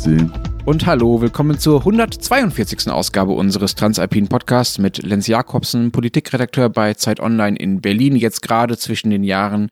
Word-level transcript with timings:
Grüezi. 0.00 0.26
Und 0.64 0.86
hallo, 0.86 1.20
willkommen 1.20 1.58
zur 1.58 1.80
142. 1.80 2.90
Ausgabe 2.90 3.32
unseres 3.32 3.74
Transalpinen 3.74 4.28
Podcasts 4.28 4.78
mit 4.78 5.02
Lenz 5.02 5.26
Jakobsen, 5.26 5.90
Politikredakteur 5.90 6.68
bei 6.68 6.94
Zeit 6.94 7.20
Online 7.20 7.56
in 7.56 7.80
Berlin, 7.80 8.16
jetzt 8.16 8.42
gerade 8.42 8.76
zwischen 8.76 9.10
den 9.10 9.24
Jahren 9.24 9.70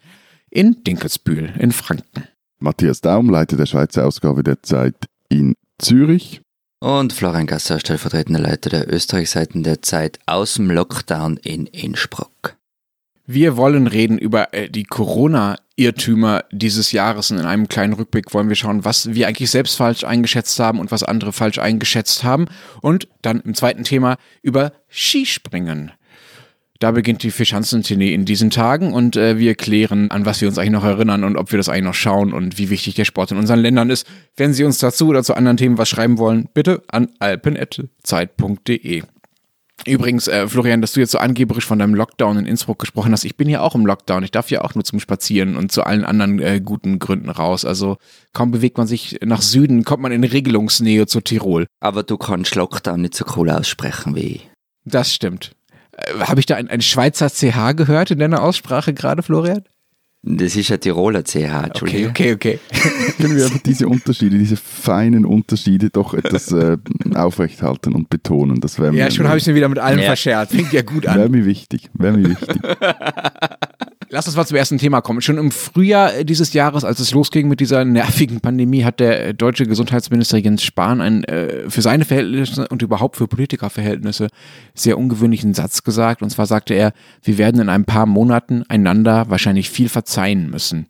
in 0.50 0.82
Dinkelsbühl 0.84 1.52
in 1.58 1.72
Franken. 1.72 2.24
Matthias 2.58 3.00
Daum, 3.00 3.30
Leiter 3.30 3.56
der 3.56 3.66
Schweizer 3.66 4.06
Ausgabe 4.06 4.42
der 4.42 4.62
Zeit 4.62 4.96
in 5.28 5.54
Zürich. 5.78 6.40
Und 6.80 7.12
Florian 7.12 7.46
Gasser, 7.46 7.80
stellvertretender 7.80 8.40
Leiter 8.40 8.70
der 8.70 8.92
Österreichseiten 8.92 9.62
der 9.62 9.82
Zeit 9.82 10.18
aus 10.26 10.54
dem 10.54 10.70
Lockdown 10.70 11.36
in 11.38 11.66
Innsbruck. 11.66 12.57
Wir 13.30 13.58
wollen 13.58 13.86
reden 13.86 14.16
über 14.16 14.54
äh, 14.54 14.70
die 14.70 14.84
Corona-Irrtümer 14.84 16.44
dieses 16.50 16.92
Jahres. 16.92 17.30
Und 17.30 17.36
in 17.36 17.44
einem 17.44 17.68
kleinen 17.68 17.92
Rückblick 17.92 18.32
wollen 18.32 18.48
wir 18.48 18.56
schauen, 18.56 18.86
was 18.86 19.12
wir 19.12 19.28
eigentlich 19.28 19.50
selbst 19.50 19.76
falsch 19.76 20.02
eingeschätzt 20.02 20.58
haben 20.58 20.80
und 20.80 20.90
was 20.90 21.02
andere 21.02 21.34
falsch 21.34 21.58
eingeschätzt 21.58 22.24
haben. 22.24 22.46
Und 22.80 23.06
dann 23.20 23.42
im 23.42 23.52
zweiten 23.52 23.84
Thema 23.84 24.16
über 24.40 24.72
Skispringen. 24.88 25.92
Da 26.78 26.92
beginnt 26.92 27.22
die 27.22 27.30
Fischhansen-Tournee 27.30 28.14
in 28.14 28.24
diesen 28.24 28.48
Tagen 28.48 28.94
und 28.94 29.16
äh, 29.16 29.36
wir 29.36 29.56
klären, 29.56 30.10
an 30.10 30.24
was 30.24 30.40
wir 30.40 30.48
uns 30.48 30.56
eigentlich 30.56 30.70
noch 30.70 30.84
erinnern 30.84 31.22
und 31.22 31.36
ob 31.36 31.52
wir 31.52 31.58
das 31.58 31.68
eigentlich 31.68 31.84
noch 31.84 31.94
schauen 31.94 32.32
und 32.32 32.56
wie 32.56 32.70
wichtig 32.70 32.94
der 32.94 33.04
Sport 33.04 33.32
in 33.32 33.36
unseren 33.36 33.58
Ländern 33.58 33.90
ist. 33.90 34.06
Wenn 34.36 34.54
Sie 34.54 34.64
uns 34.64 34.78
dazu 34.78 35.08
oder 35.08 35.22
zu 35.22 35.34
anderen 35.34 35.58
Themen 35.58 35.76
was 35.76 35.90
schreiben 35.90 36.16
wollen, 36.16 36.48
bitte 36.54 36.82
an 36.88 37.10
alpen.zeit.de. 37.18 39.02
Übrigens, 39.86 40.26
äh, 40.26 40.48
Florian, 40.48 40.80
dass 40.80 40.92
du 40.92 41.00
jetzt 41.00 41.12
so 41.12 41.18
angeberisch 41.18 41.66
von 41.66 41.78
deinem 41.78 41.94
Lockdown 41.94 42.38
in 42.38 42.46
Innsbruck 42.46 42.78
gesprochen 42.78 43.12
hast, 43.12 43.24
ich 43.24 43.36
bin 43.36 43.48
ja 43.48 43.60
auch 43.60 43.74
im 43.74 43.86
Lockdown. 43.86 44.24
Ich 44.24 44.30
darf 44.30 44.50
ja 44.50 44.62
auch 44.62 44.74
nur 44.74 44.84
zum 44.84 45.00
Spazieren 45.00 45.56
und 45.56 45.70
zu 45.70 45.84
allen 45.84 46.04
anderen 46.04 46.40
äh, 46.40 46.60
guten 46.60 46.98
Gründen 46.98 47.30
raus. 47.30 47.64
Also 47.64 47.96
kaum 48.32 48.50
bewegt 48.50 48.76
man 48.76 48.86
sich 48.86 49.18
nach 49.22 49.42
Süden, 49.42 49.84
kommt 49.84 50.02
man 50.02 50.12
in 50.12 50.24
Regelungsnähe 50.24 51.06
zu 51.06 51.20
Tirol. 51.20 51.66
Aber 51.80 52.02
du 52.02 52.16
kannst 52.18 52.54
Lockdown 52.54 53.02
nicht 53.02 53.14
so 53.14 53.24
cool 53.36 53.50
aussprechen 53.50 54.16
wie 54.16 54.20
ich. 54.20 54.50
Das 54.84 55.14
stimmt. 55.14 55.52
Äh, 55.92 56.20
Habe 56.20 56.40
ich 56.40 56.46
da 56.46 56.56
ein, 56.56 56.68
ein 56.68 56.82
Schweizer 56.82 57.30
CH 57.30 57.76
gehört 57.76 58.10
in 58.10 58.18
deiner 58.18 58.42
Aussprache 58.42 58.92
gerade, 58.94 59.22
Florian? 59.22 59.62
Das 60.22 60.56
ist 60.56 60.70
ein 60.72 60.80
Tiroler 60.80 61.22
CH, 61.24 61.36
Entschuldigung. 61.66 62.10
Okay, 62.10 62.32
okay, 62.32 62.58
okay. 62.58 62.58
Können 63.20 63.36
wir 63.36 63.46
aber 63.46 63.58
diese 63.64 63.86
Unterschiede, 63.88 64.36
diese 64.36 64.56
feinen 64.56 65.24
Unterschiede 65.24 65.90
doch 65.90 66.12
etwas 66.12 66.50
äh, 66.52 66.76
aufrechthalten 67.14 67.94
und 67.94 68.10
betonen? 68.10 68.60
Das 68.60 68.80
wäre 68.80 68.94
ja, 68.96 69.10
schon 69.10 69.28
habe 69.28 69.38
ich 69.38 69.46
mir 69.46 69.54
wieder 69.54 69.68
mit 69.68 69.78
allem 69.78 70.00
Ja. 70.00 70.06
verschert. 70.06 70.50
Fängt 70.50 70.72
ja 70.72 70.82
gut 70.82 71.06
an. 71.06 71.18
wäre 71.18 71.28
mir 71.28 71.46
wichtig. 71.46 71.88
Wäre 71.94 72.16
mir 72.16 72.30
wichtig. 72.30 72.56
Lass 74.10 74.26
uns 74.26 74.36
mal 74.36 74.46
zum 74.46 74.56
ersten 74.56 74.78
Thema 74.78 75.02
kommen. 75.02 75.20
Schon 75.20 75.36
im 75.36 75.50
Frühjahr 75.50 76.14
äh, 76.14 76.24
dieses 76.24 76.54
Jahres, 76.54 76.82
als 76.82 76.98
es 76.98 77.12
losging 77.12 77.46
mit 77.46 77.60
dieser 77.60 77.84
nervigen 77.84 78.40
Pandemie, 78.40 78.84
hat 78.84 79.00
der 79.00 79.26
äh, 79.26 79.34
deutsche 79.34 79.66
Gesundheitsminister 79.66 80.38
Jens 80.38 80.62
Spahn 80.62 81.02
einen 81.02 81.24
äh, 81.24 81.68
für 81.68 81.82
seine 81.82 82.06
Verhältnisse 82.06 82.66
und 82.68 82.80
überhaupt 82.80 83.16
für 83.16 83.28
Politikerverhältnisse 83.28 84.28
sehr 84.74 84.96
ungewöhnlichen 84.96 85.52
Satz 85.52 85.84
gesagt. 85.84 86.22
Und 86.22 86.30
zwar 86.30 86.46
sagte 86.46 86.72
er, 86.72 86.92
wir 87.22 87.36
werden 87.36 87.60
in 87.60 87.68
ein 87.68 87.84
paar 87.84 88.06
Monaten 88.06 88.64
einander 88.68 89.28
wahrscheinlich 89.28 89.68
viel 89.68 89.90
verzeihen 89.90 90.48
müssen. 90.48 90.86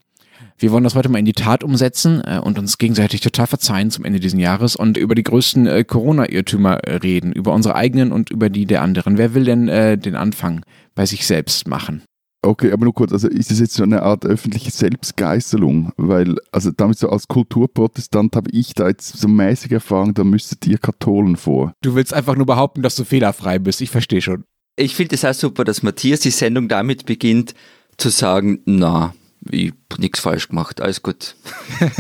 Wir 0.56 0.70
wollen 0.70 0.84
das 0.84 0.94
heute 0.94 1.08
mal 1.08 1.18
in 1.18 1.24
die 1.24 1.32
Tat 1.32 1.64
umsetzen 1.64 2.22
äh, 2.24 2.38
und 2.38 2.56
uns 2.58 2.78
gegenseitig 2.78 3.20
total 3.20 3.48
verzeihen 3.48 3.90
zum 3.90 4.04
Ende 4.04 4.20
dieses 4.20 4.38
Jahres 4.38 4.76
und 4.76 4.96
über 4.96 5.16
die 5.16 5.24
größten 5.24 5.66
äh, 5.66 5.82
Corona-Irrtümer 5.82 6.84
äh, 6.84 6.96
reden, 6.96 7.32
über 7.32 7.52
unsere 7.52 7.74
eigenen 7.74 8.12
und 8.12 8.30
über 8.30 8.48
die 8.48 8.66
der 8.66 8.82
anderen. 8.82 9.18
Wer 9.18 9.34
will 9.34 9.44
denn 9.44 9.66
den 9.66 10.14
Anfang 10.14 10.64
bei 10.94 11.06
sich 11.06 11.26
selbst 11.26 11.66
machen? 11.66 12.02
Okay, 12.40 12.70
aber 12.70 12.84
nur 12.84 12.94
kurz, 12.94 13.12
also 13.12 13.26
ist 13.26 13.50
es 13.50 13.58
jetzt 13.58 13.74
so 13.74 13.82
eine 13.82 14.02
Art 14.02 14.24
öffentliche 14.24 14.70
Selbstgeißelung? 14.70 15.92
Weil, 15.96 16.36
also 16.52 16.70
damit 16.70 16.98
so 16.98 17.10
als 17.10 17.26
Kulturprotestant 17.26 18.36
habe 18.36 18.50
ich 18.52 18.74
da 18.74 18.88
jetzt 18.88 19.18
so 19.18 19.26
mäßige 19.26 19.72
Erfahrung, 19.72 20.14
da 20.14 20.22
müsstet 20.22 20.66
ihr 20.66 20.78
Katholen 20.78 21.36
vor. 21.36 21.72
Du 21.82 21.94
willst 21.96 22.14
einfach 22.14 22.36
nur 22.36 22.46
behaupten, 22.46 22.82
dass 22.82 22.94
du 22.94 23.04
fehlerfrei 23.04 23.58
bist. 23.58 23.80
Ich 23.80 23.90
verstehe 23.90 24.22
schon. 24.22 24.44
Ich 24.76 24.94
finde 24.94 25.16
es 25.16 25.24
auch 25.24 25.34
super, 25.34 25.64
dass 25.64 25.82
Matthias 25.82 26.20
die 26.20 26.30
Sendung 26.30 26.68
damit 26.68 27.06
beginnt, 27.06 27.54
zu 27.96 28.10
sagen, 28.10 28.60
na, 28.64 29.12
ich 29.50 29.72
hab 29.90 29.98
nichts 29.98 30.20
falsch 30.20 30.48
gemacht, 30.48 30.80
alles 30.80 31.02
gut. 31.02 31.36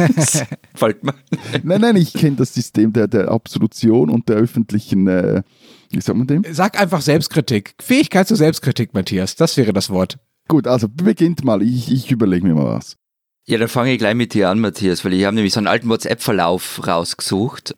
Fällt 0.74 1.04
mir. 1.04 1.14
Nein, 1.62 1.80
nein, 1.80 1.96
ich 1.96 2.12
kenne 2.12 2.36
das 2.36 2.54
System 2.54 2.92
der, 2.92 3.08
der 3.08 3.28
Absolution 3.28 4.10
und 4.10 4.28
der 4.28 4.36
öffentlichen, 4.36 5.06
äh, 5.08 5.42
wie 5.90 6.00
sagt 6.00 6.18
man 6.18 6.26
dem? 6.26 6.44
Sag 6.50 6.80
einfach 6.80 7.00
Selbstkritik. 7.00 7.74
Fähigkeit 7.80 8.28
zur 8.28 8.36
Selbstkritik, 8.36 8.94
Matthias. 8.94 9.36
Das 9.36 9.56
wäre 9.56 9.72
das 9.72 9.90
Wort. 9.90 10.18
Gut, 10.48 10.66
also 10.66 10.88
beginnt 10.88 11.44
mal, 11.44 11.62
ich, 11.62 11.92
ich 11.92 12.10
überlege 12.10 12.46
mir 12.46 12.54
mal 12.54 12.76
was. 12.76 12.96
Ja, 13.46 13.58
dann 13.58 13.68
fange 13.68 13.92
ich 13.92 13.98
gleich 13.98 14.14
mit 14.14 14.34
dir 14.34 14.50
an, 14.50 14.60
Matthias, 14.60 15.04
weil 15.04 15.14
ich 15.14 15.24
habe 15.24 15.34
nämlich 15.34 15.54
so 15.54 15.60
einen 15.60 15.68
alten 15.68 15.88
WhatsApp-Verlauf 15.88 16.86
rausgesucht. 16.86 17.74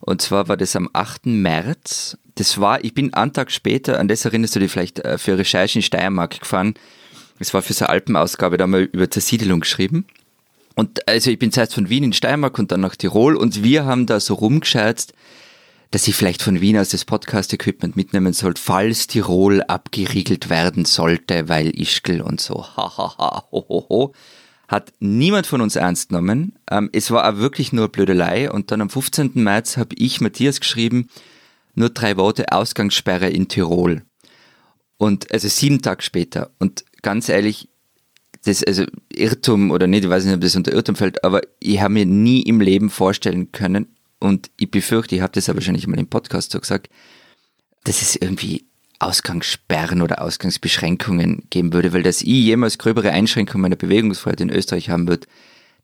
Und 0.00 0.20
zwar 0.20 0.48
war 0.48 0.56
das 0.56 0.76
am 0.76 0.90
8. 0.92 1.26
März. 1.26 2.18
Das 2.34 2.60
war, 2.60 2.84
ich 2.84 2.92
bin 2.92 3.14
einen 3.14 3.32
Tag 3.32 3.50
später, 3.50 3.98
an 3.98 4.08
das 4.08 4.24
erinnerst 4.24 4.54
du 4.56 4.60
dich 4.60 4.70
vielleicht, 4.70 4.98
äh, 5.00 5.16
für 5.16 5.38
Recherche 5.38 5.78
in 5.78 5.82
Steiermark 5.82 6.40
gefahren. 6.40 6.74
Das 7.38 7.52
war 7.54 7.62
für 7.62 7.72
so 7.72 7.84
eine 7.84 7.90
Alpenausgabe, 7.90 8.56
da 8.56 8.64
haben 8.64 8.72
wir 8.72 8.92
über 8.92 9.10
Zersiedelung 9.10 9.60
geschrieben. 9.60 10.06
Und 10.74 11.08
also 11.08 11.30
ich 11.30 11.38
bin 11.38 11.52
zuerst 11.52 11.74
von 11.74 11.88
Wien 11.88 12.04
in 12.04 12.12
Steiermark 12.12 12.58
und 12.58 12.70
dann 12.70 12.80
nach 12.80 12.96
Tirol 12.96 13.36
und 13.36 13.62
wir 13.62 13.84
haben 13.84 14.06
da 14.06 14.20
so 14.20 14.34
rumgescherzt, 14.34 15.14
dass 15.90 16.08
ich 16.08 16.14
vielleicht 16.14 16.42
von 16.42 16.60
Wien 16.60 16.78
aus 16.78 16.90
das 16.90 17.04
Podcast-Equipment 17.04 17.96
mitnehmen 17.96 18.32
sollte, 18.32 18.60
falls 18.60 19.06
Tirol 19.06 19.62
abgeriegelt 19.62 20.50
werden 20.50 20.84
sollte, 20.84 21.48
weil 21.48 21.78
Ischgl 21.80 22.20
und 22.20 22.40
so. 22.40 22.64
Hahaha, 22.76 23.44
hohoho. 23.50 24.12
Hat 24.68 24.92
niemand 24.98 25.46
von 25.46 25.60
uns 25.60 25.76
ernst 25.76 26.08
genommen. 26.08 26.58
Ähm, 26.70 26.90
es 26.92 27.10
war 27.12 27.28
auch 27.28 27.38
wirklich 27.38 27.72
nur 27.72 27.88
Blödelei. 27.88 28.50
Und 28.50 28.72
dann 28.72 28.80
am 28.80 28.90
15. 28.90 29.32
März 29.34 29.76
habe 29.76 29.94
ich 29.96 30.20
Matthias 30.20 30.58
geschrieben, 30.58 31.08
nur 31.74 31.90
drei 31.90 32.16
Worte 32.16 32.50
Ausgangssperre 32.50 33.28
in 33.28 33.46
Tirol. 33.46 34.02
Und 34.98 35.32
also 35.32 35.46
sieben 35.46 35.82
Tage 35.82 36.02
später. 36.02 36.50
Und 36.58 36.84
ganz 37.02 37.28
ehrlich, 37.28 37.68
das, 38.44 38.62
also 38.62 38.84
Irrtum 39.12 39.70
oder 39.70 39.86
nicht, 39.86 40.04
ich 40.04 40.10
weiß 40.10 40.24
nicht, 40.24 40.34
ob 40.34 40.40
das 40.40 40.56
unter 40.56 40.72
Irrtum 40.72 40.96
fällt, 40.96 41.24
aber 41.24 41.40
ich 41.58 41.80
habe 41.80 41.94
mir 41.94 42.06
nie 42.06 42.42
im 42.42 42.60
Leben 42.60 42.90
vorstellen 42.90 43.52
können, 43.52 43.88
und 44.18 44.50
ich 44.58 44.70
befürchte, 44.70 45.14
ich 45.14 45.20
habe 45.20 45.32
das 45.32 45.46
ja 45.46 45.54
wahrscheinlich 45.54 45.86
mal 45.86 45.98
im 45.98 46.08
Podcast 46.08 46.52
so 46.52 46.60
gesagt, 46.60 46.88
dass 47.84 48.02
es 48.02 48.16
irgendwie 48.16 48.64
Ausgangssperren 48.98 50.00
oder 50.00 50.22
Ausgangsbeschränkungen 50.22 51.44
geben 51.50 51.72
würde, 51.72 51.92
weil 51.92 52.02
dass 52.02 52.22
ich 52.22 52.28
jemals 52.28 52.78
gröbere 52.78 53.10
Einschränkungen 53.10 53.62
meiner 53.62 53.76
Bewegungsfreiheit 53.76 54.40
in 54.40 54.50
Österreich 54.50 54.88
haben 54.88 55.06
würde, 55.06 55.26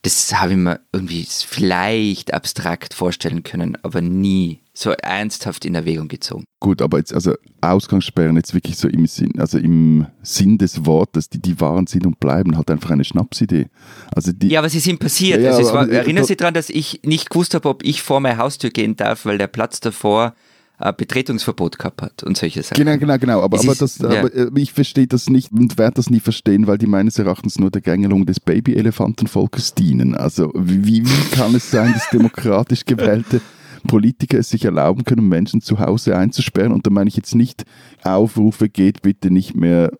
das 0.02 0.34
habe 0.34 0.52
ich 0.52 0.58
mir 0.58 0.80
irgendwie 0.92 1.26
vielleicht 1.28 2.32
abstrakt 2.32 2.94
vorstellen 2.94 3.42
können, 3.42 3.76
aber 3.82 4.00
nie 4.00 4.61
so 4.74 4.90
ernsthaft 4.90 5.64
in 5.66 5.74
Erwägung 5.74 6.08
gezogen. 6.08 6.44
Gut, 6.58 6.80
aber 6.80 6.98
jetzt, 6.98 7.12
also 7.12 7.34
Ausgangssperren 7.60 8.36
jetzt 8.36 8.54
wirklich 8.54 8.76
so 8.78 8.88
im 8.88 9.06
Sinn, 9.06 9.32
also 9.38 9.58
im 9.58 10.06
Sinn 10.22 10.56
des 10.56 10.86
Wortes, 10.86 11.28
die, 11.28 11.40
die 11.40 11.60
waren, 11.60 11.86
sind 11.86 12.06
und 12.06 12.18
bleiben, 12.20 12.56
halt 12.56 12.70
einfach 12.70 12.90
eine 12.90 13.04
Schnapsidee. 13.04 13.66
Also 14.14 14.32
die, 14.32 14.48
Ja, 14.48 14.60
aber 14.60 14.70
sie 14.70 14.80
sind 14.80 14.98
passiert. 14.98 15.40
Ja, 15.40 15.50
ja, 15.50 15.56
also 15.56 15.74
war, 15.74 15.82
aber- 15.82 15.92
erinnern 15.92 16.24
Sie 16.24 16.36
daran, 16.36 16.54
dass 16.54 16.70
ich 16.70 17.00
nicht 17.04 17.28
gewusst 17.30 17.54
habe, 17.54 17.68
ob 17.68 17.84
ich 17.84 18.00
vor 18.02 18.20
meine 18.20 18.38
Haustür 18.38 18.70
gehen 18.70 18.96
darf, 18.96 19.26
weil 19.26 19.36
der 19.38 19.46
Platz 19.48 19.80
davor 19.80 20.34
ein 20.78 20.96
Betretungsverbot 20.96 21.78
gehabt 21.78 22.00
hat 22.02 22.22
und 22.24 22.36
solche 22.36 22.62
Sachen. 22.62 22.82
Genau, 22.82 22.96
genau, 22.98 23.18
genau. 23.18 23.42
Aber, 23.42 23.58
aber, 23.60 23.72
ist- 23.72 23.82
das, 23.82 23.98
ja. 23.98 24.08
aber 24.20 24.34
äh, 24.34 24.50
ich 24.56 24.72
verstehe 24.72 25.06
das 25.06 25.28
nicht 25.28 25.52
und 25.52 25.76
werde 25.78 25.94
das 25.96 26.08
nie 26.10 26.18
verstehen, 26.20 26.66
weil 26.66 26.78
die 26.78 26.86
meines 26.86 27.18
Erachtens 27.18 27.58
nur 27.58 27.70
der 27.70 27.82
Gängelung 27.82 28.24
des 28.26 28.40
Baby-Elefantenvolkes 28.40 29.74
dienen. 29.74 30.14
Also 30.16 30.50
wie, 30.56 31.04
wie 31.04 31.36
kann 31.36 31.54
es 31.54 31.70
sein, 31.70 31.92
dass 31.92 32.08
demokratisch 32.10 32.84
gewählte 32.84 33.40
Politiker 33.82 34.38
es 34.38 34.50
sich 34.50 34.64
erlauben 34.64 35.04
können, 35.04 35.28
Menschen 35.28 35.60
zu 35.60 35.78
Hause 35.78 36.16
einzusperren? 36.16 36.72
Und 36.72 36.86
da 36.86 36.90
meine 36.90 37.08
ich 37.08 37.16
jetzt 37.16 37.34
nicht 37.34 37.64
Aufrufe, 38.02 38.68
geht 38.68 39.02
bitte 39.02 39.30
nicht 39.30 39.54
mehr 39.54 39.90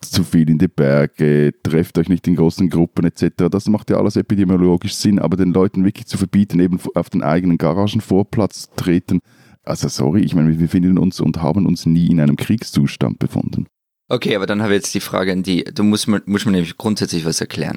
zu 0.00 0.24
viel 0.24 0.50
in 0.50 0.58
die 0.58 0.68
Berge, 0.68 1.54
trefft 1.62 1.98
euch 1.98 2.08
nicht 2.08 2.26
in 2.26 2.36
großen 2.36 2.68
Gruppen 2.68 3.06
etc. 3.06 3.48
Das 3.50 3.68
macht 3.68 3.90
ja 3.90 3.96
alles 3.96 4.16
epidemiologisch 4.16 4.94
Sinn, 4.94 5.18
aber 5.18 5.36
den 5.36 5.52
Leuten 5.52 5.84
wirklich 5.84 6.06
zu 6.06 6.18
verbieten, 6.18 6.60
eben 6.60 6.78
auf 6.94 7.08
den 7.08 7.22
eigenen 7.22 7.58
Garagenvorplatz 7.58 8.68
treten, 8.76 9.20
also 9.68 9.88
sorry, 9.88 10.22
ich 10.22 10.34
meine, 10.34 10.48
wir 10.48 10.56
befinden 10.56 10.98
uns 10.98 11.20
und 11.20 11.42
haben 11.42 11.66
uns 11.66 11.84
nie 11.84 12.06
in 12.06 12.20
einem 12.20 12.36
Kriegszustand 12.36 13.18
befunden. 13.18 13.66
Okay, 14.08 14.34
aber 14.34 14.46
dann 14.46 14.62
habe 14.62 14.72
ich 14.72 14.78
jetzt 14.78 14.94
die 14.94 15.00
Frage 15.00 15.32
an 15.32 15.42
die. 15.42 15.64
Du 15.64 15.84
musst 15.84 16.08
mir, 16.08 16.22
musst 16.24 16.46
mir 16.46 16.52
nämlich 16.52 16.78
grundsätzlich 16.78 17.26
was 17.26 17.42
erklären. 17.42 17.76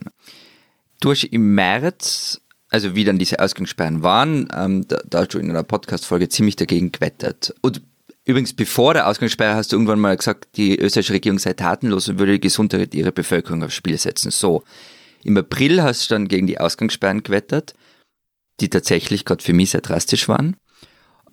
Du 1.01 1.11
hast 1.11 1.25
im 1.25 1.53
März, 1.53 2.41
also 2.71 2.95
wie 2.95 3.03
dann 3.03 3.19
diese 3.19 3.39
Ausgangssperren 3.39 4.01
waren, 4.01 4.47
ähm, 4.55 4.87
da, 4.87 5.01
da 5.05 5.19
hast 5.19 5.33
du 5.33 5.39
in 5.39 5.49
einer 5.49 5.63
Podcast-Folge 5.63 6.29
ziemlich 6.29 6.55
dagegen 6.55 6.91
gewettert. 6.91 7.53
Und 7.61 7.81
übrigens, 8.25 8.53
bevor 8.53 8.93
der 8.93 9.07
Ausgangssperre 9.07 9.55
hast 9.55 9.71
du 9.71 9.75
irgendwann 9.75 9.99
mal 9.99 10.15
gesagt, 10.15 10.55
die 10.55 10.79
österreichische 10.79 11.13
Regierung 11.13 11.37
sei 11.37 11.53
tatenlos 11.53 12.07
und 12.07 12.17
würde 12.17 12.33
die 12.33 12.39
Gesundheit 12.39 12.95
ihrer 12.95 13.11
Bevölkerung 13.11 13.61
aufs 13.63 13.75
Spiel 13.75 13.97
setzen. 13.97 14.31
So. 14.31 14.63
Im 15.23 15.37
April 15.37 15.83
hast 15.83 16.09
du 16.09 16.15
dann 16.15 16.29
gegen 16.29 16.47
die 16.47 16.59
Ausgangssperren 16.59 17.21
gewettert, 17.21 17.75
die 18.61 18.69
tatsächlich 18.69 19.25
gerade 19.25 19.43
für 19.43 19.53
mich 19.53 19.71
sehr 19.71 19.81
drastisch 19.81 20.27
waren. 20.29 20.55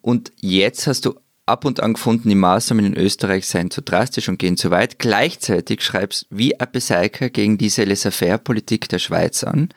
Und 0.02 0.32
jetzt 0.40 0.86
hast 0.88 1.06
du 1.06 1.14
ab 1.46 1.64
und 1.64 1.80
an 1.80 1.94
gefunden, 1.94 2.28
die 2.28 2.34
Maßnahmen 2.34 2.84
in 2.84 2.96
Österreich 2.96 3.46
seien 3.46 3.70
zu 3.70 3.80
drastisch 3.80 4.28
und 4.28 4.38
gehen 4.38 4.56
zu 4.56 4.70
weit. 4.70 4.98
Gleichzeitig 4.98 5.82
schreibst 5.82 6.26
wie 6.30 6.58
ein 6.58 7.32
gegen 7.32 7.58
diese 7.58 7.84
Laissez-faire-Politik 7.84 8.88
der 8.88 8.98
Schweiz 8.98 9.44
an. 9.44 9.70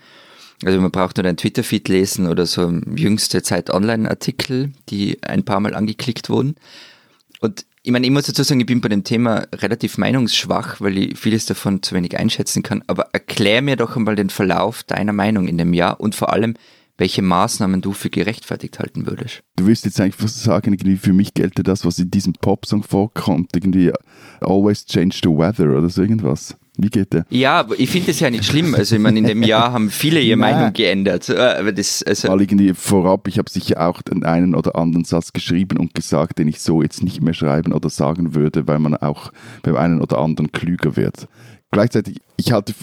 Also 0.64 0.80
man 0.80 0.92
braucht 0.92 1.18
nur 1.18 1.26
einen 1.26 1.38
Twitter-Feed 1.38 1.88
lesen 1.88 2.28
oder 2.28 2.46
so 2.46 2.70
jüngste 2.96 3.42
Zeit 3.42 3.72
Online-Artikel, 3.72 4.72
die 4.90 5.22
ein 5.24 5.44
paar 5.44 5.60
Mal 5.60 5.74
angeklickt 5.74 6.30
wurden. 6.30 6.56
Und 7.40 7.66
ich 7.84 7.92
meine, 7.92 8.06
ich 8.06 8.12
muss 8.12 8.28
dazu 8.28 8.44
sagen, 8.44 8.60
ich 8.60 8.68
bin 8.68 8.80
bei 8.80 8.90
dem 8.90 9.04
Thema 9.04 9.48
relativ 9.56 9.98
meinungsschwach, 9.98 10.82
weil 10.82 10.98
ich 10.98 11.18
vieles 11.18 11.48
davon 11.48 11.82
zu 11.82 11.96
wenig 11.96 12.18
einschätzen 12.18 12.62
kann. 12.62 12.84
Aber 12.86 13.10
erklär 13.12 13.64
mir 13.64 13.76
doch 13.76 13.96
einmal 13.96 14.16
den 14.16 14.30
Verlauf 14.30 14.84
deiner 14.84 15.14
Meinung 15.14 15.48
in 15.48 15.58
dem 15.58 15.74
Jahr 15.74 16.00
und 16.00 16.14
vor 16.14 16.32
allem, 16.32 16.54
welche 17.00 17.24
Maßnahmen 17.24 17.82
du 17.82 17.94
für 17.94 18.12
gerechtfertigt 18.12 18.78
halten 18.78 19.08
würdest. 19.08 19.42
Du 19.56 19.66
willst 19.66 19.86
jetzt 19.86 20.00
eigentlich 20.00 20.32
sagen, 20.32 20.74
irgendwie 20.74 20.98
für 20.98 21.14
mich 21.14 21.34
gelte 21.34 21.64
das, 21.64 21.84
was 21.84 21.98
in 21.98 22.12
diesem 22.12 22.34
Popsong 22.34 22.84
vorkommt, 22.84 23.56
irgendwie 23.56 23.92
always 24.42 24.86
change 24.86 25.20
the 25.24 25.30
weather 25.30 25.76
oder 25.76 25.90
so 25.90 26.04
irgendwas. 26.04 26.56
Wie 26.78 26.90
geht 26.90 27.12
der? 27.12 27.26
Ja, 27.30 27.60
aber 27.60 27.78
ich 27.80 27.90
finde 27.90 28.08
das 28.08 28.20
ja 28.22 28.30
nicht 28.30 28.46
schlimm. 28.46 28.74
Also 28.76 28.96
ich 28.96 29.02
meine, 29.02 29.20
in 29.20 29.26
dem 29.26 29.44
Jahr 29.44 29.74
haben 29.74 29.90
viele 29.90 30.22
ihre 30.22 30.38
Meinung 30.38 30.72
geändert. 30.72 31.28
Äh, 31.30 31.38
aber 31.38 31.74
das, 31.74 32.02
also 32.04 32.30
Mal 32.30 32.42
irgendwie 32.42 32.74
vorab, 32.74 33.28
ich 33.28 33.38
habe 33.38 33.50
sicher 33.50 33.86
auch 33.88 34.02
den 34.02 34.24
einen 34.24 34.56
oder 34.56 34.76
anderen 34.76 35.04
Satz 35.04 35.34
geschrieben 35.34 35.78
und 35.78 35.94
gesagt, 35.94 36.40
den 36.40 36.48
ich 36.48 36.62
so 36.62 36.82
jetzt 36.82 37.04
nicht 37.04 37.22
mehr 37.22 37.34
schreiben 37.34 37.74
oder 37.74 37.90
sagen 37.90 38.36
würde, 38.36 38.68
weil 38.68 38.80
man 38.80 38.96
auch 38.96 39.32
beim 39.64 39.76
einen 39.76 40.02
oder 40.02 40.20
anderen 40.20 40.52
klüger 40.54 40.96
wird. 40.96 41.28
Gleichzeitig, 41.74 42.20
ich 42.36 42.52
halte 42.52 42.74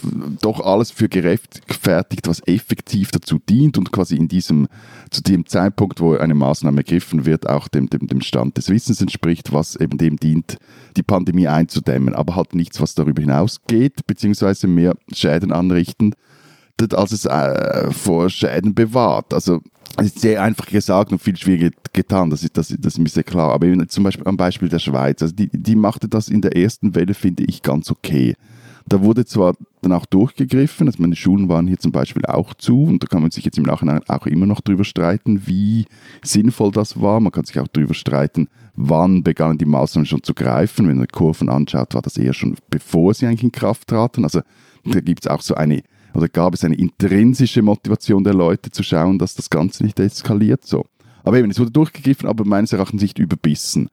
doch 0.41 0.61
alles 0.61 0.89
für 0.89 1.09
gerechtfertigt, 1.09 2.27
was 2.27 2.41
effektiv 2.47 3.11
dazu 3.11 3.37
dient 3.37 3.77
und 3.77 3.91
quasi 3.91 4.15
in 4.15 4.27
diesem, 4.27 4.67
zu 5.11 5.21
dem 5.21 5.45
Zeitpunkt, 5.45 6.01
wo 6.01 6.15
eine 6.15 6.33
Maßnahme 6.33 6.79
ergriffen 6.79 7.23
wird, 7.23 7.47
auch 7.47 7.67
dem, 7.67 7.87
dem, 7.87 8.07
dem 8.07 8.21
Stand 8.21 8.57
des 8.57 8.69
Wissens 8.69 8.99
entspricht, 8.99 9.53
was 9.53 9.75
eben 9.75 9.99
dem 9.99 10.17
dient, 10.17 10.57
die 10.97 11.03
Pandemie 11.03 11.47
einzudämmen, 11.47 12.15
aber 12.15 12.35
halt 12.35 12.55
nichts, 12.55 12.81
was 12.81 12.95
darüber 12.95 13.21
hinausgeht, 13.21 14.07
beziehungsweise 14.07 14.67
mehr 14.67 14.95
Schäden 15.13 15.51
anrichten, 15.51 16.15
als 16.93 17.11
es 17.11 17.25
äh, 17.25 17.91
vor 17.91 18.31
Schäden 18.31 18.73
bewahrt. 18.73 19.35
Also 19.35 19.61
es 19.97 20.07
ist 20.07 20.19
sehr 20.19 20.41
einfach 20.41 20.65
gesagt 20.65 21.11
und 21.11 21.21
viel 21.21 21.37
schwieriger 21.37 21.69
getan, 21.93 22.31
das 22.31 22.41
ist, 22.41 22.57
das, 22.57 22.69
das 22.69 22.93
ist 22.93 22.99
mir 22.99 23.09
sehr 23.09 23.23
klar. 23.23 23.51
Aber 23.53 23.67
zum 23.87 24.03
Beispiel 24.03 24.27
am 24.27 24.37
Beispiel 24.37 24.69
der 24.69 24.79
Schweiz, 24.79 25.21
also 25.21 25.35
die, 25.35 25.49
die 25.53 25.75
machte 25.75 26.07
das 26.07 26.27
in 26.27 26.41
der 26.41 26.55
ersten 26.55 26.95
Welle, 26.95 27.13
finde 27.13 27.43
ich, 27.43 27.61
ganz 27.61 27.91
okay. 27.91 28.33
Da 28.89 29.03
wurde 29.03 29.23
zwar 29.23 29.53
dann 29.83 29.93
auch 29.93 30.07
durchgegriffen, 30.07 30.87
also 30.87 30.99
meine 30.99 31.15
Schulen 31.15 31.47
waren 31.47 31.67
hier 31.67 31.77
zum 31.77 31.91
Beispiel 31.91 32.25
auch 32.25 32.55
zu 32.55 32.83
und 32.83 33.03
da 33.03 33.07
kann 33.07 33.21
man 33.21 33.29
sich 33.29 33.45
jetzt 33.45 33.59
im 33.59 33.63
Nachhinein 33.63 34.01
auch 34.07 34.25
immer 34.25 34.47
noch 34.47 34.61
drüber 34.61 34.83
streiten, 34.83 35.45
wie 35.45 35.85
sinnvoll 36.23 36.71
das 36.71 36.99
war. 36.99 37.19
Man 37.19 37.31
kann 37.31 37.45
sich 37.45 37.59
auch 37.59 37.67
drüber 37.67 37.93
streiten, 37.93 38.49
wann 38.75 39.21
begannen 39.21 39.59
die 39.59 39.65
Maßnahmen 39.65 40.07
schon 40.07 40.23
zu 40.23 40.33
greifen. 40.33 40.87
Wenn 40.87 40.97
man 40.97 41.07
Kurven 41.07 41.49
anschaut, 41.49 41.93
war 41.93 42.01
das 42.01 42.17
eher 42.17 42.33
schon 42.33 42.55
bevor 42.71 43.13
sie 43.13 43.27
eigentlich 43.27 43.43
in 43.43 43.51
Kraft 43.51 43.87
traten. 43.87 44.23
Also 44.23 44.41
da 44.85 44.99
gibt 45.01 45.23
es 45.23 45.31
auch 45.31 45.41
so 45.41 45.53
eine, 45.53 45.83
oder 46.15 46.27
gab 46.27 46.55
es 46.55 46.63
eine 46.63 46.75
intrinsische 46.75 47.61
Motivation 47.61 48.23
der 48.23 48.33
Leute 48.33 48.71
zu 48.71 48.81
schauen, 48.81 49.19
dass 49.19 49.35
das 49.35 49.51
Ganze 49.51 49.83
nicht 49.83 49.99
eskaliert. 49.99 50.65
So. 50.65 50.87
Aber 51.23 51.37
eben, 51.37 51.51
es 51.51 51.59
wurde 51.59 51.71
durchgegriffen, 51.71 52.27
aber 52.27 52.43
meines 52.43 52.73
Erachtens 52.73 53.03
nicht 53.03 53.19
überbissen. 53.19 53.89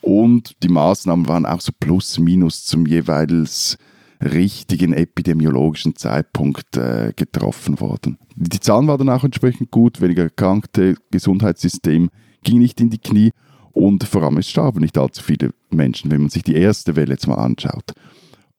Und 0.00 0.56
die 0.62 0.68
Maßnahmen 0.68 1.28
waren 1.28 1.44
auch 1.44 1.60
so 1.60 1.72
plus 1.78 2.18
minus 2.18 2.64
zum 2.64 2.86
jeweils 2.86 3.76
richtigen 4.20 4.92
epidemiologischen 4.92 5.96
Zeitpunkt 5.96 6.76
äh, 6.76 7.12
getroffen 7.14 7.80
worden. 7.80 8.18
Die 8.34 8.60
Zahlen 8.60 8.86
waren 8.88 8.98
dann 8.98 9.16
auch 9.16 9.24
entsprechend 9.24 9.70
gut, 9.70 10.00
weniger 10.00 10.24
erkrankte, 10.24 10.96
Gesundheitssystem 11.10 12.10
ging 12.42 12.58
nicht 12.58 12.80
in 12.80 12.90
die 12.90 12.98
Knie 12.98 13.30
und 13.72 14.04
vor 14.04 14.22
allem 14.22 14.38
es 14.38 14.48
starben 14.48 14.80
nicht 14.80 14.98
allzu 14.98 15.22
viele 15.22 15.50
Menschen, 15.70 16.10
wenn 16.10 16.22
man 16.22 16.30
sich 16.30 16.42
die 16.42 16.56
erste 16.56 16.96
Welle 16.96 17.12
jetzt 17.12 17.26
mal 17.26 17.36
anschaut. 17.36 17.92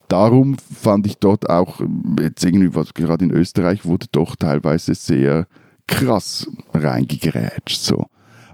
Darum 0.07 0.57
fand 0.57 1.05
ich 1.05 1.17
dort 1.17 1.49
auch, 1.49 1.81
jetzt 2.19 2.43
irgendwie, 2.43 2.73
was 2.73 2.93
gerade 2.93 3.25
in 3.25 3.31
Österreich 3.31 3.85
wurde 3.85 4.07
doch 4.11 4.35
teilweise 4.35 4.95
sehr 4.95 5.45
krass 5.87 6.49
reingegrätscht. 6.73 7.79
So. 7.79 8.07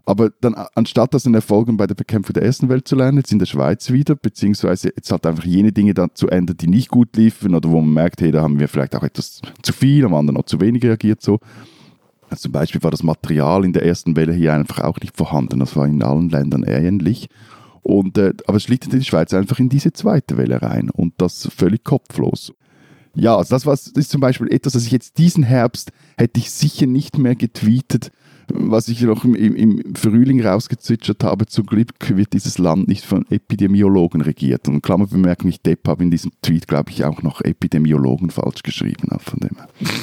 Aber 0.07 0.29
dann, 0.41 0.53
anstatt 0.75 1.13
das 1.15 1.25
in 1.25 1.33
Erfolgen 1.33 1.77
bei 1.77 1.87
der 1.87 1.95
Bekämpfung 1.95 2.33
der 2.33 2.43
ersten 2.43 2.69
Welt 2.69 2.87
zu 2.87 2.95
lernen, 2.95 3.17
jetzt 3.17 3.31
in 3.31 3.39
der 3.39 3.47
Schweiz 3.47 3.89
wieder, 3.89 4.15
beziehungsweise 4.15 4.89
jetzt 4.95 5.11
halt 5.11 5.25
einfach 5.25 5.45
jene 5.45 5.71
Dinge 5.71 5.95
dann 5.95 6.11
zu 6.13 6.29
ändern, 6.29 6.57
die 6.57 6.67
nicht 6.67 6.89
gut 6.89 7.15
liefen 7.15 7.55
oder 7.55 7.71
wo 7.71 7.81
man 7.81 7.93
merkt, 7.93 8.21
hey, 8.21 8.31
da 8.31 8.43
haben 8.43 8.59
wir 8.59 8.67
vielleicht 8.67 8.95
auch 8.95 9.03
etwas 9.03 9.41
zu 9.63 9.73
viel, 9.73 10.05
am 10.05 10.13
anderen 10.13 10.35
noch 10.35 10.45
zu 10.45 10.61
wenig 10.61 10.83
reagiert 10.83 11.21
so. 11.23 11.39
Also 12.29 12.43
zum 12.43 12.51
Beispiel 12.51 12.83
war 12.83 12.91
das 12.91 13.03
Material 13.03 13.65
in 13.65 13.73
der 13.73 13.85
ersten 13.85 14.15
Welle 14.15 14.33
hier 14.33 14.53
einfach 14.53 14.79
auch 14.79 14.99
nicht 14.99 15.17
vorhanden. 15.17 15.59
Das 15.59 15.75
war 15.75 15.87
in 15.87 16.03
allen 16.03 16.29
Ländern 16.29 16.63
ähnlich. 16.63 17.29
Und, 17.81 18.17
äh, 18.17 18.33
aber 18.47 18.57
es 18.57 18.63
schlittert 18.63 18.93
die 18.93 19.03
Schweiz 19.03 19.33
einfach 19.33 19.59
in 19.59 19.69
diese 19.69 19.93
zweite 19.93 20.37
Welle 20.37 20.61
rein 20.61 20.89
und 20.89 21.13
das 21.17 21.47
völlig 21.55 21.83
kopflos. 21.83 22.51
Ja, 23.15 23.37
also 23.37 23.55
das, 23.55 23.65
war, 23.65 23.73
das 23.73 23.87
ist 23.87 24.11
zum 24.11 24.21
Beispiel 24.21 24.51
etwas, 24.51 24.75
was 24.75 24.85
ich 24.85 24.91
jetzt 24.91 25.17
diesen 25.17 25.43
Herbst 25.43 25.91
hätte 26.17 26.39
ich 26.39 26.51
sicher 26.51 26.87
nicht 26.87 27.17
mehr 27.17 27.35
getweetet, 27.35 28.11
was 28.53 28.87
ich 28.87 29.01
noch 29.01 29.23
im, 29.23 29.35
im 29.35 29.95
Frühling 29.95 30.45
rausgezwitschert 30.45 31.23
habe, 31.23 31.45
zum 31.45 31.65
Glück 31.65 31.89
wird 32.07 32.33
dieses 32.33 32.57
Land 32.57 32.87
nicht 32.87 33.05
von 33.05 33.25
Epidemiologen 33.29 34.21
regiert. 34.21 34.67
Und 34.67 34.81
Klammerbemerkung, 34.81 35.49
ich 35.49 35.61
Depp 35.61 35.87
habe 35.87 36.03
in 36.03 36.11
diesem 36.11 36.31
Tweet, 36.41 36.67
glaube 36.67 36.91
ich, 36.91 37.03
auch 37.05 37.21
noch 37.21 37.41
Epidemiologen 37.41 38.29
falsch 38.29 38.63
geschrieben. 38.63 39.09
Von 39.19 39.39
dem 39.39 39.57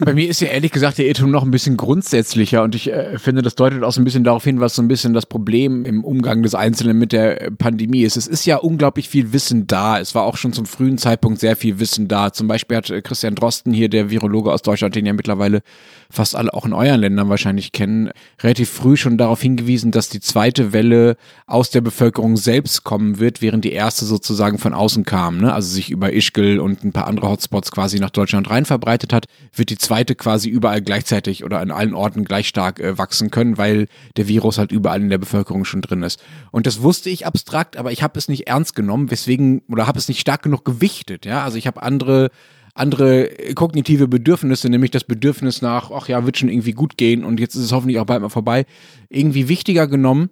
Bei 0.00 0.14
mir 0.14 0.28
ist 0.28 0.40
ja 0.40 0.48
ehrlich 0.48 0.70
gesagt 0.70 0.98
der 0.98 1.06
Irrtum 1.06 1.30
noch 1.30 1.42
ein 1.42 1.50
bisschen 1.50 1.76
grundsätzlicher 1.76 2.62
und 2.62 2.74
ich 2.76 2.92
äh, 2.92 3.18
finde, 3.18 3.42
das 3.42 3.56
deutet 3.56 3.82
auch 3.82 3.90
so 3.90 4.00
ein 4.00 4.04
bisschen 4.04 4.22
darauf 4.22 4.44
hin, 4.44 4.60
was 4.60 4.76
so 4.76 4.82
ein 4.82 4.86
bisschen 4.86 5.12
das 5.12 5.26
Problem 5.26 5.84
im 5.84 6.04
Umgang 6.04 6.42
des 6.42 6.54
Einzelnen 6.54 6.98
mit 6.98 7.12
der 7.12 7.50
Pandemie 7.58 8.02
ist. 8.02 8.16
Es 8.16 8.28
ist 8.28 8.46
ja 8.46 8.58
unglaublich 8.58 9.08
viel 9.08 9.32
Wissen 9.32 9.66
da. 9.66 9.98
Es 9.98 10.14
war 10.14 10.22
auch 10.22 10.36
schon 10.36 10.52
zum 10.52 10.66
frühen 10.66 10.98
Zeitpunkt 10.98 11.40
sehr 11.40 11.56
viel 11.56 11.80
Wissen 11.80 12.06
da. 12.06 12.32
Zum 12.32 12.46
Beispiel 12.46 12.76
hat 12.76 12.90
äh, 12.90 13.02
Christian 13.02 13.34
Drosten 13.34 13.72
hier, 13.72 13.88
der 13.88 14.10
Virologe 14.10 14.52
aus 14.52 14.62
Deutschland, 14.62 14.94
den 14.94 15.04
ja 15.04 15.12
mittlerweile 15.12 15.62
fast 16.10 16.34
alle 16.34 16.54
auch 16.54 16.64
in 16.64 16.72
euren 16.72 17.00
Ländern 17.00 17.28
wahrscheinlich 17.28 17.72
kennen, 17.72 18.10
relativ 18.42 18.70
früh 18.70 18.96
schon 18.96 19.18
darauf 19.18 19.42
hingewiesen, 19.42 19.90
dass 19.90 20.08
die 20.08 20.20
zweite 20.20 20.72
Welle 20.72 21.16
aus 21.46 21.70
der 21.70 21.82
Bevölkerung 21.82 22.38
selbst 22.38 22.82
kommen 22.82 23.18
wird, 23.18 23.42
während 23.42 23.64
die 23.64 23.72
erste 23.72 24.06
sozusagen 24.06 24.58
von 24.58 24.72
außen 24.72 25.04
kam. 25.04 25.38
Ne? 25.38 25.52
Also 25.52 25.68
sich 25.68 25.90
über 25.90 26.12
Ischgl 26.12 26.60
und 26.60 26.82
ein 26.82 26.92
paar 26.92 27.06
andere 27.06 27.28
Hotspots 27.28 27.70
quasi 27.70 27.98
nach 27.98 28.10
Deutschland 28.10 28.48
rein 28.48 28.64
verbreitet 28.64 29.12
hat, 29.12 29.26
wird 29.54 29.68
die 29.68 29.76
zweite 29.76 30.14
quasi 30.14 30.48
überall 30.48 30.80
gleichzeitig 30.80 31.44
oder 31.44 31.60
an 31.60 31.70
allen 31.70 31.94
Orten 31.94 32.24
gleich 32.24 32.48
stark 32.48 32.80
äh, 32.80 32.96
wachsen 32.96 33.30
können, 33.30 33.58
weil 33.58 33.86
der 34.16 34.28
Virus 34.28 34.56
halt 34.56 34.72
überall 34.72 35.02
in 35.02 35.10
der 35.10 35.18
Bevölkerung 35.18 35.66
schon 35.66 35.82
drin 35.82 36.02
ist. 36.02 36.22
Und 36.50 36.66
das 36.66 36.82
wusste 36.82 37.10
ich 37.10 37.26
abstrakt, 37.26 37.76
aber 37.76 37.92
ich 37.92 38.02
habe 38.02 38.18
es 38.18 38.28
nicht 38.28 38.48
ernst 38.48 38.74
genommen, 38.74 39.10
weswegen 39.10 39.62
oder 39.68 39.86
habe 39.86 39.98
es 39.98 40.08
nicht 40.08 40.20
stark 40.20 40.42
genug 40.42 40.64
gewichtet. 40.64 41.26
Ja, 41.26 41.44
also 41.44 41.58
ich 41.58 41.66
habe 41.66 41.82
andere 41.82 42.30
andere 42.78 43.28
kognitive 43.54 44.08
Bedürfnisse, 44.08 44.68
nämlich 44.68 44.90
das 44.90 45.04
Bedürfnis 45.04 45.62
nach, 45.62 45.90
ach 45.90 46.08
ja, 46.08 46.24
wird 46.24 46.38
schon 46.38 46.48
irgendwie 46.48 46.72
gut 46.72 46.96
gehen 46.96 47.24
und 47.24 47.40
jetzt 47.40 47.54
ist 47.54 47.64
es 47.64 47.72
hoffentlich 47.72 47.98
auch 47.98 48.06
bald 48.06 48.22
mal 48.22 48.28
vorbei, 48.28 48.64
irgendwie 49.08 49.48
wichtiger 49.48 49.86
genommen 49.86 50.30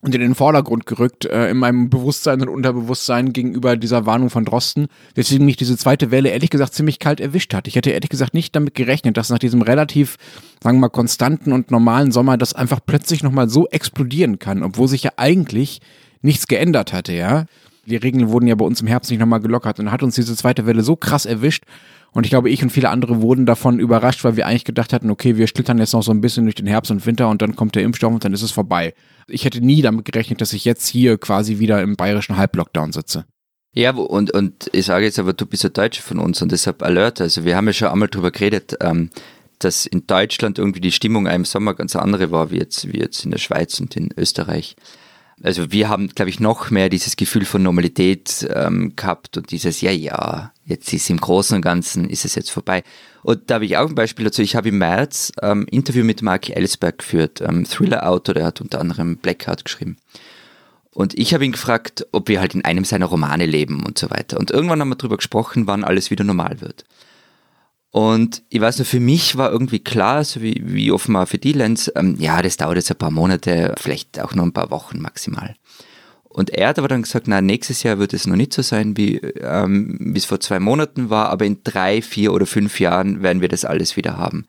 und 0.00 0.14
in 0.14 0.20
den 0.20 0.34
Vordergrund 0.34 0.86
gerückt 0.86 1.24
äh, 1.24 1.50
in 1.50 1.56
meinem 1.56 1.90
Bewusstsein 1.90 2.40
und 2.42 2.48
Unterbewusstsein 2.48 3.32
gegenüber 3.32 3.76
dieser 3.76 4.06
Warnung 4.06 4.30
von 4.30 4.44
Drosten, 4.44 4.86
weswegen 5.14 5.46
mich 5.46 5.56
diese 5.56 5.76
zweite 5.76 6.10
Welle 6.10 6.28
ehrlich 6.28 6.50
gesagt 6.50 6.74
ziemlich 6.74 6.98
kalt 6.98 7.18
erwischt 7.18 7.54
hat. 7.54 7.66
Ich 7.66 7.74
hätte 7.76 7.90
ehrlich 7.90 8.10
gesagt 8.10 8.34
nicht 8.34 8.54
damit 8.54 8.74
gerechnet, 8.74 9.16
dass 9.16 9.30
nach 9.30 9.38
diesem 9.38 9.62
relativ, 9.62 10.16
sagen 10.62 10.76
wir 10.76 10.82
mal, 10.82 10.88
konstanten 10.90 11.52
und 11.52 11.70
normalen 11.70 12.12
Sommer 12.12 12.36
das 12.36 12.54
einfach 12.54 12.80
plötzlich 12.84 13.22
nochmal 13.22 13.48
so 13.48 13.66
explodieren 13.68 14.38
kann, 14.38 14.62
obwohl 14.62 14.86
sich 14.86 15.02
ja 15.02 15.12
eigentlich 15.16 15.80
nichts 16.22 16.46
geändert 16.46 16.92
hatte, 16.92 17.12
ja 17.12 17.46
die 17.86 17.96
Regeln 17.96 18.28
wurden 18.28 18.46
ja 18.46 18.54
bei 18.54 18.64
uns 18.64 18.80
im 18.80 18.86
Herbst 18.86 19.10
nicht 19.10 19.20
nochmal 19.20 19.40
gelockert 19.40 19.78
und 19.78 19.90
hat 19.90 20.02
uns 20.02 20.14
diese 20.14 20.36
zweite 20.36 20.66
Welle 20.66 20.82
so 20.82 20.96
krass 20.96 21.26
erwischt. 21.26 21.64
Und 22.12 22.24
ich 22.24 22.30
glaube, 22.30 22.50
ich 22.50 22.62
und 22.62 22.70
viele 22.70 22.88
andere 22.88 23.20
wurden 23.20 23.46
davon 23.46 23.78
überrascht, 23.78 24.24
weil 24.24 24.36
wir 24.36 24.46
eigentlich 24.46 24.64
gedacht 24.64 24.92
hatten, 24.92 25.10
okay, 25.10 25.36
wir 25.36 25.46
schlittern 25.46 25.78
jetzt 25.78 25.92
noch 25.92 26.02
so 26.02 26.12
ein 26.12 26.20
bisschen 26.20 26.44
durch 26.44 26.54
den 26.54 26.66
Herbst 26.66 26.90
und 26.90 27.04
Winter 27.04 27.28
und 27.28 27.42
dann 27.42 27.56
kommt 27.56 27.74
der 27.74 27.82
Impfstoff 27.82 28.12
und 28.12 28.24
dann 28.24 28.32
ist 28.32 28.42
es 28.42 28.52
vorbei. 28.52 28.94
Ich 29.28 29.44
hätte 29.44 29.60
nie 29.60 29.82
damit 29.82 30.04
gerechnet, 30.06 30.40
dass 30.40 30.52
ich 30.52 30.64
jetzt 30.64 30.86
hier 30.88 31.18
quasi 31.18 31.58
wieder 31.58 31.82
im 31.82 31.96
bayerischen 31.96 32.36
Halblockdown 32.36 32.92
sitze. 32.92 33.26
Ja, 33.74 33.90
und, 33.90 34.30
und 34.30 34.70
ich 34.72 34.86
sage 34.86 35.04
jetzt 35.04 35.18
aber, 35.18 35.34
du 35.34 35.44
bist 35.44 35.66
ein 35.66 35.72
Deutscher 35.74 36.02
von 36.02 36.18
uns 36.18 36.40
und 36.40 36.50
deshalb 36.50 36.82
Alert. 36.82 37.20
Also 37.20 37.44
wir 37.44 37.56
haben 37.56 37.66
ja 37.66 37.74
schon 37.74 37.88
einmal 37.88 38.08
drüber 38.08 38.30
geredet, 38.30 38.78
ähm, 38.80 39.10
dass 39.58 39.84
in 39.84 40.06
Deutschland 40.06 40.58
irgendwie 40.58 40.80
die 40.80 40.92
Stimmung 40.92 41.26
im 41.26 41.44
Sommer 41.44 41.74
ganz 41.74 41.94
andere 41.96 42.30
war, 42.30 42.50
wie 42.50 42.56
jetzt, 42.56 42.90
wie 42.90 42.98
jetzt 42.98 43.24
in 43.26 43.30
der 43.30 43.38
Schweiz 43.38 43.78
und 43.78 43.94
in 43.94 44.08
Österreich 44.16 44.76
also 45.42 45.70
wir 45.70 45.88
haben, 45.88 46.08
glaube 46.08 46.30
ich, 46.30 46.40
noch 46.40 46.70
mehr 46.70 46.88
dieses 46.88 47.16
Gefühl 47.16 47.44
von 47.44 47.62
Normalität 47.62 48.48
ähm, 48.54 48.96
gehabt 48.96 49.36
und 49.36 49.50
dieses, 49.50 49.80
ja, 49.82 49.90
ja, 49.90 50.52
jetzt 50.64 50.92
ist 50.92 51.10
im 51.10 51.20
Großen 51.20 51.56
und 51.56 51.62
Ganzen, 51.62 52.08
ist 52.08 52.24
es 52.24 52.34
jetzt 52.34 52.50
vorbei. 52.50 52.82
Und 53.22 53.50
da 53.50 53.56
habe 53.56 53.66
ich 53.66 53.76
auch 53.76 53.88
ein 53.88 53.94
Beispiel 53.94 54.24
dazu. 54.24 54.40
Ich 54.40 54.56
habe 54.56 54.70
im 54.70 54.78
März 54.78 55.32
ähm, 55.42 55.66
Interview 55.70 56.04
mit 56.04 56.22
Mark 56.22 56.48
Ellsberg 56.48 56.98
geführt, 56.98 57.42
ähm, 57.42 57.64
Thriller-Autor, 57.64 58.34
der 58.34 58.46
hat 58.46 58.60
unter 58.60 58.80
anderem 58.80 59.18
Blackheart 59.18 59.64
geschrieben. 59.64 59.98
Und 60.90 61.18
ich 61.18 61.34
habe 61.34 61.44
ihn 61.44 61.52
gefragt, 61.52 62.06
ob 62.12 62.28
wir 62.28 62.40
halt 62.40 62.54
in 62.54 62.64
einem 62.64 62.84
seiner 62.84 63.04
Romane 63.04 63.44
leben 63.44 63.84
und 63.84 63.98
so 63.98 64.08
weiter. 64.08 64.38
Und 64.38 64.50
irgendwann 64.50 64.80
haben 64.80 64.88
wir 64.88 64.96
darüber 64.96 65.18
gesprochen, 65.18 65.66
wann 65.66 65.84
alles 65.84 66.10
wieder 66.10 66.24
normal 66.24 66.62
wird. 66.62 66.84
Und 67.90 68.42
ich 68.50 68.60
weiß 68.60 68.78
nur, 68.78 68.84
für 68.86 69.00
mich 69.00 69.36
war 69.36 69.50
irgendwie 69.50 69.78
klar, 69.78 70.22
so 70.24 70.42
wie, 70.42 70.62
wie 70.64 70.92
offenbar 70.92 71.26
für 71.26 71.38
die 71.38 71.52
Lenz, 71.52 71.90
ähm, 71.94 72.16
ja, 72.18 72.42
das 72.42 72.56
dauert 72.56 72.76
jetzt 72.76 72.90
ein 72.90 72.98
paar 72.98 73.10
Monate, 73.10 73.74
vielleicht 73.80 74.20
auch 74.20 74.34
nur 74.34 74.44
ein 74.44 74.52
paar 74.52 74.70
Wochen 74.70 75.00
maximal. 75.00 75.54
Und 76.36 76.50
er 76.50 76.68
hat 76.68 76.78
aber 76.78 76.88
dann 76.88 77.00
gesagt, 77.00 77.28
na, 77.28 77.40
nächstes 77.40 77.82
Jahr 77.82 77.98
wird 77.98 78.12
es 78.12 78.26
noch 78.26 78.36
nicht 78.36 78.52
so 78.52 78.60
sein, 78.60 78.98
wie 78.98 79.16
ähm, 79.16 80.12
es 80.14 80.26
vor 80.26 80.38
zwei 80.38 80.60
Monaten 80.60 81.08
war, 81.08 81.30
aber 81.30 81.46
in 81.46 81.60
drei, 81.64 82.02
vier 82.02 82.34
oder 82.34 82.44
fünf 82.44 82.78
Jahren 82.78 83.22
werden 83.22 83.40
wir 83.40 83.48
das 83.48 83.64
alles 83.64 83.96
wieder 83.96 84.18
haben. 84.18 84.44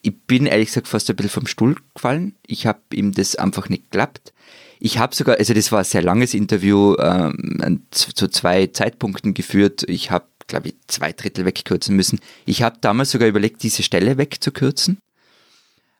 Ich 0.00 0.18
bin 0.26 0.46
ehrlich 0.46 0.68
gesagt 0.68 0.88
fast 0.88 1.10
ein 1.10 1.16
bisschen 1.16 1.30
vom 1.30 1.46
Stuhl 1.46 1.76
gefallen. 1.94 2.34
Ich 2.46 2.66
habe 2.66 2.80
ihm 2.94 3.12
das 3.12 3.36
einfach 3.36 3.68
nicht 3.68 3.90
geklappt. 3.90 4.32
Ich 4.80 4.98
habe 4.98 5.14
sogar, 5.14 5.36
also 5.38 5.52
das 5.52 5.70
war 5.70 5.80
ein 5.80 5.84
sehr 5.84 6.00
langes 6.00 6.32
Interview, 6.32 6.96
ähm, 6.98 7.82
zu 7.90 8.28
zwei 8.28 8.68
Zeitpunkten 8.68 9.34
geführt. 9.34 9.84
Ich 9.86 10.10
habe, 10.10 10.24
glaube 10.48 10.68
ich, 10.68 10.74
zwei 10.88 11.12
Drittel 11.12 11.44
wegkürzen 11.44 11.94
müssen. 11.94 12.18
Ich 12.44 12.62
habe 12.62 12.78
damals 12.80 13.12
sogar 13.12 13.28
überlegt, 13.28 13.62
diese 13.62 13.82
Stelle 13.82 14.18
wegzukürzen 14.18 14.98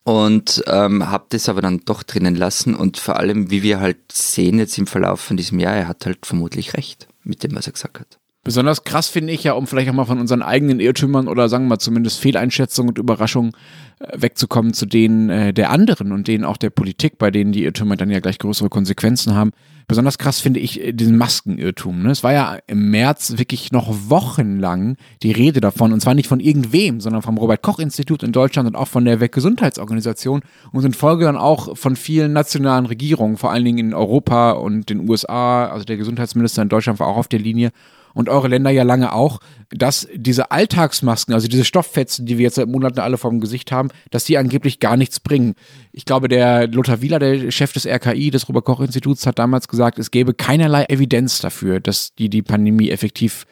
und 0.03 0.65
ähm, 0.67 1.09
habe 1.11 1.27
das 1.29 1.49
aber 1.49 1.61
dann 1.61 1.83
doch 1.85 2.03
drinnen 2.03 2.35
lassen 2.35 2.75
und 2.75 2.97
vor 2.97 3.17
allem, 3.17 3.51
wie 3.51 3.63
wir 3.63 3.79
halt 3.79 4.11
sehen 4.11 4.59
jetzt 4.59 4.79
im 4.79 4.87
Verlauf 4.87 5.21
von 5.21 5.37
diesem 5.37 5.61
Jahr, 5.61 5.77
er 5.77 5.89
hat 5.89 6.07
halt 6.07 6.27
vermutlich 6.27 6.75
recht 6.75 7.09
mit 7.23 7.43
dem, 7.43 7.55
was 7.55 7.67
er 7.67 7.75
gesagt 7.75 8.01
hat. 8.01 8.19
Besonders 8.45 8.85
krass 8.85 9.09
finde 9.09 9.33
ich 9.33 9.45
ja, 9.45 9.53
um 9.53 9.67
vielleicht 9.67 9.91
auch 9.91 9.95
mal 9.95 10.05
von 10.05 10.21
unseren 10.21 10.43
eigenen 10.43 10.81
Irrtümern 10.81 11.29
oder 11.29 11.49
sagen 11.49 11.65
wir 11.65 11.71
mal 11.71 11.79
zumindest 11.79 12.21
Fehleinschätzungen 12.21 12.91
und 12.91 12.99
Überraschungen 12.99 13.53
äh, 13.99 14.23
wegzukommen 14.23 14.73
zu 14.73 14.87
denen 14.87 15.29
äh, 15.29 15.53
der 15.53 15.71
anderen 15.71 16.13
und 16.13 16.29
denen 16.29 16.45
auch 16.45 16.57
der 16.57 16.71
Politik, 16.71 17.19
bei 17.19 17.31
denen 17.31 17.53
die 17.53 17.65
Irrtümer 17.65 17.97
dann 17.97 18.11
ja 18.11 18.21
gleich 18.21 18.39
größere 18.39 18.69
Konsequenzen 18.69 19.35
haben. 19.35 19.51
Besonders 19.89 20.19
krass 20.19 20.39
finde 20.39 20.61
ich 20.61 20.83
äh, 20.83 20.93
diesen 20.93 21.19
Maskenirrtum. 21.19 22.05
Ne? 22.05 22.11
Es 22.11 22.23
war 22.23 22.33
ja 22.33 22.59
im 22.69 22.91
März 22.91 23.35
wirklich 23.37 23.73
noch 23.73 23.93
wochenlang 24.09 24.97
die 25.23 25.33
Rede 25.33 25.61
davon 25.61 25.93
und 25.93 26.01
zwar 26.01 26.15
nicht 26.15 26.29
von 26.29 26.41
irgendwem, 26.41 27.01
sondern 27.01 27.23
vom 27.23 27.39
Robert-Koch-Institut 27.39 28.23
in 28.23 28.33
Deutschland 28.33 28.69
und 28.69 28.77
auch 28.77 28.89
von 28.89 29.05
der 29.05 29.19
Weltgesundheitsorganisation 29.19 30.43
und 30.73 30.85
in 30.85 30.95
Folge 30.95 31.25
dann 31.25 31.37
auch 31.37 31.77
von 31.77 31.97
vielen 31.97 32.33
nationalen 32.33 32.87
Regierungen, 32.87 33.37
vor 33.37 33.51
allen 33.51 33.65
Dingen 33.65 33.79
in 33.79 33.95
Europa 33.95 34.53
und 34.53 34.89
den 34.91 35.09
USA. 35.09 35.67
Also 35.67 35.85
der 35.85 35.97
Gesundheitsminister 35.97 36.63
in 36.63 36.69
Deutschland 36.69 37.01
war 37.01 37.09
auch 37.09 37.17
auf 37.17 37.29
der 37.29 37.41
Linie 37.41 37.73
und 38.15 38.29
eure 38.29 38.49
Länder 38.49 38.71
ja 38.71 38.83
lange 38.83 39.13
auch, 39.13 39.41
dass 39.71 40.09
diese 40.15 40.51
Alltagsmasken, 40.51 41.35
also 41.35 41.49
diese 41.49 41.65
Stofffetzen, 41.65 42.27
die 42.27 42.39
wir 42.39 42.45
jetzt 42.45 42.57
seit 42.57 42.69
Monaten 42.69 43.01
alle 43.01 43.19
vom 43.19 43.41
Gesicht 43.41 43.71
haben, 43.71 43.91
dass 44.11 44.25
die 44.25 44.39
angeblich 44.39 44.81
gar 44.81 44.97
nichts 44.97 45.21
bringen. 45.21 45.55
Ich 45.93 46.05
glaube, 46.05 46.29
der 46.29 46.69
Lothar 46.69 47.03
Wieler, 47.03 47.19
der 47.19 47.51
Chef 47.51 47.73
des 47.73 47.87
RKI, 47.87 48.31
des 48.31 48.49
Robert-Koch-Instituts, 48.49 49.27
hat 49.27 49.39
damals 49.39 49.69
gesagt, 49.69 49.99
es 49.99 50.11
gäbe 50.11 50.35
keinerlei 50.35 50.85
Evidenz 50.89 51.41
dafür, 51.41 51.81
dass 51.81 52.15
die 52.15 52.29
die 52.29 52.43
Pandemie 52.43 52.91
effektiv 52.91 53.47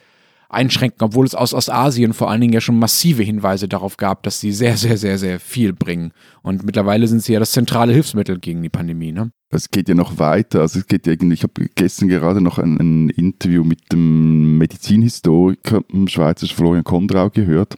einschränken, 0.49 1.03
obwohl 1.03 1.25
es 1.25 1.35
aus 1.35 1.53
Ostasien 1.53 2.13
vor 2.13 2.29
allen 2.29 2.41
Dingen 2.41 2.53
ja 2.53 2.61
schon 2.61 2.79
massive 2.79 3.23
Hinweise 3.23 3.67
darauf 3.67 3.97
gab, 3.97 4.23
dass 4.23 4.39
sie 4.39 4.51
sehr, 4.51 4.77
sehr, 4.77 4.97
sehr, 4.97 5.17
sehr 5.17 5.39
viel 5.39 5.73
bringen. 5.73 6.13
Und 6.41 6.63
mittlerweile 6.63 7.07
sind 7.07 7.21
sie 7.21 7.33
ja 7.33 7.39
das 7.39 7.51
zentrale 7.51 7.93
Hilfsmittel 7.93 8.39
gegen 8.39 8.61
die 8.61 8.69
Pandemie. 8.69 9.11
Ne? 9.11 9.31
Es 9.49 9.69
geht 9.69 9.87
ja 9.87 9.95
noch 9.95 10.19
weiter. 10.19 10.61
Also 10.61 10.79
es 10.79 10.87
geht 10.87 11.07
irgendwie, 11.07 11.35
ich 11.35 11.43
habe 11.43 11.69
gestern 11.75 12.09
gerade 12.09 12.41
noch 12.41 12.57
ein, 12.57 12.77
ein, 12.79 13.09
Interview 13.09 13.63
mit 13.63 13.91
dem 13.91 14.57
Medizinhistoriker, 14.57 15.81
dem 15.91 16.07
Schweizer 16.07 16.47
Florian 16.47 16.83
Kondrau 16.83 17.29
gehört. 17.29 17.77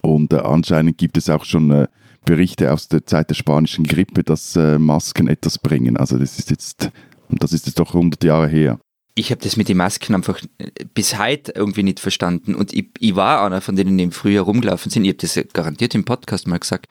Und 0.00 0.32
äh, 0.32 0.36
anscheinend 0.36 0.96
gibt 0.96 1.18
es 1.18 1.28
auch 1.28 1.44
schon 1.44 1.70
äh, 1.70 1.88
Berichte 2.24 2.72
aus 2.72 2.88
der 2.88 3.04
Zeit 3.04 3.28
der 3.28 3.34
spanischen 3.34 3.84
Grippe, 3.84 4.22
dass 4.24 4.56
äh, 4.56 4.78
Masken 4.78 5.28
etwas 5.28 5.58
bringen. 5.58 5.98
Also 5.98 6.18
das 6.18 6.38
ist 6.38 6.50
jetzt, 6.50 6.90
das 7.28 7.52
ist 7.52 7.66
jetzt 7.66 7.78
doch 7.78 7.94
100 7.94 8.24
Jahre 8.24 8.48
her. 8.48 8.80
Ich 9.14 9.30
habe 9.30 9.42
das 9.42 9.58
mit 9.58 9.68
den 9.68 9.76
Masken 9.76 10.14
einfach 10.14 10.40
äh, 10.56 10.70
bis 10.94 11.18
heute 11.18 11.52
irgendwie 11.54 11.82
nicht 11.82 12.00
verstanden. 12.00 12.54
Und 12.54 12.72
ich, 12.72 12.88
ich 12.98 13.14
war 13.14 13.44
einer 13.44 13.60
von 13.60 13.76
denen, 13.76 13.98
die 13.98 14.04
im 14.04 14.12
Frühjahr 14.12 14.44
rumgelaufen 14.44 14.90
sind. 14.90 15.04
Ich 15.04 15.10
habe 15.10 15.18
das 15.18 15.38
garantiert 15.52 15.94
im 15.94 16.06
Podcast 16.06 16.46
mal 16.46 16.58
gesagt 16.58 16.86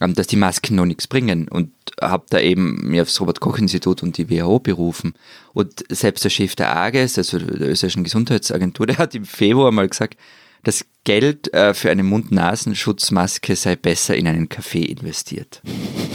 dass 0.00 0.26
die 0.26 0.36
Masken 0.36 0.76
noch 0.76 0.86
nichts 0.86 1.06
bringen 1.06 1.48
und 1.48 1.70
habe 2.00 2.24
da 2.30 2.40
eben 2.40 2.88
mir 2.88 3.02
aufs 3.02 3.20
Robert-Koch-Institut 3.20 4.02
und 4.02 4.18
die 4.18 4.28
WHO 4.28 4.58
berufen. 4.58 5.14
Und 5.52 5.84
selbst 5.88 6.24
der 6.24 6.30
Chef 6.30 6.56
der 6.56 6.76
AGES, 6.76 7.18
also 7.18 7.38
der 7.38 7.68
österreichischen 7.68 8.04
Gesundheitsagentur, 8.04 8.86
der 8.88 8.98
hat 8.98 9.14
im 9.14 9.24
Februar 9.24 9.70
mal 9.70 9.88
gesagt, 9.88 10.16
das 10.64 10.86
Geld 11.04 11.52
äh, 11.52 11.74
für 11.74 11.90
eine 11.90 12.02
Mund-Nasen-Schutzmaske 12.02 13.54
sei 13.54 13.76
besser 13.76 14.16
in 14.16 14.26
einen 14.26 14.48
Kaffee 14.48 14.84
investiert. 14.84 15.60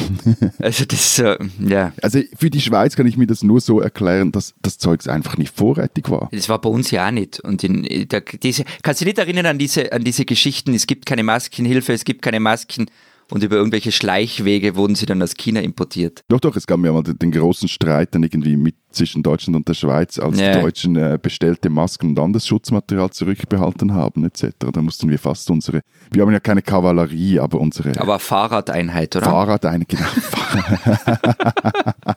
also 0.60 0.86
das, 0.86 1.20
äh, 1.20 1.38
ja. 1.60 1.94
Also 2.02 2.22
für 2.36 2.50
die 2.50 2.60
Schweiz 2.60 2.96
kann 2.96 3.06
ich 3.06 3.16
mir 3.16 3.28
das 3.28 3.44
nur 3.44 3.62
so 3.62 3.80
erklären, 3.80 4.32
dass 4.32 4.56
das 4.64 4.80
Zeugs 4.80 5.08
einfach 5.08 5.38
nicht 5.38 5.56
vorrätig 5.56 6.10
war. 6.10 6.30
Das 6.32 6.50
war 6.50 6.60
bei 6.60 6.70
uns 6.70 6.90
ja 6.90 7.08
auch 7.08 7.12
nicht. 7.12 7.40
Und 7.40 7.64
in, 7.64 8.08
da, 8.10 8.20
diese, 8.20 8.66
kannst 8.82 9.02
du 9.02 9.06
dich 9.06 9.14
nicht 9.14 9.20
erinnern 9.20 9.46
an 9.46 9.60
diese, 9.60 9.94
an 9.94 10.04
diese 10.04 10.26
Geschichten, 10.26 10.74
es 10.74 10.88
gibt 10.88 11.06
keine 11.06 11.24
Maskenhilfe, 11.24 11.94
es 11.94 12.04
gibt 12.04 12.24
keine 12.24 12.40
Masken 12.40 12.90
und 13.32 13.44
über 13.44 13.56
irgendwelche 13.56 13.92
Schleichwege 13.92 14.76
wurden 14.76 14.96
sie 14.96 15.06
dann 15.06 15.22
aus 15.22 15.36
China 15.36 15.62
importiert. 15.62 16.24
Doch, 16.28 16.40
doch, 16.40 16.56
es 16.56 16.66
gab 16.66 16.84
ja 16.84 16.92
mal 16.92 17.04
den, 17.04 17.18
den 17.18 17.32
großen 17.32 17.68
Streit 17.68 18.16
dann 18.16 18.24
irgendwie 18.24 18.56
mit 18.58 18.76
zwischen 18.92 19.22
Deutschland 19.22 19.56
und 19.56 19.68
der 19.68 19.76
Schweiz, 19.76 20.18
als 20.18 20.40
ja. 20.40 20.54
die 20.54 20.62
Deutschen 20.62 20.96
äh, 20.96 21.20
bestellte 21.22 21.70
Masken 21.70 22.10
und 22.10 22.20
anderes 22.20 22.48
Schutzmaterial 22.48 23.12
zurückbehalten 23.12 23.94
haben 23.94 24.26
etc. 24.26 24.50
Da 24.74 24.82
mussten 24.82 25.10
wir 25.10 25.20
fast 25.20 25.50
unsere, 25.52 25.82
wir 26.12 26.24
haben 26.24 26.32
ja 26.32 26.40
keine 26.40 26.64
Kavallerie, 26.64 27.40
aber 27.40 27.60
unsere... 27.62 28.00
Aber 28.00 28.18
Fahrradeinheit, 28.18 29.16
oder? 29.16 29.26
Fahrradeinheit, 29.26 29.90
genau. 29.90 30.06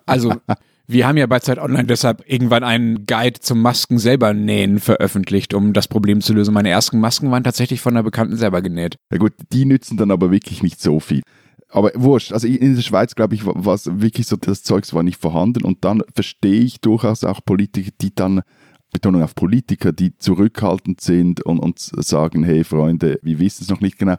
also 0.06 0.32
wir 0.86 1.06
haben 1.06 1.16
ja 1.16 1.26
bei 1.26 1.38
Zeit 1.38 1.58
Online 1.58 1.84
deshalb 1.84 2.22
irgendwann 2.26 2.64
einen 2.64 3.06
Guide 3.06 3.40
zum 3.40 3.60
Masken 3.60 3.98
selber 3.98 4.34
nähen 4.34 4.78
veröffentlicht, 4.78 5.54
um 5.54 5.72
das 5.72 5.88
Problem 5.88 6.20
zu 6.20 6.34
lösen. 6.34 6.54
Meine 6.54 6.70
ersten 6.70 6.98
Masken 6.98 7.30
waren 7.30 7.44
tatsächlich 7.44 7.80
von 7.80 7.94
einer 7.94 8.02
Bekannten 8.02 8.36
selber 8.36 8.62
genäht. 8.62 8.96
Ja 9.10 9.18
gut, 9.18 9.32
die 9.52 9.64
nützen 9.64 9.96
dann 9.96 10.10
aber 10.10 10.30
wirklich 10.30 10.62
nicht 10.62 10.80
so 10.80 11.00
viel. 11.00 11.22
Aber 11.68 11.90
wurscht, 11.94 12.32
also 12.32 12.46
in 12.46 12.74
der 12.74 12.82
Schweiz, 12.82 13.14
glaube 13.14 13.34
ich, 13.34 13.46
war 13.46 13.74
es 13.74 13.88
wirklich 13.90 14.26
so, 14.26 14.36
das 14.36 14.62
Zeugs 14.62 14.92
war 14.92 15.02
nicht 15.02 15.20
vorhanden. 15.20 15.64
Und 15.64 15.84
dann 15.84 16.02
verstehe 16.14 16.60
ich 16.60 16.80
durchaus 16.80 17.24
auch 17.24 17.40
Politiker, 17.44 17.90
die 18.00 18.14
dann 18.14 18.42
Betonung 18.92 19.22
auf 19.22 19.34
Politiker, 19.34 19.90
die 19.90 20.18
zurückhaltend 20.18 21.00
sind 21.00 21.40
und, 21.40 21.58
und 21.58 21.78
sagen, 21.78 22.44
hey 22.44 22.62
Freunde, 22.62 23.18
wir 23.22 23.38
wissen 23.38 23.62
es 23.62 23.70
noch 23.70 23.80
nicht 23.80 23.98
genau, 23.98 24.16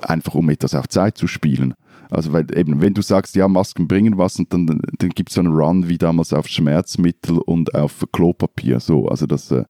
einfach 0.00 0.34
um 0.34 0.48
etwas 0.48 0.74
auf 0.74 0.88
Zeit 0.88 1.18
zu 1.18 1.26
spielen. 1.26 1.74
Also 2.10 2.32
weil 2.32 2.46
eben, 2.56 2.80
wenn 2.80 2.94
du 2.94 3.02
sagst, 3.02 3.34
ja, 3.36 3.48
Masken 3.48 3.88
bringen 3.88 4.18
was 4.18 4.38
und 4.38 4.52
dann, 4.52 4.66
dann 4.66 5.10
gibt 5.10 5.30
es 5.30 5.34
so 5.34 5.40
einen 5.40 5.52
Run 5.52 5.88
wie 5.88 5.98
damals 5.98 6.32
auf 6.32 6.46
Schmerzmittel 6.48 7.38
und 7.38 7.74
auf 7.74 8.04
Klopapier. 8.12 8.80
So, 8.80 9.08
also 9.08 9.26
das 9.26 9.50
äh, 9.50 9.64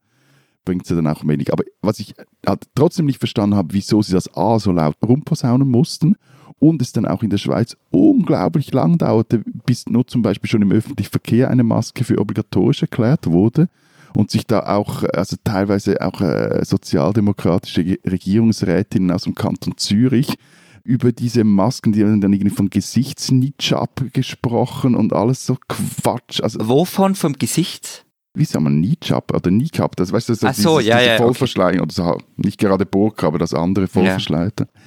bringt 0.64 0.86
sie 0.86 0.94
dann 0.94 1.06
auch 1.06 1.26
wenig. 1.26 1.52
Aber 1.52 1.64
was 1.80 1.98
ich 1.98 2.14
halt 2.46 2.64
trotzdem 2.74 3.06
nicht 3.06 3.18
verstanden 3.18 3.56
habe, 3.56 3.72
wieso 3.72 4.02
sie 4.02 4.12
das 4.12 4.34
A 4.36 4.58
so 4.58 4.72
laut 4.72 4.96
rumposaunen 5.06 5.68
mussten 5.68 6.16
und 6.58 6.82
es 6.82 6.92
dann 6.92 7.06
auch 7.06 7.22
in 7.22 7.30
der 7.30 7.38
Schweiz 7.38 7.76
unglaublich 7.90 8.72
lang 8.72 8.98
dauerte, 8.98 9.42
bis 9.64 9.86
nur 9.86 10.06
zum 10.06 10.22
Beispiel 10.22 10.50
schon 10.50 10.62
im 10.62 10.72
öffentlichen 10.72 11.10
Verkehr 11.10 11.50
eine 11.50 11.64
Maske 11.64 12.04
für 12.04 12.18
obligatorisch 12.18 12.82
erklärt 12.82 13.26
wurde 13.26 13.68
und 14.14 14.30
sich 14.30 14.46
da 14.46 14.60
auch, 14.60 15.04
also 15.04 15.36
teilweise 15.44 16.00
auch 16.00 16.20
äh, 16.20 16.64
sozialdemokratische 16.64 17.98
Regierungsrätinnen 18.04 19.10
aus 19.10 19.24
dem 19.24 19.34
Kanton 19.34 19.76
Zürich 19.76 20.36
über 20.86 21.12
diese 21.12 21.44
Masken, 21.44 21.92
die 21.92 22.04
haben 22.04 22.20
dann 22.20 22.32
irgendwie 22.32 22.54
von 22.54 22.70
Gesichtsnitschab 22.70 24.12
gesprochen 24.12 24.94
und 24.94 25.12
alles 25.12 25.44
so 25.44 25.56
Quatsch. 25.68 26.40
Also, 26.40 26.66
Wovon? 26.68 27.14
Vom 27.14 27.34
Gesicht? 27.34 28.06
Wie 28.34 28.44
sagt 28.44 28.62
man, 28.62 28.80
Nitschab 28.80 29.34
oder 29.34 29.50
Niqab? 29.50 29.96
Das 29.96 30.12
weißt 30.12 30.28
du, 30.28 30.32
das 30.34 30.44
Ach 30.44 30.54
so, 30.54 30.78
ja, 30.78 31.00
ja, 31.00 31.16
Vollverschleierung 31.16 31.88
okay. 31.88 32.00
oder 32.00 32.12
so, 32.12 32.18
nicht 32.36 32.58
gerade 32.58 32.84
Burka, 32.84 33.26
aber 33.28 33.38
das 33.38 33.54
andere 33.54 33.88
Vollverschleierte. 33.88 34.68
Ja. 34.72 34.80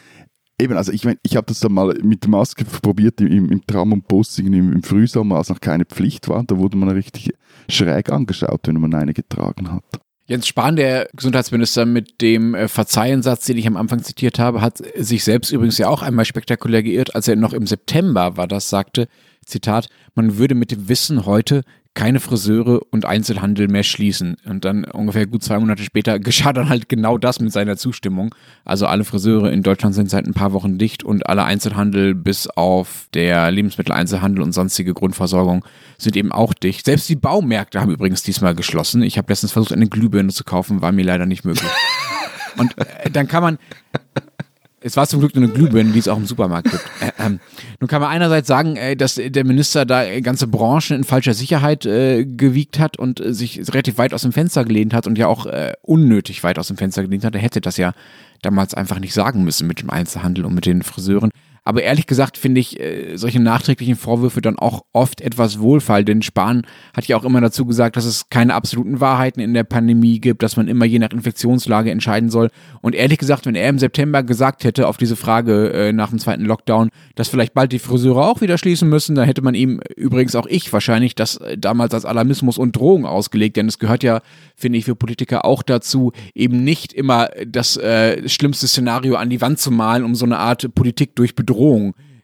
Eben, 0.62 0.78
also 0.78 0.92
ich, 0.92 1.06
mein, 1.06 1.18
ich 1.24 1.36
habe 1.36 1.48
das 1.48 1.62
dann 1.62 1.74
mal 1.74 1.98
mit 2.04 2.28
Maske 2.28 2.66
probiert 2.66 3.22
im, 3.22 3.50
im 3.50 3.66
Tram 3.66 3.94
und 3.94 4.08
Bus 4.08 4.38
im, 4.40 4.54
im 4.54 4.84
Frühsommer, 4.84 5.38
als 5.38 5.50
noch 5.50 5.62
keine 5.62 5.86
Pflicht 5.86 6.28
war. 6.28 6.44
Da 6.44 6.58
wurde 6.58 6.78
man 6.78 6.90
richtig 6.90 7.32
schräg 7.70 8.12
angeschaut, 8.12 8.68
wenn 8.68 8.80
man 8.80 8.94
eine 8.94 9.14
getragen 9.14 9.72
hat. 9.72 10.02
Jens 10.30 10.48
Spahn, 10.48 10.76
der 10.76 11.10
Gesundheitsminister 11.16 11.88
mit 11.88 12.22
dem 12.22 12.54
äh, 12.54 12.68
Verzeihensatz, 12.68 13.48
den 13.48 13.58
ich 13.58 13.66
am 13.66 13.76
Anfang 13.76 14.04
zitiert 14.04 14.38
habe, 14.38 14.62
hat 14.62 14.78
sich 14.96 15.24
selbst 15.24 15.52
übrigens 15.52 15.80
ja 15.80 15.90
auch 15.90 16.04
einmal 16.04 16.24
spektakulär 16.24 16.84
geirrt, 16.84 17.16
als 17.16 17.28
er 17.28 17.36
noch 17.36 17.52
im 17.52 17.66
September 17.66 18.38
war, 18.38 18.48
das 18.48 18.70
sagte, 18.70 19.08
Zitat, 19.50 19.88
man 20.16 20.38
würde 20.38 20.56
mit 20.56 20.72
dem 20.72 20.88
Wissen 20.90 21.26
heute 21.26 21.64
keine 21.96 22.20
Friseure 22.20 22.82
und 22.92 23.04
Einzelhandel 23.06 23.68
mehr 23.68 23.84
schließen. 23.84 24.38
Und 24.46 24.64
dann 24.64 24.86
ungefähr 24.86 25.28
gut 25.28 25.44
zwei 25.44 25.60
Monate 25.60 25.84
später 25.84 26.18
geschah 26.20 26.54
dann 26.54 26.70
halt 26.70 26.88
genau 26.88 27.18
das 27.18 27.40
mit 27.40 27.52
seiner 27.52 27.76
Zustimmung. 27.76 28.34
Also 28.64 28.86
alle 28.86 29.04
Friseure 29.04 29.52
in 29.52 29.64
Deutschland 29.64 29.96
sind 29.96 30.10
seit 30.10 30.26
ein 30.26 30.34
paar 30.34 30.54
Wochen 30.54 30.78
dicht 30.78 31.04
und 31.04 31.28
alle 31.28 31.44
Einzelhandel 31.44 32.16
bis 32.16 32.48
auf 32.48 33.08
der 33.14 33.52
Lebensmitteleinzelhandel 33.52 34.44
und 34.44 34.54
sonstige 34.54 34.94
Grundversorgung 34.94 35.66
sind 35.98 36.16
eben 36.16 36.32
auch 36.32 36.54
dicht. 36.54 36.86
Selbst 36.86 37.10
die 37.10 37.18
Baumärkte 37.18 37.82
haben 37.82 37.92
übrigens 37.92 38.24
diesmal 38.24 38.56
geschlossen. 38.56 39.02
Ich 39.02 39.18
habe 39.18 39.30
letztens 39.30 39.52
versucht, 39.52 39.74
eine 39.74 39.90
Glühbirne 39.90 40.32
zu 40.32 40.46
kaufen, 40.46 40.82
war 40.82 40.92
mir 40.92 41.04
leider 41.04 41.26
nicht 41.26 41.44
möglich. 41.44 41.70
Und 42.58 42.78
äh, 42.78 43.10
dann 43.12 43.28
kann 43.28 43.44
man, 43.44 43.58
es 44.82 44.98
war 44.98 45.08
zum 45.08 45.20
Glück 45.20 45.36
nur 45.36 45.44
eine 45.44 45.54
Glühbirne, 45.54 45.92
die 45.92 46.00
es 46.00 46.08
auch 46.08 46.18
im 46.18 46.26
Supermarkt 46.26 46.72
gibt. 46.72 46.84
Äh, 47.02 47.12
ähm, 47.26 47.40
nun 47.80 47.88
kann 47.88 48.02
man 48.02 48.10
einerseits 48.10 48.48
sagen, 48.48 48.76
äh, 48.76 48.96
dass 48.96 49.16
der 49.16 49.46
Minister 49.46 49.86
da 49.86 50.20
ganze 50.22 50.48
Branchen 50.48 50.98
in 50.98 51.04
falscher 51.04 51.34
Sicherheit 51.34 51.86
äh, 51.86 52.26
gewiegt 52.26 52.80
hat 52.80 52.98
und 52.98 53.20
äh, 53.20 53.34
sich 53.34 53.60
relativ 53.74 53.98
weit 53.98 54.14
aus 54.14 54.24
dem 54.24 54.32
Fenster 54.32 54.66
gelehnt 54.66 54.94
hat 54.94 55.08
und 55.08 55.18
ja 55.18 55.28
auch 55.28 55.46
äh, 55.46 55.74
unnötig 55.82 56.44
weit 56.44 56.60
aus 56.60 56.68
dem 56.68 56.78
Fenster 56.78 57.04
gelehnt 57.04 57.24
hat. 57.24 57.36
Er 57.36 57.42
hätte 57.42 57.62
das 57.62 57.78
ja 57.78 57.94
damals 58.42 58.74
einfach 58.74 59.00
nicht 59.00 59.14
sagen 59.14 59.44
müssen 59.44 59.68
mit 59.68 59.82
dem 59.82 59.90
Einzelhandel 59.90 60.46
und 60.46 60.54
mit 60.54 60.66
den 60.66 60.84
Friseuren. 60.84 61.32
Aber 61.64 61.84
ehrlich 61.84 62.08
gesagt 62.08 62.38
finde 62.38 62.62
ich 62.62 62.80
äh, 62.80 63.16
solche 63.16 63.40
nachträglichen 63.40 63.96
Vorwürfe 63.96 64.42
dann 64.42 64.58
auch 64.58 64.82
oft 64.94 65.22
etwas 65.22 65.60
wohlfeil, 65.60 66.04
denn 66.04 66.22
Spahn 66.22 66.66
hat 66.96 67.08
ja 67.08 67.18
auch 67.18 67.24
immer 67.24 67.42
dazu 67.42 67.66
gesagt, 67.66 67.98
dass 67.98 68.06
es 68.06 68.30
keine 68.30 68.54
absoluten 68.54 69.00
Wahrheiten 69.00 69.40
in 69.40 69.54
der 69.54 69.64
Pandemie 69.64 70.20
gibt, 70.20 70.44
dass 70.44 70.58
man 70.58 70.68
immer 70.68 70.86
je 70.86 71.00
nach 71.00 71.12
Infektionslage 71.12 71.92
entscheiden 71.92 72.30
soll. 72.30 72.50
Und 72.82 72.96
ehrlich 72.96 73.18
gesagt, 73.18 73.46
wenn 73.46 73.56
er 73.56 73.70
im 73.70 73.80
September 73.80 74.24
gesagt 74.24 74.64
hätte 74.64 74.88
auf 74.88 74.98
diese 74.98 75.16
Frage 75.16 75.72
äh, 75.72 75.94
nach 75.94 76.10
dem 76.10 76.20
zweiten 76.20 76.46
Lockdown, 76.46 76.90
dass 77.16 77.30
vielleicht 77.30 77.54
bald 77.54 77.72
die 77.72 77.80
Friseure 77.80 78.28
auch 78.28 78.42
wieder 78.42 78.58
schließen 78.58 78.90
müssen, 78.90 79.16
dann 79.16 79.26
hätte 79.26 79.42
man 79.42 79.56
ihm 79.56 79.80
übrigens 79.96 80.36
auch 80.36 80.48
ich 80.48 80.72
wahrscheinlich 80.72 81.16
das 81.16 81.38
äh, 81.38 81.58
damals 81.58 81.94
als 81.94 82.06
Alarmismus 82.06 82.58
und 82.58 82.76
Drohung 82.76 83.06
ausgelegt, 83.06 83.58
denn 83.58 83.68
es 83.68 83.80
gehört 83.80 84.04
ja, 84.04 84.22
finde 84.56 84.78
ich, 84.78 84.86
für 84.86 84.96
Politiker 84.96 85.46
auch 85.46 85.64
dazu, 85.64 86.12
eben 86.34 86.64
nicht 86.64 86.94
immer 86.94 87.30
das 87.46 87.78
äh, 87.78 88.28
schlimmste 88.28 88.68
Szenario 88.68 89.16
an 89.16 89.30
die 89.30 89.42
Wand 89.42 89.60
zu 89.60 89.72
malen, 89.72 90.04
um 90.04 90.16
so 90.16 90.26
eine 90.26 90.38
Art 90.38 90.74
Politik 90.76 91.16
durch 91.16 91.36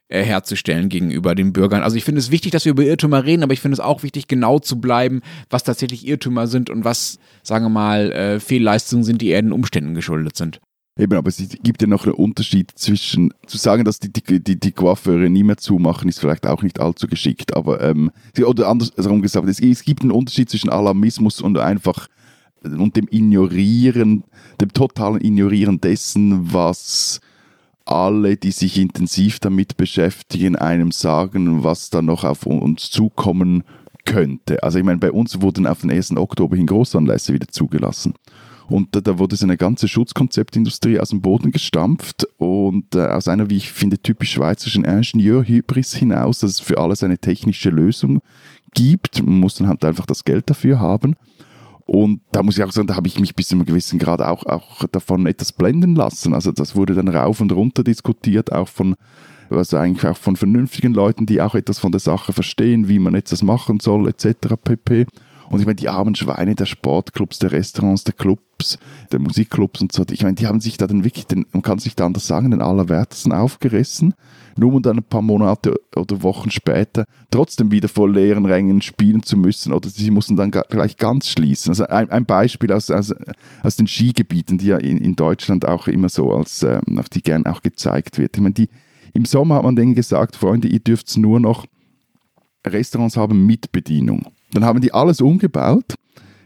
äh, 0.08 0.24
herzustellen 0.24 0.89
gegenüber 0.89 1.34
den 1.34 1.51
Bürgern. 1.51 1.82
Also 1.82 1.98
ich 1.98 2.03
finde 2.03 2.20
es 2.20 2.32
wichtig, 2.32 2.51
dass 2.51 2.65
wir 2.65 2.72
über 2.72 2.84
Irrtümer 2.84 3.25
reden, 3.25 3.44
aber 3.44 3.53
ich 3.53 3.62
finde 3.62 3.74
es 3.74 3.79
auch 3.79 4.03
wichtig, 4.03 4.27
genau 4.27 4.60
zu 4.60 4.79
bleiben, 4.79 5.22
was 5.50 5.63
tatsächlich 5.63 6.08
Irrtümer 6.08 6.48
sind 6.48 6.70
und 6.70 6.86
was, 6.86 7.17
sagen 7.41 7.65
wir 7.65 7.70
mal, 7.70 8.12
äh, 8.12 8.39
Fehlleistungen 8.39 9.03
sind, 9.03 9.22
die 9.22 9.29
eher 9.29 9.41
den 9.41 9.51
Umständen 9.51 9.96
geschuldet 9.96 10.36
sind. 10.36 10.60
Eben, 10.98 11.17
aber 11.17 11.27
es 11.27 11.38
gibt 11.62 11.82
ja 11.82 11.88
noch 11.88 12.05
einen 12.05 12.13
Unterschied 12.13 12.72
zwischen, 12.75 13.34
zu 13.48 13.58
sagen, 13.58 13.84
dass 13.84 14.00
die, 14.00 14.13
die, 14.13 14.41
die, 14.41 14.60
die 14.60 14.72
Coiffeure 14.72 15.29
nie 15.29 15.44
mehr 15.44 15.58
zumachen, 15.58 16.08
ist 16.08 16.20
vielleicht 16.20 16.48
auch 16.48 16.62
nicht 16.62 16.79
allzu 16.79 17.08
geschickt, 17.08 17.55
aber, 17.55 17.82
ähm, 17.82 18.12
oder 18.46 18.70
andersherum 18.70 19.22
gesagt, 19.22 19.50
es, 19.50 19.60
es 19.60 19.84
gibt 19.84 20.03
einen 20.03 20.12
Unterschied 20.12 20.50
zwischen 20.50 20.70
Alarmismus 20.70 21.41
und 21.41 21.58
einfach, 21.58 22.08
und 22.63 22.96
dem 22.96 23.08
Ignorieren, 23.10 24.24
dem 24.62 24.72
totalen 24.72 25.20
Ignorieren 25.20 25.82
dessen, 25.82 26.53
was 26.53 27.20
alle, 27.86 28.36
die 28.38 28.51
sich 28.51 28.77
intensiv 28.80 29.39
damit 29.39 29.77
beschäftigen, 29.77 30.56
einem 30.56 30.92
sagen, 30.92 31.63
was 31.63 31.89
da 31.89 32.01
noch 32.01 32.24
auf 32.24 32.46
uns 32.46 32.89
zukommen 32.89 33.63
könnte. 34.06 34.63
Also 34.63 34.80
ich 34.80 34.86
meine, 34.86 35.00
bei 35.00 35.12
uns 35.12 35.42
wurden 35.42 35.68
auf 35.68 35.82
den 35.82 35.92
1. 35.92 36.18
Oktober 36.18 36.56
hin 36.56 36.68
Großanlässe 36.68 37.34
wieder 37.34 37.48
zugelassen. 37.48 38.13
Und 38.68 38.89
da, 38.96 39.20
wurde 39.20 39.36
so 39.36 39.46
eine 39.46 39.58
ganze 39.58 39.88
Schutzkonzeptindustrie 39.88 41.00
aus 41.00 41.10
dem 41.10 41.22
Boden 41.22 41.51
gestampft 41.51 42.27
und 42.38 42.96
äh, 42.96 43.06
aus 43.06 43.27
einer, 43.27 43.50
wie 43.50 43.58
ich 43.58 43.72
finde, 43.72 44.00
typisch 44.00 44.32
schweizerischen 44.32 44.86
Ingenieurhybris 44.86 45.94
hinaus, 45.94 46.39
dass 46.39 46.51
es 46.51 46.60
für 46.60 46.80
alles 46.80 47.04
eine 47.04 47.20
technische 47.20 47.70
Lösung 47.70 48.22
gibt. 48.74 49.24
Man 49.24 49.39
muss 49.39 49.56
dann 49.56 49.68
halt 49.68 49.86
einfach 49.86 50.08
das 50.08 50.24
Geld 50.24 50.50
dafür 50.50 50.80
haben. 50.80 51.15
Und 51.86 52.22
da 52.32 52.42
muss 52.42 52.58
ich 52.58 52.63
auch 52.63 52.72
sagen, 52.72 52.88
da 52.88 52.96
habe 52.96 53.08
ich 53.08 53.20
mich 53.20 53.36
bis 53.36 53.50
zu 53.50 53.56
einem 53.56 53.65
gewissen 53.65 54.00
Grad 54.00 54.22
auch, 54.22 54.46
auch 54.46 54.86
davon 54.92 55.27
etwas 55.27 55.54
blenden 55.54 55.96
lassen. 55.96 56.34
Also 56.34 56.51
das 56.51 56.75
wurde 56.75 56.96
dann 56.96 57.08
rauf 57.08 57.42
und 57.42 57.51
runter 57.51 57.84
diskutiert, 57.84 58.51
auch 58.51 58.68
von 58.68 58.96
also 59.51 59.77
eigentlich 59.77 60.06
auch 60.06 60.18
von 60.18 60.36
vernünftigen 60.36 60.94
Leuten, 60.94 61.27
die 61.27 61.39
auch 61.39 61.54
etwas 61.54 61.77
von 61.77 61.92
der 61.92 62.00
Sache 62.00 62.34
verstehen, 62.34 62.88
wie 62.88 62.98
man 62.98 63.13
jetzt 63.13 63.32
das 63.32 63.44
machen 63.44 63.80
soll, 63.80 64.08
etc. 64.08 64.56
pp. 64.63 65.06
Und 65.50 65.60
ich 65.60 65.68
meine, 65.68 65.75
die 65.75 65.89
armen 65.89 66.15
Schweine 66.15 66.56
der 66.56 66.65
Sportclubs, 66.65 67.38
der 67.38 67.51
Restaurants, 67.51 68.04
der 68.04 68.15
Clubs, 68.15 68.80
der 69.12 69.20
Musikclubs 69.20 69.82
und 69.82 69.92
so, 69.92 70.04
ich 70.10 70.24
meine, 70.24 70.34
die 70.34 70.48
haben 70.48 70.60
sich 70.60 70.77
da 70.77 70.88
dann 70.88 71.04
wirklich, 71.04 71.27
den, 71.27 71.46
man 71.51 71.62
kann 71.62 71.77
sich 71.77 71.96
da 71.96 72.08
anders 72.08 72.25
sagen, 72.25 72.50
den 72.50 72.62
Allerwertesten 72.62 73.32
aufgerissen 73.32 74.15
nur 74.58 74.74
um 74.74 74.82
dann 74.82 74.98
ein 74.98 75.04
paar 75.04 75.22
Monate 75.22 75.76
oder 75.96 76.24
Wochen 76.24 76.52
später 76.52 77.06
trotzdem 77.32 77.72
wieder 77.72 77.88
vor 77.88 78.10
leeren 78.10 78.46
Rängen 78.46 78.82
spielen 78.82 79.24
zu 79.24 79.38
müssen 79.38 79.74
oder 79.74 79.90
sie 79.90 80.12
mussten 80.12 80.36
dann 80.36 80.52
gleich 80.52 80.98
ganz 80.98 81.30
schließen. 81.30 81.72
Also 81.72 81.88
ein, 81.88 82.10
ein 82.10 82.26
Beispiel 82.26 82.72
aus, 82.72 82.90
aus, 82.90 83.14
aus 83.64 83.76
den 83.76 83.88
Skigebieten, 83.88 84.58
die 84.58 84.68
ja 84.68 84.78
in, 84.78 84.98
in 84.98 85.16
Deutschland 85.16 85.68
auch 85.68 85.88
immer 85.88 86.10
so 86.10 86.34
als, 86.34 86.64
ähm, 86.64 86.98
auf 86.98 87.10
die 87.10 87.22
gern 87.22 87.46
auch 87.46 87.62
gezeigt 87.62 88.18
wird. 88.18 88.36
Ich 88.38 88.42
meine, 88.42 88.54
die, 88.54 88.70
im 89.14 89.26
Sommer 89.26 89.56
hat 89.56 89.64
man 89.64 89.76
denen 89.76 89.96
gesagt, 89.96 90.36
Freunde, 90.36 90.68
ihr 90.68 90.80
dürft 90.80 91.16
nur 91.18 91.40
noch 91.40 91.66
Restaurants 92.66 93.18
haben 93.18 93.46
mit 93.46 93.72
Bedienung. 93.72 94.26
Dann 94.52 94.66
haben 94.66 94.82
die 94.82 94.94
alles 94.94 95.22
umgebaut 95.22 95.96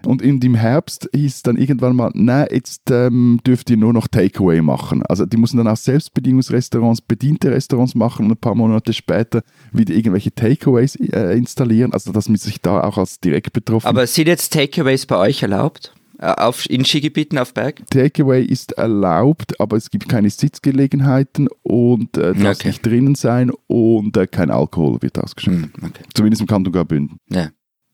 und 0.06 0.22
in 0.22 0.40
dem 0.40 0.56
Herbst 0.56 1.10
hieß 1.14 1.44
dann 1.44 1.58
irgendwann 1.58 1.96
mal, 1.96 2.12
nein, 2.14 2.48
jetzt 2.52 2.90
ähm, 2.92 3.40
dürft 3.46 3.70
ihr 3.70 3.78
nur 3.78 3.94
noch 3.94 4.08
Takeaway 4.08 4.62
machen. 4.62 5.04
Also 5.04 5.26
die 5.26 5.38
mussten 5.38 5.58
dann 5.58 5.68
auch 5.68 5.78
Selbstbedienungsrestaurants, 5.78 7.02
bediente 7.02 7.52
Restaurants 7.52 7.96
machen 7.96 8.26
und 8.26 8.32
ein 8.32 8.38
paar 8.38 8.56
Monate 8.56 8.94
später 8.94 9.44
wieder 9.72 9.94
irgendwelche 9.94 10.34
Takeaways 10.34 10.96
äh, 10.96 11.38
installieren. 11.38 11.94
Also 11.94 12.12
dass 12.12 12.30
man 12.30 12.38
sich 12.38 12.62
da 12.62 12.82
auch 12.82 12.98
als 12.98 13.20
direkt 13.20 13.54
betroffen. 13.54 13.88
Aber 13.88 14.08
sind 14.08 14.28
jetzt 14.28 14.54
Takeaways 14.54 15.06
bei 15.06 15.18
euch 15.18 15.42
erlaubt? 15.42 15.94
Äh, 16.18 16.34
auf, 16.34 16.70
in 16.70 16.86
Skigebieten 16.86 17.38
auf 17.38 17.54
Berg? 17.54 17.82
Takeaway 17.90 18.44
ist 18.44 18.74
erlaubt, 18.74 19.60
aber 19.60 19.78
es 19.78 19.90
gibt 19.90 20.10
keine 20.10 20.30
Sitzgelegenheiten 20.30 21.48
und 21.64 22.18
äh, 22.18 22.34
du 22.34 22.44
darfst 22.44 22.66
nicht 22.66 22.86
drinnen 22.86 23.16
sein 23.16 23.52
und 23.68 24.18
äh, 24.18 24.28
kein 24.28 24.52
Alkohol 24.52 25.02
wird 25.02 25.18
ausgeschenkt. 25.18 25.78
Hm, 25.78 25.90
okay. 25.90 26.04
Zumindest 26.14 26.42
im 26.42 26.48
Kanton 26.48 26.74
Graubünden. 26.74 27.20
Ja 27.30 27.50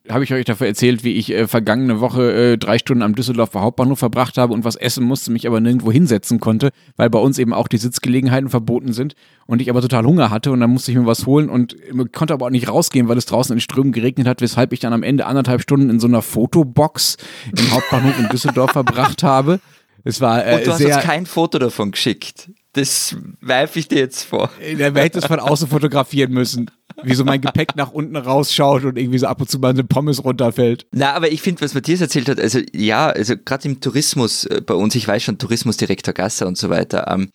habe 0.10 0.24
ich 0.24 0.34
euch 0.34 0.46
dafür 0.46 0.68
erzählt, 0.68 1.04
wie 1.04 1.13
ich 1.13 1.32
äh, 1.32 1.48
vergangene 1.48 2.00
Woche 2.00 2.32
äh, 2.32 2.58
drei 2.58 2.78
Stunden 2.78 3.04
am 3.04 3.15
Düsseldorfer 3.15 3.62
Hauptbahnhof 3.62 4.00
verbracht 4.00 4.38
habe 4.38 4.54
und 4.54 4.63
was 4.63 4.76
essen 4.76 5.04
musste, 5.04 5.32
mich 5.32 5.48
aber 5.48 5.60
nirgendwo 5.60 5.91
hinsetzen 5.91 6.39
konnte, 6.39 6.70
weil 6.96 7.10
bei 7.10 7.20
uns 7.20 7.39
eben 7.39 7.54
auch 7.54 7.68
die 7.68 7.78
Sitzgelegenheiten 7.78 8.50
verboten 8.50 8.94
sind 8.94 9.15
und 9.48 9.62
ich 9.62 9.70
aber 9.70 9.82
total 9.82 10.06
Hunger 10.06 10.30
hatte 10.30 10.52
und 10.52 10.60
dann 10.60 10.70
musste 10.70 10.91
ich 10.91 10.98
mir 10.98 11.06
was 11.06 11.26
holen 11.26 11.50
und 11.50 11.76
konnte 12.13 12.34
aber 12.34 12.48
auch 12.48 12.52
nicht 12.52 12.70
rausgehen, 12.70 13.08
weil 13.08 13.18
es 13.18 13.26
draußen 13.26 13.54
in 13.54 13.60
Strömen 13.60 13.91
geregnet 13.91 14.28
hat, 14.28 14.41
weshalb 14.41 14.74
ich 14.74 14.80
dann 14.80 14.94
am 14.94 15.04
Ende 15.04 15.26
anderthalb 15.26 15.62
Stunden 15.62 15.89
in 15.89 16.00
so 16.00 16.08
einer 16.08 16.22
Fotobox 16.22 17.18
im 17.58 17.72
Hauptbahnhof 17.72 18.20
in 18.20 18.30
Düsseldorf 18.30 18.72
verbracht 18.74 19.24
habe. 19.24 19.60
Es 20.04 20.22
war 20.22 20.46
äh, 20.46 20.58
und 20.58 20.68
du 20.68 20.72
hast 20.72 20.86
uns 20.86 20.98
kein 21.00 21.26
Foto 21.26 21.58
davon 21.58 21.91
geschickt. 21.91 22.50
Das 22.76 23.16
werfe 23.40 23.80
ich 23.80 23.88
dir 23.88 24.00
jetzt 24.00 24.24
vor. 24.24 24.50
Der 24.60 24.94
hätte 24.94 25.20
es 25.20 25.26
von 25.26 25.40
außen 25.40 25.70
fotografieren 25.70 26.34
müssen. 26.34 26.70
Wie 27.04 27.16
so 27.16 27.24
mein 27.24 27.40
Gepäck 27.40 27.78
nach 27.78 27.92
unten 27.92 28.18
rausschaut 28.18 28.84
und 28.84 28.98
irgendwie 28.98 29.18
so 29.18 29.28
ab 29.28 29.40
und 29.40 29.50
zu 29.50 29.60
mal 29.60 29.70
eine 29.70 29.86
Pommes 29.86 30.26
runterfällt. 30.26 30.86
Na, 30.92 31.14
aber 31.14 31.32
ich 31.32 31.42
finde, 31.42 31.62
was 31.62 31.74
Matthias 31.74 32.02
erzählt 32.02 32.28
hat, 32.28 32.38
also 32.38 32.60
ja, 32.74 33.08
also 33.08 33.36
gerade 33.38 33.70
im 33.70 33.80
Tourismus 33.80 34.44
äh, 34.46 34.62
bei 34.62 34.74
uns, 34.74 34.94
ich 34.96 35.08
weiß 35.08 35.24
schon, 35.24 35.38
Tourismusdirektor 35.38 36.14
Gasser 36.14 36.48
und 36.48 36.58
so 36.58 36.70
weiter, 36.70 37.08
ähm, 37.10 37.30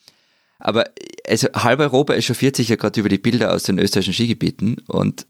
aber 0.59 0.85
also 1.26 1.48
halb 1.55 1.81
Europa 1.81 2.12
echauffiert 2.12 2.57
sich 2.57 2.68
ja 2.68 2.76
gerade 2.76 3.00
über 3.00 3.09
die 3.09 3.18
Bilder 3.18 3.55
aus 3.55 3.62
den 3.62 3.79
österreichischen 3.79 4.12
Skigebieten 4.12 4.76
und 4.88 5.26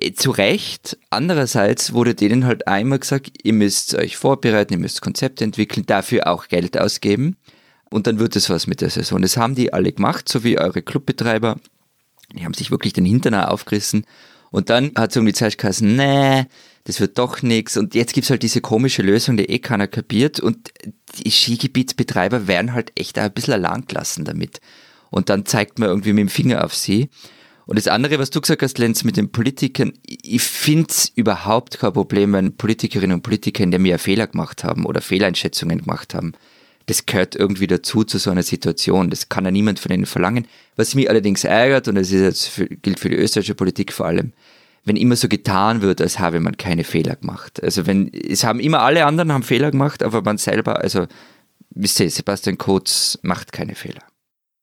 äh, 0.00 0.12
zu 0.12 0.30
Recht. 0.30 0.96
Andererseits 1.10 1.92
wurde 1.92 2.14
denen 2.14 2.46
halt 2.46 2.66
einmal 2.66 2.98
gesagt, 2.98 3.30
ihr 3.42 3.52
müsst 3.52 3.94
euch 3.94 4.16
vorbereiten, 4.16 4.72
ihr 4.72 4.78
müsst 4.78 5.02
Konzepte 5.02 5.44
entwickeln, 5.44 5.84
dafür 5.84 6.28
auch 6.28 6.48
Geld 6.48 6.78
ausgeben 6.78 7.36
und 7.92 8.06
dann 8.06 8.18
wird 8.18 8.36
es 8.36 8.50
was 8.50 8.66
mit 8.66 8.80
der 8.80 8.90
Saison. 8.90 9.20
Das 9.20 9.36
haben 9.36 9.54
die 9.54 9.72
alle 9.72 9.92
gemacht, 9.92 10.28
so 10.28 10.44
wie 10.44 10.58
eure 10.58 10.82
Clubbetreiber. 10.82 11.58
Die 12.34 12.44
haben 12.44 12.54
sich 12.54 12.70
wirklich 12.70 12.94
den 12.94 13.04
Hintern 13.04 13.34
aufgerissen. 13.34 14.06
Und 14.50 14.70
dann 14.70 14.92
hat 14.96 15.10
es 15.10 15.16
irgendwie 15.16 15.34
zuerst 15.34 15.58
gesagt, 15.58 15.82
nee, 15.82 16.44
das 16.84 17.00
wird 17.00 17.18
doch 17.18 17.42
nichts. 17.42 17.76
Und 17.76 17.94
jetzt 17.94 18.12
gibt 18.12 18.24
es 18.24 18.30
halt 18.30 18.42
diese 18.42 18.60
komische 18.60 19.02
Lösung, 19.02 19.36
die 19.36 19.44
eh 19.44 19.58
keiner 19.58 19.88
kapiert. 19.88 20.40
Und 20.40 20.70
die 21.24 21.30
Skigebietsbetreiber 21.30 22.46
werden 22.46 22.72
halt 22.72 22.92
echt 22.94 23.18
ein 23.18 23.32
bisschen 23.32 23.54
allein 23.54 23.84
gelassen 23.86 24.24
damit. 24.24 24.60
Und 25.10 25.28
dann 25.28 25.46
zeigt 25.46 25.78
man 25.78 25.88
irgendwie 25.88 26.12
mit 26.12 26.22
dem 26.22 26.28
Finger 26.28 26.64
auf 26.64 26.74
sie. 26.74 27.10
Und 27.66 27.78
das 27.78 27.88
andere, 27.88 28.18
was 28.18 28.30
du 28.30 28.40
gesagt 28.40 28.62
hast, 28.62 28.78
Lenz, 28.78 29.04
mit 29.04 29.16
den 29.16 29.30
Politikern, 29.30 29.92
ich 30.04 30.42
finde 30.42 30.88
es 30.90 31.12
überhaupt 31.14 31.78
kein 31.78 31.92
Problem, 31.92 32.32
wenn 32.32 32.56
Politikerinnen 32.56 33.16
und 33.16 33.22
Politiker 33.22 33.62
in 33.62 33.70
dem 33.70 33.86
Jahr 33.86 33.98
Fehler 33.98 34.26
gemacht 34.26 34.64
haben 34.64 34.84
oder 34.84 35.00
Fehleinschätzungen 35.00 35.80
gemacht 35.80 36.14
haben 36.14 36.32
das 36.86 37.06
gehört 37.06 37.36
irgendwie 37.36 37.66
dazu 37.66 38.04
zu 38.04 38.18
so 38.18 38.30
einer 38.30 38.42
Situation. 38.42 39.10
Das 39.10 39.28
kann 39.28 39.44
ja 39.44 39.50
niemand 39.50 39.78
von 39.78 39.92
ihnen 39.92 40.06
verlangen. 40.06 40.46
Was 40.76 40.94
mich 40.94 41.08
allerdings 41.08 41.44
ärgert, 41.44 41.88
und 41.88 41.94
das 41.94 42.10
ist 42.10 42.20
jetzt 42.20 42.46
für, 42.48 42.66
gilt 42.66 43.00
für 43.00 43.08
die 43.08 43.16
österreichische 43.16 43.54
Politik 43.54 43.92
vor 43.92 44.06
allem, 44.06 44.32
wenn 44.84 44.96
immer 44.96 45.16
so 45.16 45.28
getan 45.28 45.80
wird, 45.80 46.00
als 46.00 46.18
habe 46.18 46.40
man 46.40 46.56
keine 46.56 46.84
Fehler 46.84 47.16
gemacht. 47.16 47.62
Also 47.62 47.86
wenn, 47.86 48.12
es 48.12 48.44
haben 48.44 48.58
immer 48.60 48.80
alle 48.80 49.06
anderen 49.06 49.32
haben 49.32 49.44
Fehler 49.44 49.70
gemacht, 49.70 50.02
aber 50.02 50.22
man 50.22 50.38
selber, 50.38 50.80
also, 50.80 51.06
wisst 51.70 52.00
ihr, 52.00 52.10
Sebastian 52.10 52.58
Kurz 52.58 53.18
macht 53.22 53.52
keine 53.52 53.74
Fehler. 53.74 54.02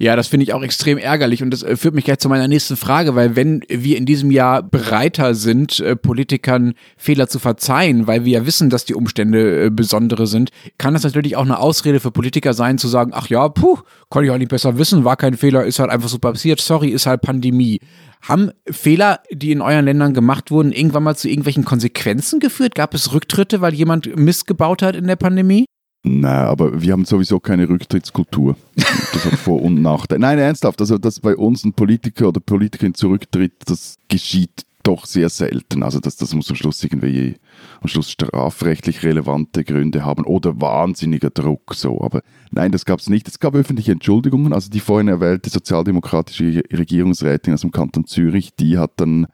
Ja, 0.01 0.15
das 0.15 0.29
finde 0.29 0.45
ich 0.45 0.53
auch 0.53 0.63
extrem 0.63 0.97
ärgerlich 0.97 1.43
und 1.43 1.51
das 1.51 1.61
äh, 1.61 1.75
führt 1.75 1.93
mich 1.93 2.05
gleich 2.05 2.19
zu 2.19 2.29
meiner 2.29 2.47
nächsten 2.47 2.77
Frage, 2.77 3.15
weil 3.15 3.35
wenn 3.35 3.65
wir 3.67 3.97
in 3.97 4.05
diesem 4.05 4.31
Jahr 4.31 4.63
bereiter 4.63 5.35
sind, 5.35 5.81
äh, 5.81 5.97
Politikern 5.97 6.73
Fehler 6.95 7.27
zu 7.27 7.37
verzeihen, 7.37 8.07
weil 8.07 8.23
wir 8.23 8.39
ja 8.39 8.45
wissen, 8.45 8.69
dass 8.69 8.85
die 8.85 8.93
Umstände 8.93 9.65
äh, 9.65 9.69
besondere 9.69 10.25
sind, 10.25 10.51
kann 10.77 10.93
das 10.93 11.03
natürlich 11.03 11.35
auch 11.35 11.43
eine 11.43 11.59
Ausrede 11.59 11.99
für 11.99 12.11
Politiker 12.11 12.53
sein, 12.53 12.77
zu 12.77 12.87
sagen, 12.87 13.11
ach 13.13 13.27
ja, 13.27 13.49
puh, 13.49 13.79
konnte 14.07 14.27
ich 14.27 14.31
auch 14.31 14.37
nicht 14.37 14.51
besser 14.51 14.77
wissen, 14.77 15.03
war 15.03 15.17
kein 15.17 15.35
Fehler, 15.35 15.65
ist 15.65 15.79
halt 15.79 15.91
einfach 15.91 16.07
so 16.07 16.17
passiert, 16.17 16.61
sorry, 16.61 16.87
ist 16.87 17.05
halt 17.05 17.19
Pandemie. 17.19 17.81
Haben 18.21 18.51
Fehler, 18.71 19.19
die 19.33 19.51
in 19.51 19.61
euren 19.61 19.83
Ländern 19.83 20.13
gemacht 20.13 20.49
wurden, 20.49 20.71
irgendwann 20.71 21.03
mal 21.03 21.17
zu 21.17 21.27
irgendwelchen 21.27 21.65
Konsequenzen 21.65 22.39
geführt? 22.39 22.73
Gab 22.73 22.93
es 22.93 23.11
Rücktritte, 23.11 23.59
weil 23.59 23.73
jemand 23.73 24.15
Mist 24.15 24.47
gebaut 24.47 24.81
hat 24.81 24.95
in 24.95 25.07
der 25.07 25.17
Pandemie? 25.17 25.65
Nein, 26.03 26.45
aber 26.45 26.81
wir 26.81 26.93
haben 26.93 27.05
sowieso 27.05 27.39
keine 27.39 27.67
Rücktrittskultur. 27.67 28.55
Das 28.75 29.25
hat 29.25 29.33
Vor- 29.35 29.61
und 29.61 29.81
Nachteile. 29.81 30.21
Nein, 30.21 30.39
ernsthaft, 30.39 30.79
also 30.79 30.97
dass 30.97 31.19
bei 31.19 31.35
uns 31.35 31.65
ein 31.65 31.73
Politiker 31.73 32.29
oder 32.29 32.39
Politikerin 32.39 32.93
zurücktritt, 32.93 33.53
das 33.65 33.97
geschieht 34.07 34.65
doch 34.83 35.05
sehr 35.05 35.29
selten. 35.29 35.83
Also 35.83 35.99
das, 35.99 36.15
das 36.15 36.33
muss 36.33 36.49
am 36.49 36.55
Schluss 36.55 36.83
irgendwie 36.83 37.35
am 37.81 37.89
Schluss 37.89 38.11
strafrechtlich 38.11 39.03
relevante 39.03 39.63
Gründe 39.63 40.05
haben 40.05 40.23
oder 40.23 40.61
wahnsinniger 40.61 41.29
Druck 41.29 41.75
so. 41.75 42.01
Aber 42.01 42.21
nein, 42.51 42.71
das 42.71 42.85
gab 42.85 42.99
es 42.99 43.09
nicht. 43.09 43.27
Es 43.27 43.39
gab 43.39 43.55
öffentliche 43.55 43.91
Entschuldigungen. 43.91 44.53
Also 44.53 44.69
die 44.69 44.79
vorhin 44.79 45.09
erwähnte 45.09 45.49
sozialdemokratische 45.49 46.63
Regierungsrätin 46.71 47.53
aus 47.53 47.61
dem 47.61 47.71
Kanton 47.71 48.05
Zürich, 48.05 48.55
die 48.55 48.77
hat 48.77 48.93
dann 48.97 49.27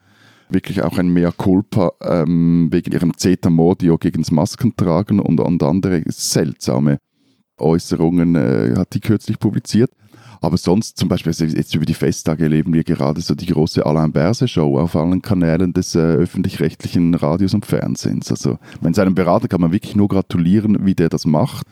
wirklich 0.49 0.81
auch 0.81 0.97
ein 0.97 1.09
Mea 1.09 1.31
Culpa 1.31 1.91
ähm, 2.01 2.69
wegen 2.71 2.91
ihrem 2.91 3.17
Zeta 3.17 3.49
Mordio 3.49 3.97
gegen 3.97 4.21
das 4.21 4.31
Maskentragen 4.31 5.19
und, 5.19 5.39
und 5.39 5.63
andere 5.63 6.03
seltsame 6.07 6.99
Äußerungen 7.57 8.35
äh, 8.35 8.73
hat 8.77 8.93
die 8.93 8.99
kürzlich 8.99 9.39
publiziert. 9.39 9.91
Aber 10.41 10.57
sonst 10.57 10.97
zum 10.97 11.09
Beispiel 11.09 11.33
jetzt 11.33 11.73
über 11.73 11.85
die 11.85 11.93
Festtage 11.93 12.43
erleben 12.43 12.73
wir 12.73 12.83
gerade 12.83 13.21
so 13.21 13.33
die 13.33 13.47
große 13.47 13.85
Alain 13.85 14.11
Berse 14.11 14.47
Show 14.47 14.77
auf 14.77 14.95
allen 14.95 15.21
Kanälen 15.21 15.73
des 15.73 15.95
äh, 15.95 15.99
öffentlich-rechtlichen 15.99 17.15
Radios 17.15 17.53
und 17.53 17.65
Fernsehens. 17.65 18.29
Also 18.29 18.59
wenn 18.81 18.93
seinem 18.93 19.15
Berater 19.15 19.47
kann 19.47 19.61
man 19.61 19.71
wirklich 19.71 19.95
nur 19.95 20.07
gratulieren, 20.07 20.85
wie 20.85 20.93
der 20.93 21.09
das 21.09 21.25
macht 21.25 21.65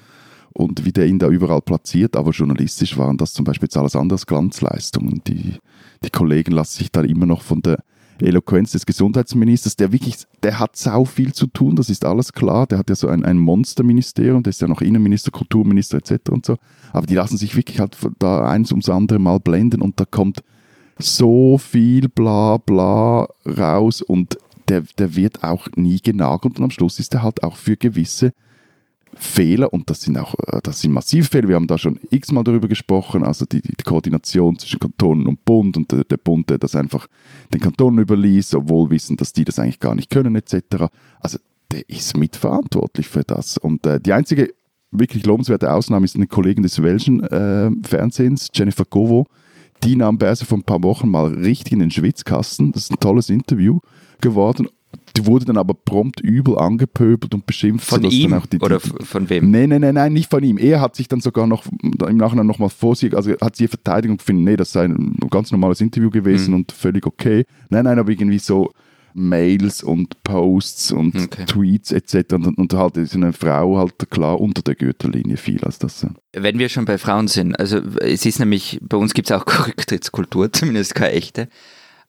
und 0.53 0.85
wie 0.85 0.91
der 0.91 1.07
ihn 1.07 1.19
da 1.19 1.27
überall 1.27 1.61
platziert. 1.61 2.15
Aber 2.15 2.31
journalistisch 2.31 2.97
waren 2.97 3.17
das 3.17 3.33
zum 3.33 3.45
Beispiel 3.45 3.67
jetzt 3.67 3.77
alles 3.77 3.95
andere 3.95 4.15
als 4.15 4.25
Glanzleistungen. 4.25 5.21
Die, 5.27 5.57
die 6.03 6.09
Kollegen 6.09 6.53
lassen 6.53 6.77
sich 6.79 6.91
da 6.91 7.01
immer 7.01 7.25
noch 7.25 7.41
von 7.41 7.61
der 7.61 7.83
Eloquenz 8.23 8.71
des 8.71 8.85
Gesundheitsministers, 8.85 9.75
der 9.75 9.91
wirklich, 9.91 10.17
der 10.41 10.59
hat 10.59 10.75
sau 10.75 11.05
viel 11.05 11.33
zu 11.33 11.47
tun, 11.47 11.75
das 11.75 11.89
ist 11.89 12.05
alles 12.05 12.33
klar. 12.33 12.67
Der 12.67 12.77
hat 12.77 12.89
ja 12.89 12.95
so 12.95 13.07
ein, 13.07 13.23
ein 13.25 13.37
Monsterministerium, 13.37 14.43
der 14.43 14.51
ist 14.51 14.61
ja 14.61 14.67
noch 14.67 14.81
Innenminister, 14.81 15.31
Kulturminister 15.31 15.97
etc. 15.97 16.29
und 16.29 16.45
so. 16.45 16.57
Aber 16.91 17.07
die 17.07 17.15
lassen 17.15 17.37
sich 17.37 17.55
wirklich 17.55 17.79
halt 17.79 17.97
da 18.19 18.47
eins 18.47 18.71
ums 18.71 18.89
andere 18.89 19.19
mal 19.19 19.39
blenden 19.39 19.81
und 19.81 19.99
da 19.99 20.05
kommt 20.05 20.43
so 20.99 21.57
viel 21.57 22.07
bla 22.09 22.57
bla 22.57 23.27
raus 23.45 24.01
und 24.01 24.37
der, 24.67 24.83
der 24.97 25.15
wird 25.15 25.43
auch 25.43 25.67
nie 25.75 25.99
genagelt 25.99 26.57
und 26.57 26.63
am 26.63 26.71
Schluss 26.71 26.99
ist 26.99 27.13
er 27.13 27.23
halt 27.23 27.43
auch 27.43 27.57
für 27.57 27.77
gewisse 27.77 28.31
Fehler 29.15 29.73
und 29.73 29.89
das 29.89 30.01
sind 30.01 30.17
auch 30.17 30.35
äh, 30.47 30.59
das 30.63 30.81
sind 30.81 30.91
massive 30.91 31.27
Fehler. 31.27 31.47
Wir 31.47 31.55
haben 31.55 31.67
da 31.67 31.77
schon 31.77 31.99
x-mal 32.09 32.43
darüber 32.43 32.67
gesprochen, 32.67 33.23
also 33.23 33.45
die, 33.45 33.61
die 33.61 33.83
Koordination 33.83 34.57
zwischen 34.59 34.79
Kantonen 34.79 35.27
und 35.27 35.45
Bund 35.45 35.77
und 35.77 35.91
der, 35.91 36.03
der 36.03 36.17
Bund, 36.17 36.49
der 36.49 36.57
das 36.57 36.75
einfach 36.75 37.07
den 37.53 37.61
Kantonen 37.61 37.99
überließ, 37.99 38.55
obwohl 38.55 38.89
wissen, 38.89 39.17
dass 39.17 39.33
die 39.33 39.43
das 39.43 39.59
eigentlich 39.59 39.79
gar 39.79 39.95
nicht 39.95 40.09
können 40.09 40.35
etc. 40.35 40.87
Also 41.19 41.39
der 41.71 41.87
ist 41.89 42.17
mitverantwortlich 42.17 43.07
für 43.07 43.23
das 43.23 43.57
und 43.57 43.85
äh, 43.85 43.99
die 43.99 44.13
einzige 44.13 44.53
wirklich 44.91 45.25
lobenswerte 45.25 45.71
Ausnahme 45.71 46.05
ist 46.05 46.15
eine 46.15 46.27
Kollegin 46.27 46.63
des 46.63 46.81
welschen 46.81 47.23
äh, 47.23 47.71
Fernsehens, 47.83 48.49
Jennifer 48.53 48.85
Govo, 48.85 49.25
die 49.83 49.95
nahm 49.95 50.17
Berse 50.17 50.45
vor 50.45 50.59
ein 50.59 50.63
paar 50.63 50.83
Wochen 50.83 51.09
mal 51.09 51.33
richtig 51.33 51.73
in 51.73 51.79
den 51.79 51.91
Schwitzkasten. 51.91 52.71
Das 52.71 52.83
ist 52.83 52.91
ein 52.91 52.99
tolles 52.99 53.29
Interview 53.29 53.79
geworden 54.21 54.67
die 55.15 55.25
wurde 55.25 55.45
dann 55.45 55.57
aber 55.57 55.73
prompt 55.73 56.19
übel 56.21 56.57
angepöbelt 56.57 57.33
und 57.33 57.45
beschimpft. 57.45 57.87
Von 57.87 58.03
ihm? 58.03 58.41
Die, 58.51 58.59
oder 58.59 58.79
von 58.79 59.29
wem? 59.29 59.51
Nein, 59.51 59.69
nein, 59.69 59.81
nein, 59.81 59.95
nein, 59.95 60.13
nicht 60.13 60.29
von 60.29 60.43
ihm. 60.43 60.57
Er 60.57 60.81
hat 60.81 60.95
sich 60.95 61.07
dann 61.07 61.21
sogar 61.21 61.45
noch 61.45 61.65
im 61.81 62.17
Nachhinein 62.17 62.47
nochmal 62.47 62.69
vor 62.69 62.95
sich, 62.95 63.15
also 63.15 63.31
hat 63.39 63.55
sie 63.55 63.67
Verteidigung 63.67 64.17
gefunden, 64.17 64.43
nee, 64.43 64.55
das 64.55 64.71
sei 64.71 64.85
ein 64.85 65.17
ganz 65.29 65.51
normales 65.51 65.81
Interview 65.81 66.09
gewesen 66.09 66.51
mhm. 66.51 66.57
und 66.57 66.71
völlig 66.71 67.05
okay. 67.05 67.45
Nein, 67.69 67.85
nein, 67.85 67.99
aber 67.99 68.11
irgendwie 68.11 68.39
so 68.39 68.71
Mails 69.13 69.83
und 69.83 70.23
Posts 70.23 70.91
und 70.91 71.15
okay. 71.15 71.45
Tweets 71.45 71.91
etc. 71.91 72.33
Und, 72.33 72.57
und 72.57 72.73
halt 72.73 72.97
ist 72.97 73.15
eine 73.15 73.33
Frau 73.33 73.77
halt 73.77 74.09
klar 74.09 74.41
unter 74.41 74.61
der 74.61 74.75
Gürtellinie 74.75 75.37
viel 75.37 75.63
als 75.63 75.79
das. 75.79 76.05
Wenn 76.33 76.59
wir 76.59 76.69
schon 76.69 76.85
bei 76.85 76.97
Frauen 76.97 77.27
sind, 77.27 77.59
also 77.59 77.77
es 77.99 78.25
ist 78.25 78.39
nämlich, 78.39 78.79
bei 78.81 78.97
uns 78.97 79.13
gibt 79.13 79.29
es 79.29 79.35
auch 79.35 79.45
Rücktrittskultur, 79.67 80.51
zumindest 80.51 80.95
keine 80.95 81.11
echte. 81.11 81.47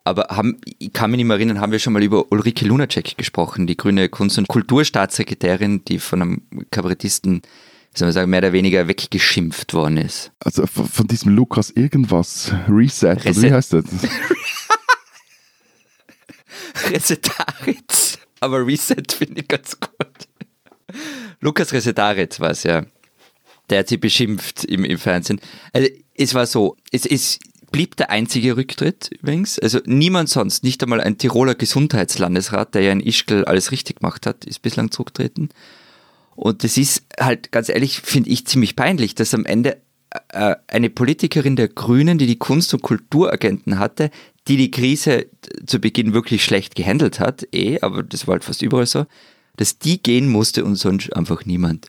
Aber 0.04 0.26
haben, 0.28 0.60
ich 0.78 0.92
kann 0.92 1.10
mich 1.10 1.16
nicht 1.16 1.26
mehr 1.26 1.36
erinnern, 1.36 1.60
haben 1.60 1.72
wir 1.72 1.78
schon 1.78 1.94
mal 1.94 2.02
über 2.02 2.30
Ulrike 2.30 2.66
Lunacek 2.66 3.16
gesprochen, 3.16 3.66
die 3.66 3.76
grüne 3.76 4.10
Kunst- 4.10 4.36
und 4.36 4.48
Kulturstaatssekretärin, 4.48 5.84
die 5.86 5.98
von 5.98 6.20
einem 6.20 6.42
Kabarettisten, 6.70 7.40
soll 7.94 8.06
man 8.06 8.12
sagen, 8.12 8.30
mehr 8.30 8.40
oder 8.40 8.52
weniger 8.52 8.86
weggeschimpft 8.86 9.72
worden 9.72 9.96
ist. 9.96 10.30
Also 10.40 10.66
von, 10.66 10.86
von 10.86 11.06
diesem 11.06 11.34
Lukas 11.34 11.70
irgendwas, 11.70 12.52
Reset, 12.68 13.16
Reset. 13.24 13.42
wie 13.42 13.52
heißt 13.52 13.72
das? 13.72 13.84
Resetaritz. 16.90 18.18
Aber 18.40 18.66
Reset 18.66 19.10
finde 19.10 19.40
ich 19.40 19.48
ganz 19.48 19.78
gut. 19.80 20.28
Lukas 21.40 21.72
Resetaritz 21.72 22.40
war 22.40 22.50
es, 22.50 22.64
ja. 22.64 22.84
Der 23.70 23.78
hat 23.78 23.88
sie 23.88 23.96
beschimpft 23.96 24.64
im, 24.64 24.84
im 24.84 24.98
Fernsehen. 24.98 25.40
Also, 25.72 25.88
es 26.14 26.34
war 26.34 26.46
so, 26.46 26.76
es 26.92 27.06
ist 27.06 27.40
blieb 27.74 27.96
der 27.96 28.10
einzige 28.10 28.56
Rücktritt 28.56 29.10
übrigens. 29.20 29.58
Also 29.58 29.80
niemand 29.84 30.28
sonst, 30.28 30.62
nicht 30.62 30.80
einmal 30.84 31.00
ein 31.00 31.18
Tiroler 31.18 31.56
Gesundheitslandesrat, 31.56 32.72
der 32.72 32.82
ja 32.82 32.92
in 32.92 33.00
Ischgl 33.00 33.44
alles 33.46 33.72
richtig 33.72 33.96
gemacht 33.96 34.26
hat, 34.26 34.44
ist 34.44 34.62
bislang 34.62 34.92
zurückgetreten. 34.92 35.48
Und 36.36 36.62
das 36.62 36.76
ist 36.76 37.02
halt 37.18 37.50
ganz 37.50 37.68
ehrlich, 37.68 38.00
finde 38.00 38.30
ich 38.30 38.46
ziemlich 38.46 38.76
peinlich, 38.76 39.16
dass 39.16 39.34
am 39.34 39.44
Ende 39.44 39.78
äh, 40.28 40.54
eine 40.68 40.88
Politikerin 40.88 41.56
der 41.56 41.66
Grünen, 41.66 42.16
die 42.16 42.28
die 42.28 42.38
Kunst- 42.38 42.72
und 42.74 42.82
Kulturagenten 42.82 43.80
hatte, 43.80 44.12
die 44.46 44.56
die 44.56 44.70
Krise 44.70 45.26
zu 45.66 45.80
Beginn 45.80 46.14
wirklich 46.14 46.44
schlecht 46.44 46.76
gehandelt 46.76 47.18
hat, 47.18 47.44
eh, 47.52 47.80
aber 47.80 48.04
das 48.04 48.28
war 48.28 48.34
halt 48.34 48.44
fast 48.44 48.62
überall 48.62 48.86
so, 48.86 49.06
dass 49.56 49.80
die 49.80 50.00
gehen 50.00 50.28
musste 50.28 50.64
und 50.64 50.76
sonst 50.76 51.12
einfach 51.16 51.44
niemand. 51.44 51.88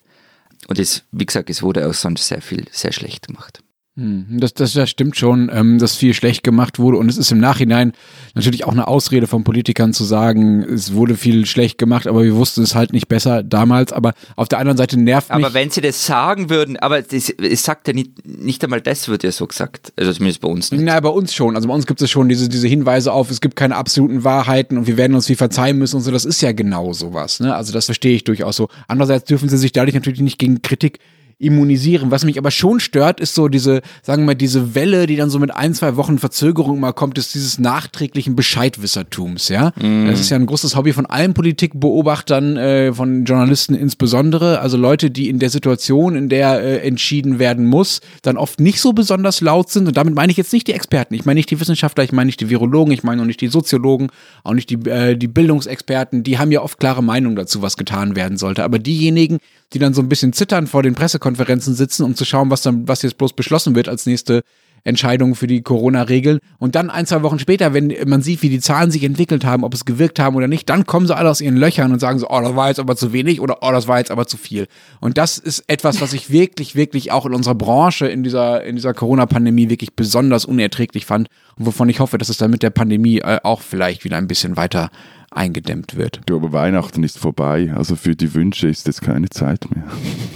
Und 0.67 0.79
es, 0.79 1.03
wie 1.11 1.27
gesagt, 1.27 1.51
es 1.51 1.61
wurde 1.61 1.87
auch 1.87 1.93
sonst 1.93 2.27
sehr 2.27 2.41
viel, 2.41 2.65
sehr 2.71 2.91
schlecht 2.91 3.27
gemacht. 3.27 3.61
Hm, 3.97 4.25
das, 4.29 4.53
das, 4.53 4.73
das 4.73 4.89
stimmt 4.89 5.15
schon, 5.15 5.49
ähm, 5.53 5.79
dass 5.79 5.95
viel 5.95 6.13
schlecht 6.13 6.43
gemacht 6.43 6.79
wurde 6.79 6.97
und 6.97 7.07
es 7.07 7.17
ist 7.17 7.31
im 7.31 7.37
Nachhinein 7.37 7.93
natürlich 8.33 8.65
auch 8.65 8.73
eine 8.73 8.89
Ausrede 8.89 9.25
von 9.25 9.45
Politikern 9.45 9.93
zu 9.93 10.03
sagen, 10.03 10.63
es 10.63 10.93
wurde 10.93 11.15
viel 11.15 11.45
schlecht 11.45 11.77
gemacht, 11.77 12.05
aber 12.05 12.25
wir 12.25 12.35
wussten 12.35 12.61
es 12.61 12.75
halt 12.75 12.91
nicht 12.91 13.07
besser 13.07 13.41
damals. 13.41 13.93
Aber 13.93 14.13
auf 14.35 14.49
der 14.49 14.59
anderen 14.59 14.75
Seite 14.75 14.99
nervt 14.99 15.29
mich. 15.29 15.45
Aber 15.45 15.53
wenn 15.53 15.69
sie 15.69 15.79
das 15.79 16.05
sagen 16.05 16.49
würden, 16.49 16.75
aber 16.75 17.01
das, 17.01 17.29
es 17.29 17.63
sagt 17.63 17.87
ja 17.87 17.93
nicht, 17.93 18.27
nicht 18.27 18.61
einmal 18.65 18.81
das 18.81 19.07
wird 19.07 19.23
ja 19.23 19.31
so 19.31 19.47
gesagt. 19.47 19.93
Also 19.95 20.11
zumindest 20.11 20.41
bei 20.41 20.49
uns 20.49 20.71
nicht. 20.71 20.83
Na, 20.83 20.99
bei 20.99 21.07
uns 21.07 21.33
schon. 21.33 21.55
Also 21.55 21.69
bei 21.69 21.73
uns 21.73 21.87
gibt 21.87 22.01
es 22.01 22.11
schon 22.11 22.27
diese, 22.27 22.49
diese 22.49 22.67
Hinweise 22.67 23.13
auf, 23.13 23.31
es 23.31 23.39
gibt 23.39 23.55
keine 23.55 23.77
absoluten 23.77 24.25
Wahrheiten 24.25 24.77
und 24.77 24.87
wir 24.87 24.97
werden 24.97 25.15
uns 25.15 25.27
viel 25.27 25.37
verzeihen 25.37 25.77
müssen 25.77 25.95
und 25.95 26.01
so. 26.01 26.11
Das 26.11 26.25
ist 26.25 26.41
ja 26.41 26.51
genau 26.51 26.91
sowas. 26.91 27.39
Ne? 27.39 27.55
Also 27.55 27.71
das 27.71 27.85
verstehe 27.85 28.17
ich 28.17 28.25
durchaus 28.25 28.57
so. 28.57 28.67
Andererseits 28.89 29.23
dürfen 29.23 29.47
sie 29.47 29.57
sich 29.57 29.71
dadurch 29.71 29.95
natürlich 29.95 30.19
nicht 30.19 30.37
gegen 30.37 30.61
Kritik 30.61 30.99
immunisieren. 31.37 32.11
Was 32.11 32.23
mich 32.23 32.37
aber 32.37 32.49
schon 32.49 32.79
stört, 32.79 33.19
ist 33.19 33.35
so 33.35 33.49
diese, 33.49 33.81
sagen 34.01 34.23
wir 34.23 34.27
mal, 34.27 34.35
diese 34.35 34.73
Welle, 34.73 35.05
die 35.05 35.17
dann 35.17 35.29
so 35.29 35.37
mit 35.37 35.53
ein, 35.53 35.73
zwei 35.73 35.97
Wochen 35.97 36.17
Verzögerung 36.17 36.79
mal 36.79 36.93
kommt, 36.93 37.17
ist 37.17 37.35
dieses 37.35 37.59
nachträglichen 37.59 38.35
Bescheidwissertums, 38.35 39.49
ja. 39.49 39.71
Mm. 39.81 40.07
Das 40.07 40.21
ist 40.21 40.29
ja 40.29 40.37
ein 40.37 40.45
großes 40.45 40.77
Hobby 40.77 40.93
von 40.93 41.05
allen 41.05 41.33
Politikbeobachtern, 41.33 42.57
äh, 42.57 42.93
von 42.93 43.25
Journalisten 43.25 43.75
insbesondere. 43.75 44.59
Also 44.61 44.77
Leute, 44.77 45.11
die 45.11 45.27
in 45.27 45.39
der 45.39 45.49
Situation, 45.49 46.15
in 46.15 46.29
der 46.29 46.61
äh, 46.61 46.87
entschieden 46.87 47.37
werden 47.37 47.65
muss, 47.65 47.99
dann 48.21 48.37
oft 48.37 48.61
nicht 48.61 48.79
so 48.79 48.93
besonders 48.93 49.41
laut 49.41 49.69
sind. 49.69 49.87
Und 49.87 49.97
damit 49.97 50.15
meine 50.15 50.31
ich 50.31 50.37
jetzt 50.37 50.53
nicht 50.53 50.67
die 50.67 50.73
Experten. 50.73 51.13
Ich 51.15 51.25
meine 51.25 51.37
nicht 51.37 51.51
die 51.51 51.59
Wissenschaftler, 51.59 52.05
ich 52.05 52.13
meine 52.13 52.27
nicht 52.27 52.39
die 52.39 52.49
Virologen, 52.49 52.93
ich 52.93 53.03
meine 53.03 53.21
auch 53.21 53.25
nicht 53.25 53.41
die 53.41 53.49
Soziologen, 53.49 54.07
auch 54.45 54.53
nicht 54.53 54.69
die, 54.69 54.89
äh, 54.89 55.17
die 55.17 55.27
Bildungsexperten. 55.27 56.23
Die 56.23 56.37
haben 56.37 56.51
ja 56.51 56.61
oft 56.61 56.79
klare 56.79 57.03
Meinungen 57.03 57.35
dazu, 57.35 57.61
was 57.61 57.75
getan 57.75 58.15
werden 58.15 58.37
sollte. 58.37 58.63
Aber 58.63 58.79
diejenigen, 58.79 59.39
die 59.73 59.79
dann 59.79 59.93
so 59.93 60.01
ein 60.01 60.09
bisschen 60.09 60.31
zittern 60.31 60.67
vor 60.67 60.83
den 60.83 60.95
Pressekonferenzen 60.95 61.24
sitzen, 61.33 62.03
um 62.03 62.15
zu 62.15 62.25
schauen, 62.25 62.51
was 62.51 62.61
dann, 62.61 62.87
was 62.87 63.01
jetzt 63.01 63.17
bloß 63.17 63.33
beschlossen 63.33 63.75
wird 63.75 63.89
als 63.89 64.05
nächste 64.05 64.43
Entscheidung 64.85 65.35
für 65.35 65.47
die 65.47 65.63
Corona-Regeln. 65.63 66.39
Und 66.59 66.75
dann 66.75 66.89
ein, 66.89 67.05
zwei 67.05 67.23
Wochen 67.23 67.39
später, 67.39 67.73
wenn 67.73 67.93
man 68.05 68.21
sieht, 68.21 68.41
wie 68.43 68.49
die 68.49 68.59
Zahlen 68.59 68.91
sich 68.91 69.03
entwickelt 69.03 69.43
haben, 69.43 69.63
ob 69.63 69.73
es 69.73 69.83
gewirkt 69.83 70.19
haben 70.19 70.35
oder 70.35 70.47
nicht, 70.47 70.69
dann 70.69 70.85
kommen 70.85 71.07
sie 71.07 71.15
alle 71.15 71.29
aus 71.29 71.41
ihren 71.41 71.57
Löchern 71.57 71.91
und 71.91 71.99
sagen 71.99 72.19
so, 72.19 72.29
oh, 72.29 72.39
das 72.39 72.55
war 72.55 72.69
jetzt 72.69 72.79
aber 72.79 72.95
zu 72.95 73.11
wenig 73.11 73.41
oder 73.41 73.57
oh, 73.61 73.71
das 73.71 73.87
war 73.87 73.97
jetzt 73.97 74.11
aber 74.11 74.27
zu 74.27 74.37
viel. 74.37 74.67
Und 75.01 75.17
das 75.17 75.39
ist 75.39 75.63
etwas, 75.67 76.01
was 76.01 76.13
ich 76.13 76.29
wirklich, 76.29 76.75
wirklich 76.75 77.11
auch 77.11 77.25
in 77.25 77.33
unserer 77.33 77.55
Branche, 77.55 78.07
in 78.07 78.23
dieser, 78.23 78.63
in 78.63 78.75
dieser 78.75 78.93
Corona-Pandemie 78.93 79.69
wirklich 79.69 79.95
besonders 79.95 80.45
unerträglich 80.45 81.05
fand 81.05 81.29
und 81.57 81.65
wovon 81.65 81.89
ich 81.89 81.99
hoffe, 81.99 82.17
dass 82.19 82.29
es 82.29 82.37
dann 82.37 82.51
mit 82.51 82.61
der 82.61 82.69
Pandemie 82.69 83.19
äh, 83.19 83.39
auch 83.43 83.61
vielleicht 83.61 84.03
wieder 84.03 84.17
ein 84.17 84.27
bisschen 84.27 84.55
weiter 84.55 84.91
eingedämmt 85.35 85.95
wird. 85.95 86.21
Du, 86.25 86.37
aber 86.37 86.51
Weihnachten 86.53 87.03
ist 87.03 87.19
vorbei, 87.19 87.73
also 87.75 87.95
für 87.95 88.15
die 88.15 88.33
Wünsche 88.33 88.67
ist 88.67 88.87
jetzt 88.87 89.01
keine 89.01 89.29
Zeit 89.29 89.69
mehr. 89.73 89.83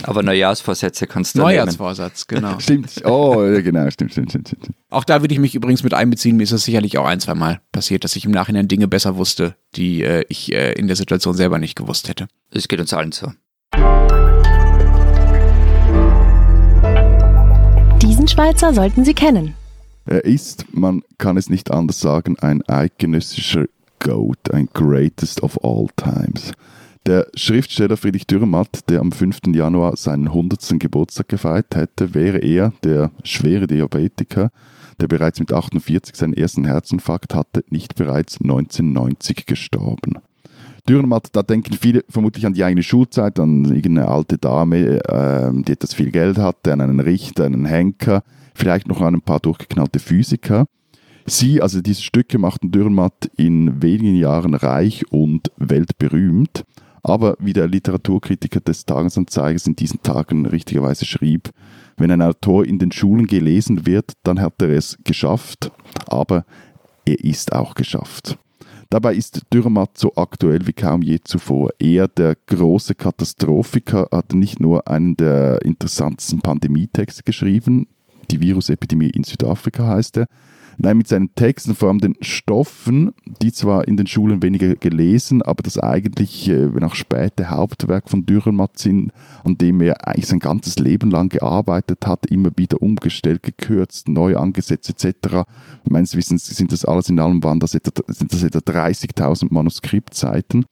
Aber 0.04 0.24
Neujahrsvorsätze 0.24 1.08
kannst 1.08 1.36
du 1.36 1.40
Neujahrsvorsatz, 1.40 2.28
genau. 2.28 2.60
stimmt. 2.60 3.06
Oh, 3.06 3.38
genau, 3.38 3.90
stimmt, 3.90 4.12
stimmt, 4.12 4.32
stimmt, 4.32 4.48
stimmt. 4.50 4.70
Auch 4.90 5.04
da 5.04 5.22
würde 5.22 5.34
ich 5.34 5.40
mich 5.40 5.56
übrigens 5.56 5.84
mit 5.84 5.94
einbeziehen. 5.94 6.38
Mir 6.38 6.44
ist 6.44 6.52
es 6.52 6.66
sicherlich 6.66 6.98
auch 6.98 7.06
ein, 7.06 7.20
zwei 7.20 7.36
Mal 7.36 7.62
passiert, 7.72 8.04
dass 8.04 8.16
ich 8.16 8.26
im 8.26 8.32
Nachhinein 8.32 8.68
Dinge 8.68 8.88
besser 8.88 9.16
wusste, 9.16 9.56
die 9.76 10.04
äh, 10.04 10.26
ich 10.30 10.52
äh, 10.52 10.74
in 10.74 10.88
der 10.88 10.96
Situation 10.96 11.36
selber 11.36 11.60
nicht 11.60 11.76
gewusst 11.76 12.10
hätte. 12.10 12.28
Es 12.52 12.68
geht 12.68 12.80
uns 12.80 12.94
allen 12.94 13.12
so. 13.12 13.32
Diesen 18.02 18.28
Schweizer 18.28 18.74
sollten 18.74 19.06
Sie 19.06 19.14
kennen. 19.14 19.56
Er 20.06 20.26
ist, 20.26 20.66
man 20.72 21.04
kann 21.20 21.38
es 21.38 21.50
nicht 21.50 21.72
anders 21.72 22.00
sagen, 22.00 22.38
ein 22.40 22.68
eidgenössischer 22.68 23.66
GOAT, 24.00 24.52
ein 24.52 24.68
Greatest 24.74 25.44
of 25.44 25.64
All 25.64 25.88
Times. 25.96 26.52
Der 27.06 27.28
Schriftsteller 27.34 27.98
Friedrich 27.98 28.28
Dürrematt, 28.28 28.90
der 28.90 29.00
am 29.00 29.12
5. 29.12 29.40
Januar 29.54 29.96
seinen 29.96 30.28
100. 30.28 30.80
Geburtstag 30.80 31.30
gefeiert 31.30 31.76
hätte, 31.76 32.14
wäre 32.14 32.40
er, 32.40 32.74
der 32.84 33.12
schwere 33.24 33.68
Diabetiker, 33.68 34.52
der 35.00 35.08
bereits 35.08 35.40
mit 35.40 35.54
48 35.54 36.16
seinen 36.16 36.34
ersten 36.34 36.66
Herzinfarkt 36.66 37.34
hatte, 37.34 37.64
nicht 37.70 37.96
bereits 37.96 38.40
1990 38.42 39.46
gestorben. 39.46 40.20
Dürrenmatt, 40.88 41.28
da 41.34 41.44
denken 41.44 41.74
viele 41.74 42.04
vermutlich 42.10 42.46
an 42.46 42.54
die 42.54 42.64
eigene 42.64 42.84
Schulzeit, 42.84 43.40
an 43.40 43.66
irgendeine 43.66 44.08
alte 44.08 44.38
Dame, 44.38 45.00
äh, 45.04 45.52
die 45.64 45.72
etwas 45.72 45.94
viel 45.94 46.12
Geld 46.12 46.38
hatte, 46.38 46.74
an 46.74 46.82
einen 46.82 47.00
Richter, 47.00 47.46
einen 47.46 47.66
Henker, 47.66 48.24
vielleicht 48.56 48.88
noch 48.88 49.02
an 49.02 49.16
ein 49.16 49.22
paar 49.22 49.40
durchgeknallte 49.40 50.00
Physiker. 50.00 50.66
Sie, 51.26 51.62
also 51.62 51.82
diese 51.82 52.02
Stücke, 52.02 52.38
machten 52.38 52.72
Dürrenmatt 52.72 53.30
in 53.38 53.82
wenigen 53.82 54.16
Jahren 54.16 54.54
reich 54.54 55.12
und 55.12 55.52
weltberühmt. 55.58 56.66
Aber 57.04 57.36
wie 57.40 57.54
der 57.54 57.68
Literaturkritiker 57.68 58.60
des 58.60 58.86
Tagesanzeigers 58.86 59.68
in 59.68 59.76
diesen 59.76 60.02
Tagen 60.02 60.46
richtigerweise 60.46 61.06
schrieb, 61.06 61.50
wenn 61.98 62.12
ein 62.12 62.22
Autor 62.22 62.66
in 62.66 62.80
den 62.80 62.92
Schulen 62.92 63.28
gelesen 63.28 63.86
wird, 63.86 64.14
dann 64.24 64.42
hat 64.42 64.62
er 64.62 64.70
es 64.70 64.98
geschafft, 65.04 65.72
aber 66.08 66.46
er 67.06 67.20
ist 67.24 67.54
auch 67.54 67.74
geschafft. 67.76 68.38
Dabei 68.90 69.14
ist 69.16 69.44
Dürrematt 69.54 69.98
so 69.98 70.16
aktuell 70.16 70.66
wie 70.66 70.74
kaum 70.74 71.04
je 71.04 71.20
zuvor. 71.24 71.70
Er, 71.78 72.08
der 72.08 72.36
große 72.48 72.96
Katastrophiker, 72.96 74.08
hat 74.12 74.34
nicht 74.34 74.60
nur 74.60 74.88
einen 74.88 75.16
der 75.16 75.62
interessantesten 75.64 76.42
Pandemietexte 76.42 77.24
geschrieben, 77.24 77.88
die 78.32 78.42
Virusepidemie 78.42 79.10
in 79.10 79.24
Südafrika 79.24 79.88
heißt 79.88 80.18
er, 80.18 80.28
Nein, 80.82 80.98
mit 80.98 81.10
seinen 81.10 81.36
Texten, 81.36 81.76
vor 81.76 81.90
allem 81.90 82.00
den 82.00 82.16
Stoffen, 82.22 83.12
die 83.42 83.52
zwar 83.52 83.86
in 83.86 83.98
den 83.98 84.08
Schulen 84.08 84.42
weniger 84.42 84.76
gelesen, 84.76 85.42
aber 85.42 85.62
das 85.62 85.78
eigentlich, 85.78 86.48
äh, 86.48 86.74
wenn 86.74 86.86
auch 86.86 86.96
späte 86.96 87.50
Hauptwerk 87.50 88.10
von 88.10 88.26
Dürrenmatt 88.26 88.80
sind, 88.80 89.12
an 89.44 89.58
dem 89.58 89.82
er 89.82 90.08
eigentlich 90.08 90.28
sein 90.28 90.40
ganzes 90.40 90.80
Leben 90.80 91.12
lang 91.12 91.28
gearbeitet 91.28 92.08
hat, 92.08 92.28
immer 92.28 92.52
wieder 92.56 92.82
umgestellt, 92.82 93.44
gekürzt, 93.44 94.08
neu 94.08 94.38
angesetzt 94.38 94.90
etc. 94.90 95.44
Meines 95.84 96.16
Wissens 96.16 96.48
sind 96.48 96.72
das 96.72 96.86
alles 96.86 97.10
in 97.10 97.20
allem 97.20 97.44
waren 97.44 97.60
das 97.60 97.76
etwa, 97.76 98.02
sind 98.08 98.32
das 98.32 98.44
etwa 98.44 98.60
30.000 98.60 99.48
Manuskriptseiten. 99.54 100.66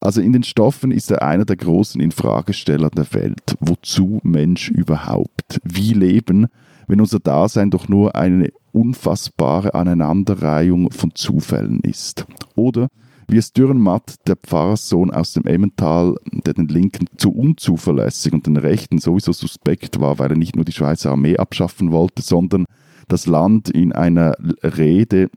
Also 0.00 0.20
in 0.20 0.32
den 0.32 0.42
Stoffen 0.42 0.90
ist 0.90 1.12
er 1.12 1.22
einer 1.22 1.44
der 1.44 1.56
großen 1.56 2.00
Infragesteller 2.00 2.90
der 2.90 3.14
Welt. 3.14 3.56
Wozu 3.60 4.18
Mensch 4.24 4.68
überhaupt? 4.68 5.60
Wie 5.62 5.92
leben, 5.92 6.48
wenn 6.86 7.00
unser 7.00 7.20
Dasein 7.20 7.70
doch 7.70 7.88
nur 7.88 8.14
eine 8.14 8.50
unfassbare 8.72 9.74
Aneinanderreihung 9.74 10.90
von 10.90 11.14
Zufällen 11.14 11.80
ist. 11.80 12.26
Oder 12.56 12.88
wie 13.28 13.38
es 13.38 13.52
Dürrenmatt, 13.52 14.16
der 14.26 14.36
Pfarrerssohn 14.36 15.10
aus 15.10 15.32
dem 15.32 15.44
Emmental, 15.44 16.16
der 16.30 16.54
den 16.54 16.68
Linken 16.68 17.06
zu 17.16 17.30
unzuverlässig 17.30 18.32
und 18.32 18.46
den 18.46 18.56
Rechten 18.56 18.98
sowieso 18.98 19.32
suspekt 19.32 20.00
war, 20.00 20.18
weil 20.18 20.30
er 20.30 20.36
nicht 20.36 20.56
nur 20.56 20.64
die 20.64 20.72
Schweizer 20.72 21.12
Armee 21.12 21.36
abschaffen 21.36 21.90
wollte, 21.90 22.22
sondern 22.22 22.66
das 23.08 23.26
Land 23.26 23.70
in 23.70 23.92
einer 23.92 24.34
Rede 24.62 25.30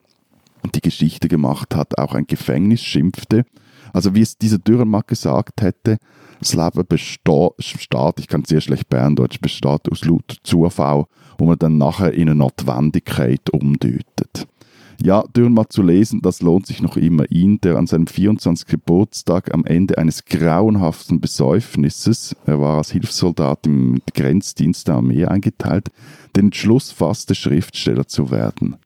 die 0.75 0.81
Geschichte 0.81 1.27
gemacht 1.27 1.75
hat, 1.75 1.97
auch 1.97 2.13
ein 2.13 2.27
Gefängnis 2.27 2.81
schimpfte. 2.81 3.45
Also 3.93 4.15
wie 4.15 4.21
es 4.21 4.37
dieser 4.37 4.57
Dürrenmatt 4.57 5.07
gesagt 5.07 5.61
hätte, 5.61 5.97
das 6.39 6.53
Leben 6.53 6.85
besteht, 6.87 8.19
ich 8.19 8.27
kann 8.27 8.45
sehr 8.45 8.61
schlecht 8.61 8.89
Berndeutsch, 8.89 9.39
besteht 9.41 9.91
aus 9.91 10.05
lauter 10.05 10.35
Zufall 10.43 11.05
wo 11.37 11.45
man 11.45 11.59
dann 11.59 11.77
nachher 11.77 12.13
in 12.13 12.29
eine 12.29 12.35
Notwendigkeit 12.35 13.49
umdeutet. 13.51 14.47
Ja, 14.99 15.23
Dürrenmatt 15.35 15.71
zu 15.71 15.83
lesen, 15.83 16.21
das 16.23 16.41
lohnt 16.41 16.65
sich 16.65 16.81
noch 16.81 16.97
immer. 16.97 17.29
Ihn, 17.31 17.61
der 17.61 17.77
an 17.77 17.85
seinem 17.85 18.07
24. 18.07 18.65
Geburtstag 18.65 19.53
am 19.53 19.63
Ende 19.63 19.99
eines 19.99 20.25
grauenhaften 20.25 21.21
Besäufnisses, 21.21 22.35
er 22.47 22.59
war 22.59 22.79
als 22.79 22.91
Hilfssoldat 22.91 23.67
im 23.67 24.01
Grenzdienst 24.15 24.87
der 24.87 24.95
Armee 24.95 25.25
eingeteilt, 25.25 25.89
den 26.35 26.45
Entschluss 26.45 26.91
fasste, 26.91 27.35
Schriftsteller 27.35 28.07
zu 28.07 28.31
werden. 28.31 28.77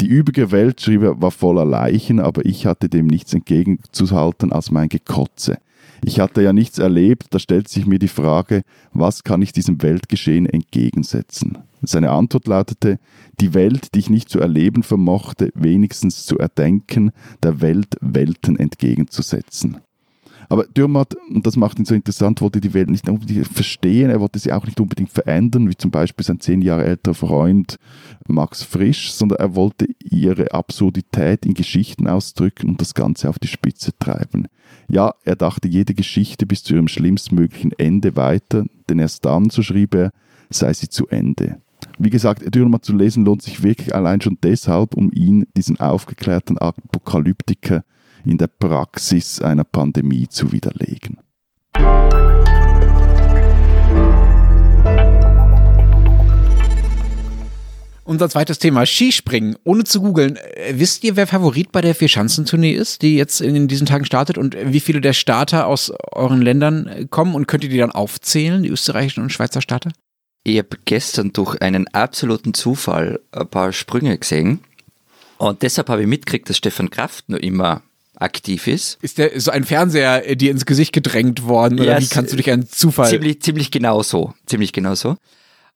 Die 0.00 0.08
übrige 0.08 0.50
Welt, 0.50 0.80
schrieb 0.80 1.02
er, 1.02 1.22
war 1.22 1.30
voller 1.30 1.64
Leichen, 1.64 2.18
aber 2.18 2.44
ich 2.44 2.66
hatte 2.66 2.88
dem 2.88 3.06
nichts 3.06 3.32
entgegenzuhalten 3.32 4.50
als 4.50 4.72
mein 4.72 4.88
Gekotze. 4.88 5.58
Ich 6.04 6.20
hatte 6.20 6.42
ja 6.42 6.52
nichts 6.52 6.78
erlebt, 6.78 7.26
da 7.30 7.38
stellt 7.38 7.68
sich 7.68 7.86
mir 7.86 7.98
die 7.98 8.08
Frage, 8.08 8.62
was 8.92 9.24
kann 9.24 9.42
ich 9.42 9.52
diesem 9.52 9.82
Weltgeschehen 9.82 10.46
entgegensetzen? 10.46 11.58
Seine 11.82 12.10
Antwort 12.10 12.46
lautete, 12.46 12.98
die 13.40 13.54
Welt, 13.54 13.94
die 13.94 14.00
ich 14.00 14.10
nicht 14.10 14.28
zu 14.28 14.40
erleben 14.40 14.82
vermochte, 14.82 15.50
wenigstens 15.54 16.24
zu 16.24 16.38
erdenken, 16.38 17.10
der 17.42 17.60
Welt 17.60 17.96
Welten 18.00 18.58
entgegenzusetzen. 18.58 19.78
Aber 20.52 20.64
Dürrmatt, 20.64 21.16
und 21.30 21.46
das 21.46 21.56
macht 21.56 21.78
ihn 21.78 21.86
so 21.86 21.94
interessant, 21.94 22.42
wollte 22.42 22.60
die 22.60 22.74
Welt 22.74 22.90
nicht 22.90 23.08
unbedingt 23.08 23.48
verstehen, 23.48 24.10
er 24.10 24.20
wollte 24.20 24.38
sie 24.38 24.52
auch 24.52 24.66
nicht 24.66 24.78
unbedingt 24.80 25.08
verändern, 25.08 25.66
wie 25.66 25.76
zum 25.78 25.90
Beispiel 25.90 26.26
sein 26.26 26.40
zehn 26.40 26.60
Jahre 26.60 26.84
älterer 26.84 27.14
Freund 27.14 27.78
Max 28.28 28.62
Frisch, 28.62 29.12
sondern 29.12 29.38
er 29.38 29.54
wollte 29.54 29.86
ihre 30.04 30.52
Absurdität 30.52 31.46
in 31.46 31.54
Geschichten 31.54 32.06
ausdrücken 32.06 32.68
und 32.68 32.82
das 32.82 32.92
Ganze 32.92 33.30
auf 33.30 33.38
die 33.38 33.48
Spitze 33.48 33.92
treiben. 33.98 34.46
Ja, 34.90 35.14
er 35.24 35.36
dachte 35.36 35.68
jede 35.68 35.94
Geschichte 35.94 36.44
bis 36.44 36.62
zu 36.62 36.74
ihrem 36.74 36.88
schlimmstmöglichen 36.88 37.72
Ende 37.78 38.14
weiter, 38.14 38.66
denn 38.90 38.98
erst 38.98 39.24
dann, 39.24 39.48
so 39.48 39.62
schrieb 39.62 39.94
er, 39.94 40.12
sei 40.50 40.74
sie 40.74 40.90
zu 40.90 41.08
Ende. 41.08 41.62
Wie 41.98 42.10
gesagt, 42.10 42.54
Dürrenmatt 42.54 42.84
zu 42.84 42.94
lesen 42.94 43.24
lohnt 43.24 43.40
sich 43.40 43.62
wirklich 43.62 43.94
allein 43.94 44.20
schon 44.20 44.36
deshalb, 44.42 44.98
um 44.98 45.10
ihn, 45.12 45.46
diesen 45.56 45.80
aufgeklärten 45.80 46.58
Apokalyptiker, 46.58 47.84
in 48.24 48.38
der 48.38 48.46
Praxis 48.46 49.40
einer 49.40 49.64
Pandemie 49.64 50.28
zu 50.28 50.52
widerlegen. 50.52 51.18
Unser 58.04 58.28
zweites 58.28 58.58
Thema, 58.58 58.84
Skispringen. 58.84 59.56
Ohne 59.64 59.84
zu 59.84 60.00
googeln, 60.00 60.36
äh, 60.36 60.74
wisst 60.76 61.04
ihr, 61.04 61.14
wer 61.14 61.26
Favorit 61.26 61.70
bei 61.70 61.80
der 61.80 61.94
Vierschanzentournee 61.94 62.72
ist, 62.72 63.02
die 63.02 63.16
jetzt 63.16 63.40
in 63.40 63.68
diesen 63.68 63.86
Tagen 63.86 64.04
startet 64.04 64.38
und 64.38 64.56
wie 64.60 64.80
viele 64.80 65.00
der 65.00 65.12
Starter 65.12 65.66
aus 65.66 65.92
euren 66.10 66.42
Ländern 66.42 66.86
äh, 66.88 67.06
kommen 67.08 67.34
und 67.34 67.46
könnt 67.46 67.62
ihr 67.62 67.70
die 67.70 67.78
dann 67.78 67.92
aufzählen, 67.92 68.64
die 68.64 68.70
österreichischen 68.70 69.22
und 69.22 69.30
Schweizer 69.30 69.62
Starter? 69.62 69.92
Ich 70.44 70.58
habe 70.58 70.76
gestern 70.84 71.32
durch 71.32 71.62
einen 71.62 71.86
absoluten 71.88 72.54
Zufall 72.54 73.20
ein 73.30 73.46
paar 73.46 73.72
Sprünge 73.72 74.18
gesehen. 74.18 74.60
Und 75.38 75.62
deshalb 75.62 75.88
habe 75.88 76.02
ich 76.02 76.08
mitgekriegt, 76.08 76.50
dass 76.50 76.56
Stefan 76.56 76.90
Kraft 76.90 77.28
noch 77.28 77.38
immer 77.38 77.82
aktiv 78.22 78.66
ist. 78.66 78.98
Ist 79.02 79.18
der 79.18 79.38
so 79.40 79.50
ein 79.50 79.64
Fernseher 79.64 80.28
äh, 80.28 80.36
dir 80.36 80.50
ins 80.50 80.66
Gesicht 80.66 80.92
gedrängt 80.92 81.44
worden 81.44 81.80
oder 81.80 81.92
ja, 81.92 82.00
wie 82.00 82.08
kannst 82.08 82.32
du 82.32 82.36
dich 82.36 82.50
an 82.50 82.66
Zufall? 82.66 83.10
Ziemlich, 83.10 83.42
ziemlich 83.42 83.70
genau 83.70 84.02
so. 84.02 84.34
Ziemlich 84.46 84.72
genau 84.72 84.94
so. 84.94 85.16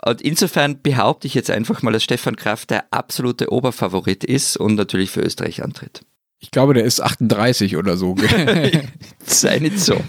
Und 0.04 0.20
insofern 0.20 0.82
behaupte 0.82 1.26
ich 1.26 1.34
jetzt 1.34 1.50
einfach 1.50 1.82
mal, 1.82 1.92
dass 1.92 2.04
Stefan 2.04 2.36
Kraft 2.36 2.70
der 2.70 2.84
absolute 2.92 3.50
Oberfavorit 3.52 4.24
ist 4.24 4.56
und 4.56 4.74
natürlich 4.74 5.10
für 5.10 5.20
Österreich 5.20 5.62
antritt. 5.62 6.02
Ich 6.38 6.50
glaube, 6.50 6.74
der 6.74 6.84
ist 6.84 7.00
38 7.00 7.76
oder 7.76 7.96
so. 7.96 8.14
Sei 9.24 9.58
nicht 9.58 9.80
so. 9.80 10.00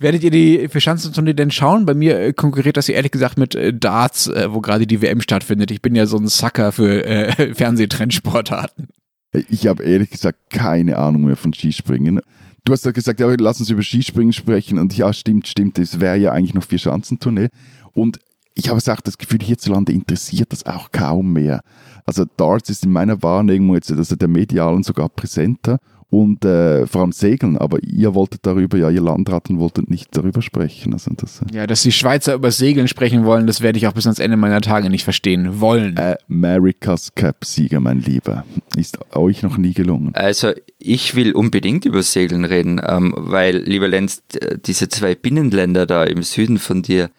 Werdet 0.00 0.24
ihr 0.24 0.30
die 0.30 0.68
Verschanzentournee 0.68 1.34
denn 1.34 1.50
schauen? 1.50 1.86
Bei 1.86 1.94
mir 1.94 2.18
äh, 2.18 2.32
konkurriert 2.32 2.76
das 2.76 2.88
ja 2.88 2.94
ehrlich 2.94 3.12
gesagt 3.12 3.38
mit 3.38 3.54
äh, 3.54 3.72
Darts, 3.72 4.26
äh, 4.26 4.52
wo 4.52 4.60
gerade 4.60 4.86
die 4.86 5.02
WM 5.02 5.20
stattfindet. 5.20 5.70
Ich 5.70 5.82
bin 5.82 5.94
ja 5.94 6.06
so 6.06 6.16
ein 6.16 6.26
Sucker 6.26 6.72
für 6.72 7.04
äh, 7.04 7.54
Fernsehtrendsportarten. 7.54 8.88
Ich 9.32 9.66
habe 9.66 9.84
ehrlich 9.84 10.10
gesagt 10.10 10.50
keine 10.50 10.98
Ahnung 10.98 11.24
mehr 11.24 11.36
von 11.36 11.52
Skispringen. 11.52 12.20
Du 12.64 12.72
hast 12.72 12.84
ja 12.84 12.90
gesagt, 12.90 13.20
ja, 13.20 13.28
lass 13.38 13.60
uns 13.60 13.70
über 13.70 13.82
Skispringen 13.82 14.32
sprechen. 14.32 14.78
Und 14.78 14.96
ja, 14.96 15.12
stimmt, 15.12 15.46
stimmt, 15.46 15.78
es 15.78 16.00
wäre 16.00 16.16
ja 16.16 16.32
eigentlich 16.32 16.54
noch 16.54 16.64
vier 16.64 16.78
Schanzentournee. 16.78 17.48
Und 17.92 18.18
ich 18.54 18.68
habe 18.68 18.78
auch 18.78 19.00
das 19.00 19.18
Gefühl, 19.18 19.38
hierzulande 19.42 19.92
interessiert 19.92 20.52
das 20.52 20.66
auch 20.66 20.90
kaum 20.90 21.32
mehr. 21.32 21.62
Also 22.04 22.24
Darts 22.36 22.68
ist 22.70 22.84
in 22.84 22.92
meiner 22.92 23.22
Wahrnehmung 23.22 23.76
jetzt 23.76 23.92
also 23.92 24.16
der 24.16 24.28
medialen 24.28 24.82
sogar 24.82 25.08
präsenter 25.08 25.78
und 26.10 26.44
äh, 26.44 26.86
vor 26.86 27.02
allem 27.02 27.12
Segeln. 27.12 27.56
Aber 27.56 27.78
ihr 27.82 28.14
wolltet 28.14 28.44
darüber, 28.44 28.76
ja, 28.76 28.90
ihr 28.90 29.00
Landraten 29.00 29.58
wolltet 29.58 29.88
nicht 29.88 30.16
darüber 30.16 30.42
sprechen. 30.42 30.92
Also 30.92 31.12
das, 31.16 31.40
äh 31.40 31.54
ja, 31.54 31.66
dass 31.66 31.82
die 31.82 31.92
Schweizer 31.92 32.34
über 32.34 32.50
Segeln 32.50 32.88
sprechen 32.88 33.24
wollen, 33.24 33.46
das 33.46 33.60
werde 33.60 33.78
ich 33.78 33.86
auch 33.86 33.92
bis 33.92 34.06
ans 34.06 34.18
Ende 34.18 34.36
meiner 34.36 34.60
Tage 34.60 34.90
nicht 34.90 35.04
verstehen 35.04 35.60
wollen. 35.60 35.98
America's 36.28 37.14
Cup-Sieger, 37.14 37.80
mein 37.80 38.00
Lieber. 38.00 38.44
Ist 38.76 38.98
euch 39.14 39.42
noch 39.42 39.56
nie 39.56 39.72
gelungen? 39.72 40.10
Also 40.14 40.52
ich 40.78 41.14
will 41.14 41.32
unbedingt 41.32 41.84
über 41.84 42.02
Segeln 42.02 42.44
reden, 42.44 42.80
ähm, 42.84 43.14
weil, 43.16 43.58
lieber 43.58 43.88
Lenz, 43.88 44.22
diese 44.66 44.88
zwei 44.88 45.14
Binnenländer 45.14 45.86
da 45.86 46.04
im 46.04 46.22
Süden 46.22 46.58
von 46.58 46.82
dir, 46.82 47.10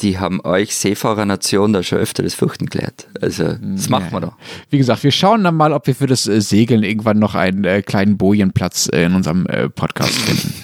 die 0.00 0.18
haben 0.18 0.40
euch 0.44 0.74
Seefahrernation 0.74 1.72
da 1.72 1.82
schon 1.82 1.98
öfter 1.98 2.22
das 2.22 2.34
Fürchten 2.34 2.66
gelehrt. 2.66 3.08
Also, 3.20 3.54
das 3.60 3.88
machen 3.88 4.12
wir 4.12 4.20
doch. 4.20 4.34
Wie 4.70 4.78
gesagt, 4.78 5.02
wir 5.02 5.10
schauen 5.10 5.44
dann 5.44 5.56
mal, 5.56 5.72
ob 5.72 5.86
wir 5.86 5.94
für 5.94 6.06
das 6.06 6.26
äh, 6.26 6.40
Segeln 6.40 6.82
irgendwann 6.82 7.18
noch 7.18 7.34
einen 7.34 7.64
äh, 7.64 7.82
kleinen 7.82 8.16
Bojenplatz 8.16 8.88
äh, 8.92 9.04
in 9.04 9.14
unserem 9.14 9.46
äh, 9.46 9.68
Podcast 9.68 10.14
finden. 10.14 10.54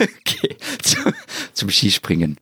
okay, 0.00 0.56
zum, 0.82 1.12
zum 1.52 1.70
Skispringen. 1.70 2.38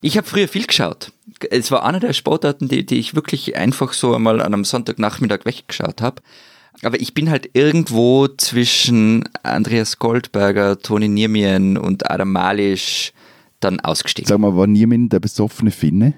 Ich 0.00 0.16
habe 0.16 0.26
früher 0.26 0.48
viel 0.48 0.66
geschaut. 0.66 1.12
Es 1.50 1.70
war 1.70 1.84
einer 1.84 2.00
der 2.00 2.12
Sportarten, 2.12 2.68
die, 2.68 2.84
die 2.84 2.98
ich 2.98 3.14
wirklich 3.14 3.56
einfach 3.56 3.92
so 3.92 4.14
einmal 4.14 4.40
an 4.40 4.54
einem 4.54 4.64
Sonntagnachmittag 4.64 5.44
weggeschaut 5.44 6.00
habe. 6.00 6.22
Aber 6.82 7.00
ich 7.00 7.14
bin 7.14 7.30
halt 7.30 7.50
irgendwo 7.54 8.28
zwischen 8.28 9.28
Andreas 9.42 9.98
Goldberger, 9.98 10.78
Toni 10.78 11.08
Niermien 11.08 11.76
und 11.76 12.08
Adam 12.08 12.30
Malisch 12.30 13.12
dann 13.60 13.80
ausgestiegen. 13.80 14.28
Sag 14.28 14.38
mal, 14.38 14.56
war 14.56 14.66
Niemin 14.66 15.08
der 15.08 15.20
besoffene 15.20 15.70
Finne? 15.70 16.14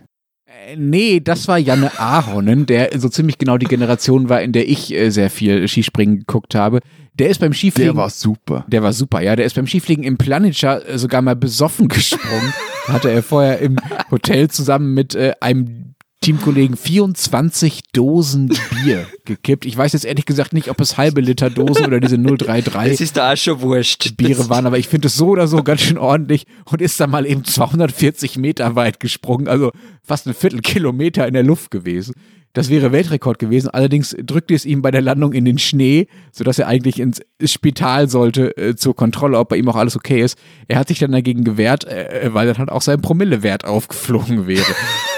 Äh, 0.46 0.76
nee, 0.76 1.20
das 1.20 1.48
war 1.48 1.58
Janne 1.58 1.98
Ahonen, 1.98 2.66
der 2.66 2.98
so 2.98 3.08
ziemlich 3.08 3.38
genau 3.38 3.56
die 3.58 3.66
Generation 3.66 4.28
war, 4.28 4.42
in 4.42 4.52
der 4.52 4.68
ich 4.68 4.92
äh, 4.92 5.10
sehr 5.10 5.30
viel 5.30 5.66
Skispringen 5.68 6.20
geguckt 6.20 6.54
habe. 6.54 6.80
Der 7.14 7.28
ist 7.28 7.40
beim 7.40 7.52
Skifliegen. 7.52 7.94
Der 7.94 7.96
war 7.96 8.10
super. 8.10 8.64
Der 8.68 8.82
war 8.82 8.92
super, 8.92 9.20
ja. 9.20 9.36
Der 9.36 9.46
ist 9.46 9.54
beim 9.54 9.66
Skifliegen 9.66 10.04
im 10.04 10.18
Planitscher 10.18 10.88
äh, 10.88 10.98
sogar 10.98 11.22
mal 11.22 11.36
besoffen 11.36 11.88
gesprungen. 11.88 12.52
hatte 12.88 13.10
er 13.10 13.22
vorher 13.22 13.58
im 13.60 13.76
Hotel 14.10 14.48
zusammen 14.48 14.94
mit 14.94 15.14
äh, 15.14 15.32
einem 15.40 15.89
Teamkollegen 16.20 16.76
24 16.76 17.80
Dosen 17.94 18.48
Bier 18.48 19.06
gekippt. 19.24 19.64
Ich 19.64 19.74
weiß 19.76 19.94
jetzt 19.94 20.04
ehrlich 20.04 20.26
gesagt 20.26 20.52
nicht, 20.52 20.68
ob 20.68 20.78
es 20.80 20.98
halbe 20.98 21.22
Liter 21.22 21.48
Dosen 21.48 21.86
oder 21.86 21.98
diese 21.98 22.18
033 22.18 22.92
Das 22.92 23.00
ist 23.00 23.16
da 23.16 23.32
auch 23.32 23.36
schon 23.36 23.62
wurscht. 23.62 24.18
Biere 24.18 24.50
waren, 24.50 24.66
aber 24.66 24.78
ich 24.78 24.88
finde 24.88 25.08
es 25.08 25.16
so 25.16 25.28
oder 25.28 25.48
so 25.48 25.62
ganz 25.62 25.80
schön 25.80 25.96
ordentlich 25.96 26.44
und 26.66 26.82
ist 26.82 27.00
dann 27.00 27.10
mal 27.10 27.24
eben 27.24 27.44
240 27.44 28.36
Meter 28.36 28.76
weit 28.76 29.00
gesprungen, 29.00 29.48
also 29.48 29.72
fast 30.02 30.26
ein 30.26 30.34
Viertelkilometer 30.34 31.26
in 31.26 31.32
der 31.32 31.42
Luft 31.42 31.70
gewesen. 31.70 32.12
Das 32.52 32.68
wäre 32.68 32.90
Weltrekord 32.90 33.38
gewesen. 33.38 33.68
Allerdings 33.68 34.14
drückte 34.20 34.54
es 34.54 34.66
ihm 34.66 34.82
bei 34.82 34.90
der 34.90 35.02
Landung 35.02 35.32
in 35.32 35.44
den 35.44 35.58
Schnee, 35.58 36.08
sodass 36.32 36.58
er 36.58 36.66
eigentlich 36.66 36.98
ins 36.98 37.20
Spital 37.44 38.08
sollte 38.10 38.56
äh, 38.56 38.74
zur 38.74 38.96
Kontrolle, 38.96 39.38
ob 39.38 39.50
bei 39.50 39.56
ihm 39.56 39.68
auch 39.68 39.76
alles 39.76 39.96
okay 39.96 40.20
ist. 40.20 40.36
Er 40.66 40.78
hat 40.78 40.88
sich 40.88 40.98
dann 40.98 41.12
dagegen 41.12 41.44
gewehrt, 41.44 41.84
äh, 41.84 42.28
weil 42.32 42.48
dann 42.48 42.58
halt 42.58 42.70
auch 42.70 42.82
sein 42.82 43.00
Promillewert 43.00 43.64
aufgeflogen 43.64 44.46
wäre. 44.48 44.66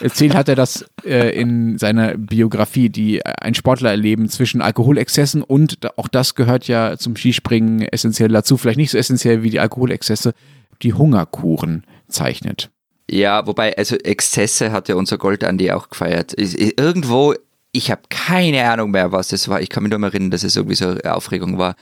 Erzählt 0.00 0.34
hat 0.34 0.48
er 0.48 0.54
das 0.54 0.84
äh, 1.04 1.38
in 1.38 1.78
seiner 1.78 2.16
Biografie, 2.16 2.88
die 2.88 3.24
ein 3.24 3.54
Sportler 3.54 3.90
erleben 3.90 4.28
zwischen 4.28 4.60
Alkoholexzessen 4.60 5.42
und 5.42 5.78
auch 5.98 6.08
das 6.08 6.34
gehört 6.34 6.68
ja 6.68 6.96
zum 6.96 7.16
Skispringen 7.16 7.82
essentiell 7.82 8.28
dazu, 8.28 8.56
vielleicht 8.56 8.78
nicht 8.78 8.90
so 8.90 8.98
essentiell 8.98 9.42
wie 9.42 9.50
die 9.50 9.60
Alkoholexzesse, 9.60 10.34
die 10.82 10.94
Hungerkuren 10.94 11.84
zeichnet. 12.08 12.70
Ja, 13.10 13.46
wobei, 13.46 13.76
also 13.76 13.96
Exzesse 13.96 14.70
hat 14.70 14.88
ja 14.88 14.94
unser 14.94 15.18
Goldandi 15.18 15.72
auch 15.72 15.88
gefeiert. 15.88 16.34
Irgendwo, 16.36 17.34
ich 17.72 17.90
habe 17.90 18.02
keine 18.10 18.70
Ahnung 18.70 18.90
mehr, 18.90 19.12
was 19.12 19.28
das 19.28 19.48
war. 19.48 19.60
Ich 19.62 19.70
kann 19.70 19.82
mich 19.82 19.90
nur 19.90 19.98
mal 19.98 20.08
erinnern, 20.08 20.30
dass 20.30 20.44
es 20.44 20.56
irgendwie 20.56 20.76
so 20.76 20.88
eine 20.88 21.14
Aufregung 21.14 21.58
war 21.58 21.74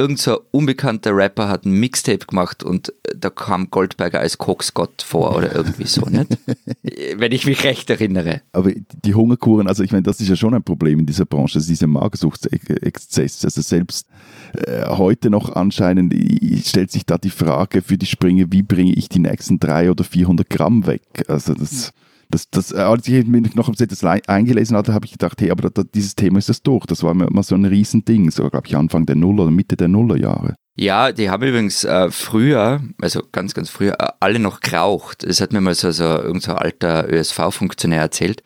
irgend 0.00 0.18
so 0.18 0.40
unbekannter 0.50 1.14
Rapper 1.14 1.48
hat 1.48 1.66
ein 1.66 1.72
Mixtape 1.72 2.24
gemacht 2.26 2.62
und 2.62 2.88
äh, 2.88 3.14
da 3.18 3.28
kam 3.28 3.70
Goldberger 3.70 4.20
als 4.20 4.38
Koksgott 4.38 5.02
vor 5.02 5.36
oder 5.36 5.54
irgendwie 5.54 5.86
so, 5.86 6.06
nicht? 6.06 6.38
Wenn 7.16 7.32
ich 7.32 7.44
mich 7.44 7.64
recht 7.64 7.90
erinnere. 7.90 8.40
Aber 8.52 8.72
die 9.04 9.14
Hungerkuren, 9.14 9.68
also 9.68 9.82
ich 9.82 9.92
meine, 9.92 10.02
das 10.02 10.20
ist 10.20 10.28
ja 10.28 10.36
schon 10.36 10.54
ein 10.54 10.62
Problem 10.62 11.00
in 11.00 11.06
dieser 11.06 11.26
Branche, 11.26 11.58
also 11.58 11.68
diese 11.68 11.86
Magersuchtsexzess. 11.86 13.44
Also 13.44 13.60
selbst 13.60 14.06
äh, 14.54 14.86
heute 14.86 15.28
noch 15.28 15.54
anscheinend 15.54 16.14
stellt 16.64 16.90
sich 16.90 17.04
da 17.04 17.18
die 17.18 17.30
Frage 17.30 17.82
für 17.82 17.98
die 17.98 18.06
Springer, 18.06 18.46
wie 18.50 18.62
bringe 18.62 18.94
ich 18.94 19.10
die 19.10 19.18
nächsten 19.18 19.60
drei 19.60 19.90
oder 19.90 20.04
400 20.04 20.48
Gramm 20.48 20.86
weg? 20.86 21.02
Also 21.28 21.52
das 21.52 21.92
das, 22.30 22.48
das, 22.50 22.72
äh, 22.72 22.76
als 22.76 23.06
ich 23.08 23.26
mich 23.26 23.54
noch 23.54 23.68
im 23.68 23.76
ZS 23.76 24.04
eingelesen 24.04 24.76
hatte, 24.76 24.94
habe 24.94 25.06
ich 25.06 25.12
gedacht, 25.12 25.40
hey, 25.40 25.50
aber 25.50 25.70
da, 25.70 25.82
dieses 25.82 26.14
Thema 26.14 26.38
ist 26.38 26.48
das 26.48 26.62
durch. 26.62 26.86
Das 26.86 27.02
war 27.02 27.14
mal 27.14 27.42
so 27.42 27.54
ein 27.54 27.64
Riesending, 27.64 28.30
so 28.30 28.48
glaube 28.48 28.66
ich 28.66 28.76
Anfang 28.76 29.06
der 29.06 29.16
Nuller 29.16 29.42
oder 29.44 29.50
Mitte 29.50 29.76
der 29.76 29.88
Nullerjahre. 29.88 30.54
Ja, 30.76 31.12
die 31.12 31.28
haben 31.28 31.42
übrigens 31.42 31.84
äh, 31.84 32.10
früher, 32.10 32.80
also 33.00 33.22
ganz, 33.32 33.52
ganz 33.54 33.68
früher, 33.68 34.00
äh, 34.00 34.08
alle 34.20 34.38
noch 34.38 34.60
geraucht. 34.60 35.24
Das 35.28 35.40
hat 35.40 35.52
mir 35.52 35.60
mal 35.60 35.74
so, 35.74 35.90
so 35.90 36.04
irgendein 36.04 36.56
alter 36.56 37.12
ÖSV-Funktionär 37.12 38.00
erzählt. 38.00 38.42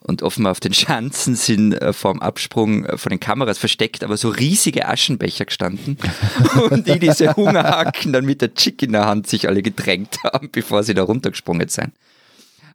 Und 0.00 0.22
offenbar 0.22 0.52
auf 0.52 0.60
den 0.60 0.72
Schanzen 0.72 1.34
sind 1.34 1.74
äh, 1.74 1.92
vorm 1.92 2.20
Absprung 2.20 2.86
äh, 2.86 2.96
von 2.96 3.10
den 3.10 3.20
Kameras 3.20 3.58
versteckt, 3.58 4.04
aber 4.04 4.16
so 4.16 4.30
riesige 4.30 4.88
Aschenbecher 4.88 5.44
gestanden. 5.44 5.98
und 6.70 6.86
die 6.86 6.98
diese 6.98 7.34
Hungerhaken 7.34 8.12
dann 8.12 8.24
mit 8.24 8.40
der 8.40 8.54
Chick 8.54 8.82
in 8.82 8.92
der 8.92 9.04
Hand 9.04 9.26
sich 9.26 9.48
alle 9.48 9.60
gedrängt 9.60 10.22
haben, 10.24 10.48
bevor 10.50 10.84
sie 10.84 10.94
da 10.94 11.02
runtergesprungen 11.02 11.68
sind. 11.68 11.92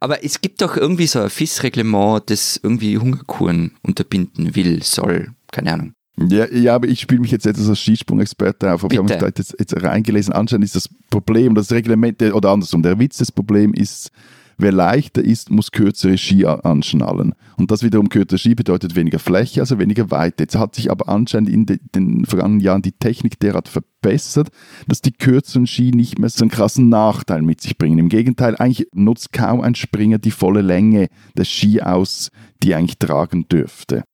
Aber 0.04 0.22
es 0.22 0.42
gibt 0.42 0.60
doch 0.60 0.76
irgendwie 0.76 1.06
so 1.06 1.18
ein 1.20 1.30
FIS-Reglement, 1.30 2.28
das 2.28 2.60
irgendwie 2.62 2.98
Hungerkuren 2.98 3.70
unterbinden 3.80 4.54
will, 4.54 4.82
soll, 4.82 5.30
keine 5.50 5.72
Ahnung. 5.72 5.94
Ja, 6.18 6.46
ja, 6.52 6.74
aber 6.74 6.88
ich 6.88 7.00
spiele 7.00 7.22
mich 7.22 7.30
jetzt 7.30 7.46
etwas 7.46 7.70
als 7.70 7.80
Skisprung-Experte 7.80 8.74
auf. 8.74 8.82
Haben 8.82 8.98
uns 8.98 9.16
da 9.16 9.24
jetzt, 9.24 9.56
jetzt 9.58 9.82
reingelesen. 9.82 10.34
Anscheinend 10.34 10.66
ist 10.66 10.76
das 10.76 10.90
Problem, 11.08 11.54
das 11.54 11.72
Reglement, 11.72 12.20
oder 12.20 12.50
andersrum, 12.50 12.82
der 12.82 12.98
Witz 12.98 13.16
des 13.16 13.32
Problems 13.32 13.80
ist, 13.80 14.10
Wer 14.58 14.72
leichter 14.72 15.22
ist, 15.22 15.50
muss 15.50 15.72
kürzere 15.72 16.18
Ski 16.18 16.46
anschnallen. 16.46 17.34
Und 17.56 17.70
das 17.70 17.82
wiederum 17.82 18.08
kürzere 18.08 18.38
Ski 18.38 18.54
bedeutet 18.54 18.96
weniger 18.96 19.18
Fläche, 19.18 19.60
also 19.60 19.78
weniger 19.78 20.10
Weite. 20.10 20.44
Jetzt 20.44 20.56
hat 20.56 20.74
sich 20.74 20.90
aber 20.90 21.08
anscheinend 21.08 21.48
in 21.48 21.66
de, 21.66 21.78
den 21.94 22.24
vergangenen 22.24 22.60
Jahren 22.60 22.82
die 22.82 22.92
Technik 22.92 23.38
derart 23.40 23.68
verbessert, 23.68 24.48
dass 24.86 25.00
die 25.00 25.12
kürzeren 25.12 25.66
Ski 25.66 25.90
nicht 25.90 26.18
mehr 26.18 26.28
so 26.28 26.44
einen 26.44 26.50
krassen 26.50 26.88
Nachteil 26.88 27.42
mit 27.42 27.60
sich 27.60 27.78
bringen. 27.78 27.98
Im 27.98 28.08
Gegenteil, 28.08 28.56
eigentlich 28.56 28.88
nutzt 28.94 29.32
kaum 29.32 29.60
ein 29.60 29.74
Springer 29.74 30.18
die 30.18 30.30
volle 30.30 30.62
Länge 30.62 31.08
des 31.36 31.48
Ski 31.48 31.82
aus, 31.82 32.30
die 32.62 32.74
eigentlich 32.74 32.98
tragen 32.98 33.48
dürfte 33.48 34.04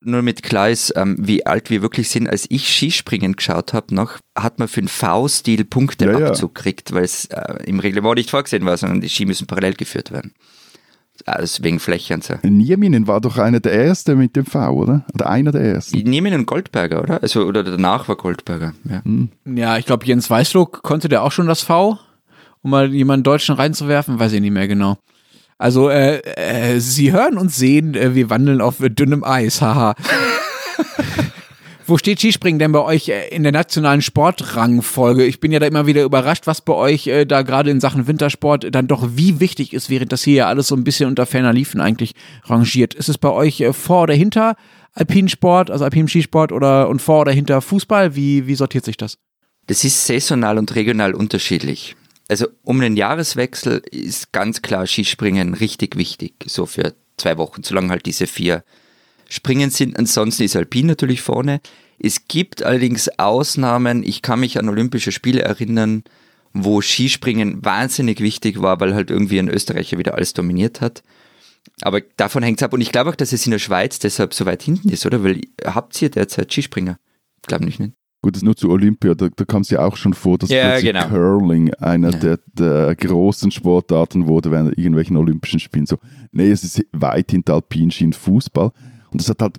nur 0.00 0.22
mit 0.22 0.42
klar 0.42 0.70
ist, 0.70 0.92
ähm, 0.96 1.16
wie 1.18 1.44
alt 1.46 1.70
wir 1.70 1.82
wirklich 1.82 2.08
sind. 2.08 2.28
Als 2.28 2.46
ich 2.48 2.68
Skispringen 2.68 3.34
geschaut 3.34 3.72
habe, 3.72 3.94
noch 3.94 4.18
hat 4.36 4.58
man 4.58 4.68
für 4.68 4.80
den 4.80 4.88
V-Stil 4.88 5.64
Punkteabzug 5.64 6.50
ja, 6.50 6.54
gekriegt, 6.54 6.92
weil 6.92 7.04
es 7.04 7.26
äh, 7.26 7.64
im 7.64 7.80
Reglement 7.80 8.16
nicht 8.16 8.30
vorgesehen 8.30 8.64
war, 8.64 8.76
sondern 8.76 9.00
die 9.00 9.08
Ski 9.08 9.26
müssen 9.26 9.46
parallel 9.46 9.74
geführt 9.74 10.12
werden. 10.12 10.32
Also 11.26 11.64
wegen 11.64 11.80
Fläche 11.80 12.14
und 12.14 12.22
so. 12.22 12.34
Nieminen 12.42 13.08
war 13.08 13.20
doch 13.20 13.38
einer 13.38 13.58
der 13.58 13.72
Ersten 13.72 14.16
mit 14.18 14.36
dem 14.36 14.46
V, 14.46 14.70
oder? 14.70 15.04
Oder 15.14 15.28
einer 15.28 15.50
der 15.50 15.62
Ersten. 15.62 15.98
Nieminen 15.98 16.40
und 16.40 16.46
Goldberger, 16.46 17.02
oder? 17.02 17.20
Also, 17.20 17.44
oder 17.44 17.64
danach 17.64 18.08
war 18.08 18.16
Goldberger, 18.16 18.74
ja. 18.88 19.04
Hm. 19.04 19.30
Ja, 19.44 19.78
ich 19.78 19.86
glaube, 19.86 20.06
Jens 20.06 20.30
Weißlock 20.30 20.82
konnte 20.82 21.08
der 21.08 21.24
auch 21.24 21.32
schon 21.32 21.48
das 21.48 21.62
V, 21.62 21.98
um 22.62 22.70
mal 22.70 22.94
jemanden 22.94 23.24
Deutschen 23.24 23.56
reinzuwerfen, 23.56 24.20
weiß 24.20 24.32
ich 24.32 24.40
nicht 24.40 24.52
mehr 24.52 24.68
genau. 24.68 24.96
Also, 25.58 25.90
äh, 25.90 26.18
äh, 26.20 26.78
Sie 26.78 27.12
hören 27.12 27.36
und 27.36 27.52
sehen, 27.52 27.94
äh, 27.94 28.14
wir 28.14 28.30
wandeln 28.30 28.60
auf 28.60 28.76
dünnem 28.78 29.24
Eis, 29.24 29.60
haha. 29.60 29.94
Wo 31.88 31.96
steht 31.98 32.20
Skispringen 32.20 32.58
denn 32.58 32.70
bei 32.70 32.82
euch 32.82 33.08
äh, 33.08 33.28
in 33.28 33.42
der 33.42 33.50
nationalen 33.50 34.00
Sportrangfolge? 34.00 35.24
Ich 35.24 35.40
bin 35.40 35.50
ja 35.50 35.58
da 35.58 35.66
immer 35.66 35.86
wieder 35.86 36.04
überrascht, 36.04 36.46
was 36.46 36.60
bei 36.60 36.74
euch 36.74 37.08
äh, 37.08 37.24
da 37.24 37.42
gerade 37.42 37.70
in 37.70 37.80
Sachen 37.80 38.06
Wintersport 38.06 38.72
dann 38.72 38.86
doch 38.86 39.08
wie 39.16 39.40
wichtig 39.40 39.72
ist, 39.72 39.90
während 39.90 40.12
das 40.12 40.22
hier 40.22 40.34
ja 40.34 40.46
alles 40.46 40.68
so 40.68 40.76
ein 40.76 40.84
bisschen 40.84 41.08
unter 41.08 41.26
ferner 41.26 41.52
Liefen 41.52 41.80
eigentlich 41.80 42.14
rangiert. 42.44 42.94
Ist 42.94 43.08
es 43.08 43.18
bei 43.18 43.30
euch 43.30 43.60
äh, 43.60 43.72
vor 43.72 44.02
oder 44.02 44.14
hinter 44.14 44.54
Alpinsport, 44.92 45.72
also 45.72 45.84
Alpin 45.84 46.06
Skisport 46.06 46.52
oder 46.52 46.88
und 46.88 47.02
vor 47.02 47.22
oder 47.22 47.32
hinter 47.32 47.60
Fußball? 47.60 48.14
Wie, 48.14 48.46
wie 48.46 48.54
sortiert 48.54 48.84
sich 48.84 48.96
das? 48.96 49.18
Das 49.66 49.82
ist 49.82 50.06
saisonal 50.06 50.56
und 50.56 50.74
regional 50.76 51.14
unterschiedlich 51.14 51.96
also 52.28 52.46
um 52.62 52.80
den 52.80 52.96
Jahreswechsel 52.96 53.82
ist 53.90 54.32
ganz 54.32 54.62
klar 54.62 54.86
Skispringen 54.86 55.54
richtig 55.54 55.96
wichtig, 55.96 56.34
so 56.46 56.66
für 56.66 56.94
zwei 57.16 57.38
Wochen, 57.38 57.62
solange 57.62 57.88
halt 57.88 58.06
diese 58.06 58.26
vier 58.26 58.64
Springen 59.28 59.70
sind. 59.70 59.98
Ansonsten 59.98 60.44
ist 60.44 60.56
Alpin 60.56 60.86
natürlich 60.86 61.22
vorne. 61.22 61.60
Es 61.98 62.28
gibt 62.28 62.62
allerdings 62.62 63.08
Ausnahmen. 63.18 64.02
Ich 64.02 64.22
kann 64.22 64.40
mich 64.40 64.58
an 64.58 64.68
Olympische 64.68 65.10
Spiele 65.10 65.42
erinnern, 65.42 66.04
wo 66.52 66.80
Skispringen 66.80 67.64
wahnsinnig 67.64 68.20
wichtig 68.20 68.62
war, 68.62 68.80
weil 68.80 68.94
halt 68.94 69.10
irgendwie 69.10 69.38
ein 69.38 69.48
Österreicher 69.48 69.98
wieder 69.98 70.14
alles 70.14 70.32
dominiert 70.32 70.80
hat. 70.80 71.02
Aber 71.82 72.00
davon 72.16 72.42
hängt 72.42 72.60
es 72.60 72.62
ab. 72.62 72.72
Und 72.72 72.80
ich 72.80 72.92
glaube 72.92 73.10
auch, 73.10 73.16
dass 73.16 73.32
es 73.32 73.46
in 73.46 73.52
der 73.52 73.58
Schweiz 73.58 73.98
deshalb 73.98 74.32
so 74.32 74.46
weit 74.46 74.62
hinten 74.62 74.88
ist, 74.90 75.04
oder? 75.06 75.22
Weil 75.24 75.40
habt 75.64 76.00
ihr 76.00 76.10
derzeit 76.10 76.52
Skispringer? 76.52 76.98
Glaube 77.46 77.68
ich 77.68 77.78
nicht. 77.78 77.94
Gut, 78.28 78.36
das 78.36 78.42
nur 78.42 78.56
zu 78.56 78.68
Olympia, 78.68 79.14
da, 79.14 79.30
da 79.34 79.44
kam 79.46 79.62
es 79.62 79.70
ja 79.70 79.82
auch 79.86 79.96
schon 79.96 80.12
vor, 80.12 80.36
dass 80.36 80.50
ja, 80.50 80.78
genau. 80.82 81.08
Curling 81.08 81.72
einer 81.72 82.10
ja. 82.10 82.18
der, 82.18 82.38
der, 82.52 82.94
großen 82.94 83.50
Sportarten 83.50 84.26
wurde 84.26 84.50
während 84.50 84.76
irgendwelchen 84.76 85.16
Olympischen 85.16 85.58
Spielen. 85.58 85.86
So, 85.86 85.96
nee, 86.30 86.50
es 86.50 86.62
ist 86.62 86.84
weit 86.92 87.30
hinter 87.30 87.54
Alpinski 87.54 88.04
und 88.04 88.14
Fußball. 88.14 88.70
Und 89.10 89.18
das 89.22 89.30
hat 89.30 89.40
halt 89.40 89.58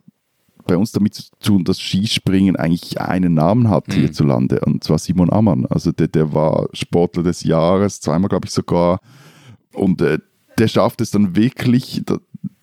bei 0.68 0.78
uns 0.78 0.92
damit 0.92 1.16
zu 1.16 1.24
tun, 1.40 1.64
dass 1.64 1.80
Skispringen 1.80 2.58
eigentlich 2.58 3.02
einen 3.02 3.34
Namen 3.34 3.72
hat 3.72 3.88
mhm. 3.88 3.94
hierzulande, 3.94 4.60
und 4.64 4.84
zwar 4.84 5.00
Simon 5.00 5.34
Ammann. 5.34 5.66
Also 5.66 5.92
der, 5.92 6.08
der 6.08 6.32
war 6.32 6.68
Sportler 6.74 7.24
des 7.24 7.44
Jahres, 7.44 8.02
zweimal 8.02 8.30
glaube 8.30 8.46
ich 8.46 8.52
sogar. 8.52 9.00
Und 9.74 10.00
äh, 10.04 10.20
der 10.60 10.68
schafft 10.68 11.02
es 11.02 11.12
dann 11.12 11.36
wirklich, 11.36 12.04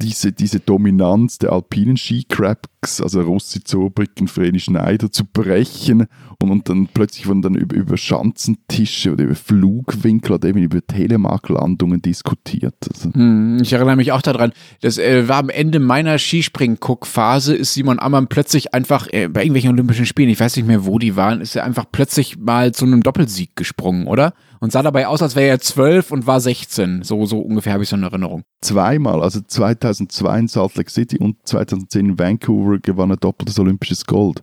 diese, 0.01 0.33
diese 0.33 0.61
Dominanz 0.61 1.39
der 1.39 1.53
alpinen 1.53 1.97
Skicracks, 1.97 3.01
also 3.01 3.21
Rossi 3.23 3.63
Zobricken, 3.65 4.29
Vreni 4.29 4.61
Schneider, 4.61 5.11
zu 5.11 5.25
brechen 5.25 6.07
und, 6.43 6.51
und 6.51 6.69
dann 6.69 6.89
plötzlich 6.93 7.27
wurden 7.27 7.43
dann 7.43 7.55
über, 7.55 7.75
über 7.75 7.97
Schanzentische 7.97 9.13
oder 9.13 9.25
über 9.25 9.35
Flugwinkel 9.35 10.33
oder 10.33 10.49
eben 10.49 10.61
über 10.61 10.87
Telemark-Landungen 10.87 12.03
diskutiert. 12.03 12.75
Also. 12.93 13.13
Hm, 13.13 13.59
ich 13.63 13.73
erinnere 13.73 13.97
mich 13.97 14.13
auch 14.13 14.23
daran, 14.23 14.53
das 14.83 14.99
äh, 14.99 15.29
war 15.29 15.39
am 15.39 15.49
Ende 15.49 15.81
meiner 15.81 16.19
Skispring-Guck-Phase, 16.19 17.55
ist 17.55 17.75
Simon 17.75 17.99
Ammann 17.99 18.29
plötzlich 18.29 18.75
einfach 18.75 19.09
äh, 19.13 19.29
bei 19.29 19.41
irgendwelchen 19.43 19.71
Olympischen 19.71 20.07
Spielen, 20.07 20.29
ich 20.29 20.41
weiß 20.41 20.57
nicht 20.57 20.67
mehr, 20.67 20.85
wo 20.85 20.99
die 20.99 21.17
waren, 21.17 21.41
ist 21.41 21.57
er 21.57 21.65
einfach 21.65 21.87
plötzlich 21.91 22.39
mal 22.39 22.73
zu 22.73 22.85
einem 22.85 23.03
Doppelsieg 23.03 23.57
gesprungen, 23.57 24.07
oder? 24.07 24.35
Und 24.61 24.73
sah 24.73 24.83
dabei 24.83 25.07
aus, 25.07 25.23
als 25.23 25.37
wäre 25.37 25.49
er 25.49 25.61
zwölf 25.61 26.11
und 26.11 26.27
war 26.27 26.41
16. 26.41 27.03
So, 27.03 27.27
so 27.27 27.39
ungefähr 27.39 27.73
habe 27.73 27.83
ich 27.83 27.89
so 27.89 27.97
eine 27.97 28.07
Erinnerung. 28.07 28.43
Zweimal, 28.61 29.23
also 29.23 29.41
2002 29.41 30.39
in 30.39 30.49
Salt 30.49 30.77
Lake 30.77 30.91
City 30.91 31.19
und 31.19 31.37
2010 31.45 32.07
in 32.07 32.19
Vancouver 32.19 32.79
gewann 32.79 33.11
er 33.11 33.17
doppeltes 33.17 33.59
olympisches 33.59 34.07
Gold. 34.07 34.43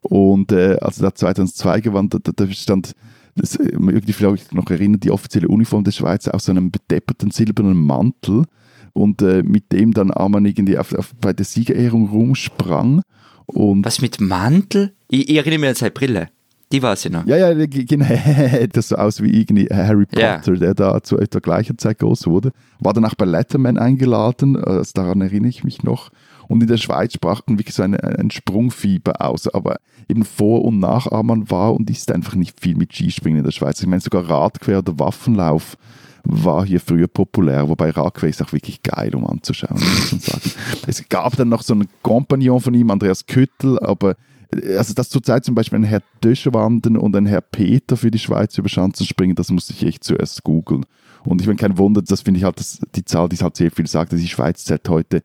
Und 0.00 0.52
äh, 0.52 0.78
als 0.80 0.98
er 0.98 1.10
da 1.10 1.14
2002 1.14 1.80
gewann, 1.80 2.08
da, 2.08 2.18
da 2.18 2.50
stand, 2.50 2.92
das, 3.36 3.54
irgendwie 3.56 4.12
vielleicht 4.12 4.52
noch 4.52 4.68
erinnern, 4.70 5.00
die 5.00 5.10
offizielle 5.10 5.48
Uniform 5.48 5.84
der 5.84 5.92
Schweiz 5.92 6.28
aus 6.28 6.46
so 6.46 6.52
einem 6.52 6.70
bedepperten 6.70 7.30
silbernen 7.30 7.76
Mantel 7.76 8.44
und 8.92 9.22
äh, 9.22 9.42
mit 9.42 9.72
dem 9.72 9.92
dann 9.92 10.10
Arman 10.10 10.44
irgendwie 10.44 10.76
auf, 10.76 10.92
auf, 10.94 11.14
bei 11.20 11.32
der 11.32 11.44
Siegerehrung 11.44 12.08
rumsprang. 12.08 13.02
Und 13.46 13.84
Was 13.84 14.00
mit 14.00 14.20
Mantel? 14.20 14.94
Ich, 15.08 15.28
ich 15.28 15.36
erinnere 15.36 15.60
mich 15.60 15.68
an 15.70 15.74
seine 15.74 15.90
Brille. 15.90 16.28
Die 16.72 16.82
war 16.82 16.96
sie 16.96 17.10
noch. 17.10 17.26
ja, 17.26 17.36
ja, 17.36 17.66
genau, 17.66 18.06
das 18.72 18.88
so 18.88 18.96
aus 18.96 19.22
wie 19.22 19.38
irgendwie 19.38 19.66
Harry. 19.70 20.06
Potter, 20.06 20.56
der 20.56 20.74
da 20.74 21.02
zu 21.02 21.18
etwa 21.18 21.38
gleicher 21.38 21.76
Zeit 21.76 21.98
groß 21.98 22.26
wurde. 22.26 22.52
War 22.80 22.92
dann 22.94 23.04
auch 23.04 23.14
bei 23.14 23.26
Letterman 23.26 23.78
eingeladen, 23.78 24.56
äh, 24.56 24.82
daran 24.94 25.20
erinnere 25.20 25.50
ich 25.50 25.64
mich 25.64 25.82
noch. 25.82 26.10
Und 26.48 26.62
in 26.62 26.68
der 26.68 26.76
Schweiz 26.76 27.14
sprach 27.14 27.40
dann 27.42 27.58
wirklich 27.58 27.74
so 27.74 27.82
eine, 27.82 28.02
ein 28.02 28.30
Sprungfieber 28.30 29.22
aus. 29.22 29.48
Aber 29.48 29.76
eben 30.08 30.24
vor 30.24 30.64
und 30.64 30.78
nach 30.78 31.06
Arman 31.10 31.50
war 31.50 31.74
und 31.74 31.88
ist 31.90 32.10
einfach 32.10 32.34
nicht 32.34 32.60
viel 32.60 32.76
mit 32.76 32.94
Skispringen 32.94 33.38
in 33.38 33.44
der 33.44 33.52
Schweiz. 33.52 33.80
Ich 33.80 33.86
meine, 33.86 34.00
sogar 34.00 34.28
Radquer 34.28 34.78
oder 34.78 34.98
Waffenlauf 34.98 35.76
war 36.24 36.64
hier 36.64 36.80
früher 36.80 37.08
populär, 37.08 37.68
wobei 37.68 37.90
Radquer 37.90 38.28
ist 38.28 38.42
auch 38.42 38.52
wirklich 38.52 38.82
geil, 38.82 39.14
um 39.14 39.26
anzuschauen, 39.26 39.80
muss 39.80 40.12
man 40.12 40.20
sagen. 40.20 40.50
Es 40.86 41.08
gab 41.08 41.36
dann 41.36 41.48
noch 41.48 41.62
so 41.62 41.74
einen 41.74 41.88
Kompagnon 42.02 42.60
von 42.60 42.74
ihm, 42.74 42.90
Andreas 42.90 43.26
Küttel, 43.26 43.78
aber 43.80 44.14
also 44.76 44.94
dass 44.94 45.08
zurzeit 45.08 45.44
zum 45.44 45.54
Beispiel 45.54 45.78
ein 45.78 45.84
Herr 45.84 46.02
Döschwanden 46.22 46.96
und 46.96 47.16
ein 47.16 47.26
Herr 47.26 47.40
Peter 47.40 47.96
für 47.96 48.10
die 48.10 48.18
Schweiz 48.18 48.56
über 48.58 48.68
Schanzen 48.68 49.06
springen, 49.06 49.34
das 49.34 49.50
musste 49.50 49.72
ich 49.72 49.84
echt 49.84 50.04
zuerst 50.04 50.42
googeln. 50.44 50.84
Und 51.24 51.40
ich 51.40 51.46
bin 51.46 51.56
kein 51.56 51.78
Wunder, 51.78 52.02
das 52.02 52.22
finde 52.22 52.38
ich 52.38 52.44
halt 52.44 52.58
das, 52.58 52.80
die 52.94 53.04
Zahl, 53.04 53.28
die 53.28 53.36
halt 53.36 53.56
sehr 53.56 53.70
viel 53.70 53.86
sagt, 53.86 54.12
dass 54.12 54.20
die 54.20 54.28
Schweiz 54.28 54.64
zählt 54.64 54.88
heute 54.88 55.22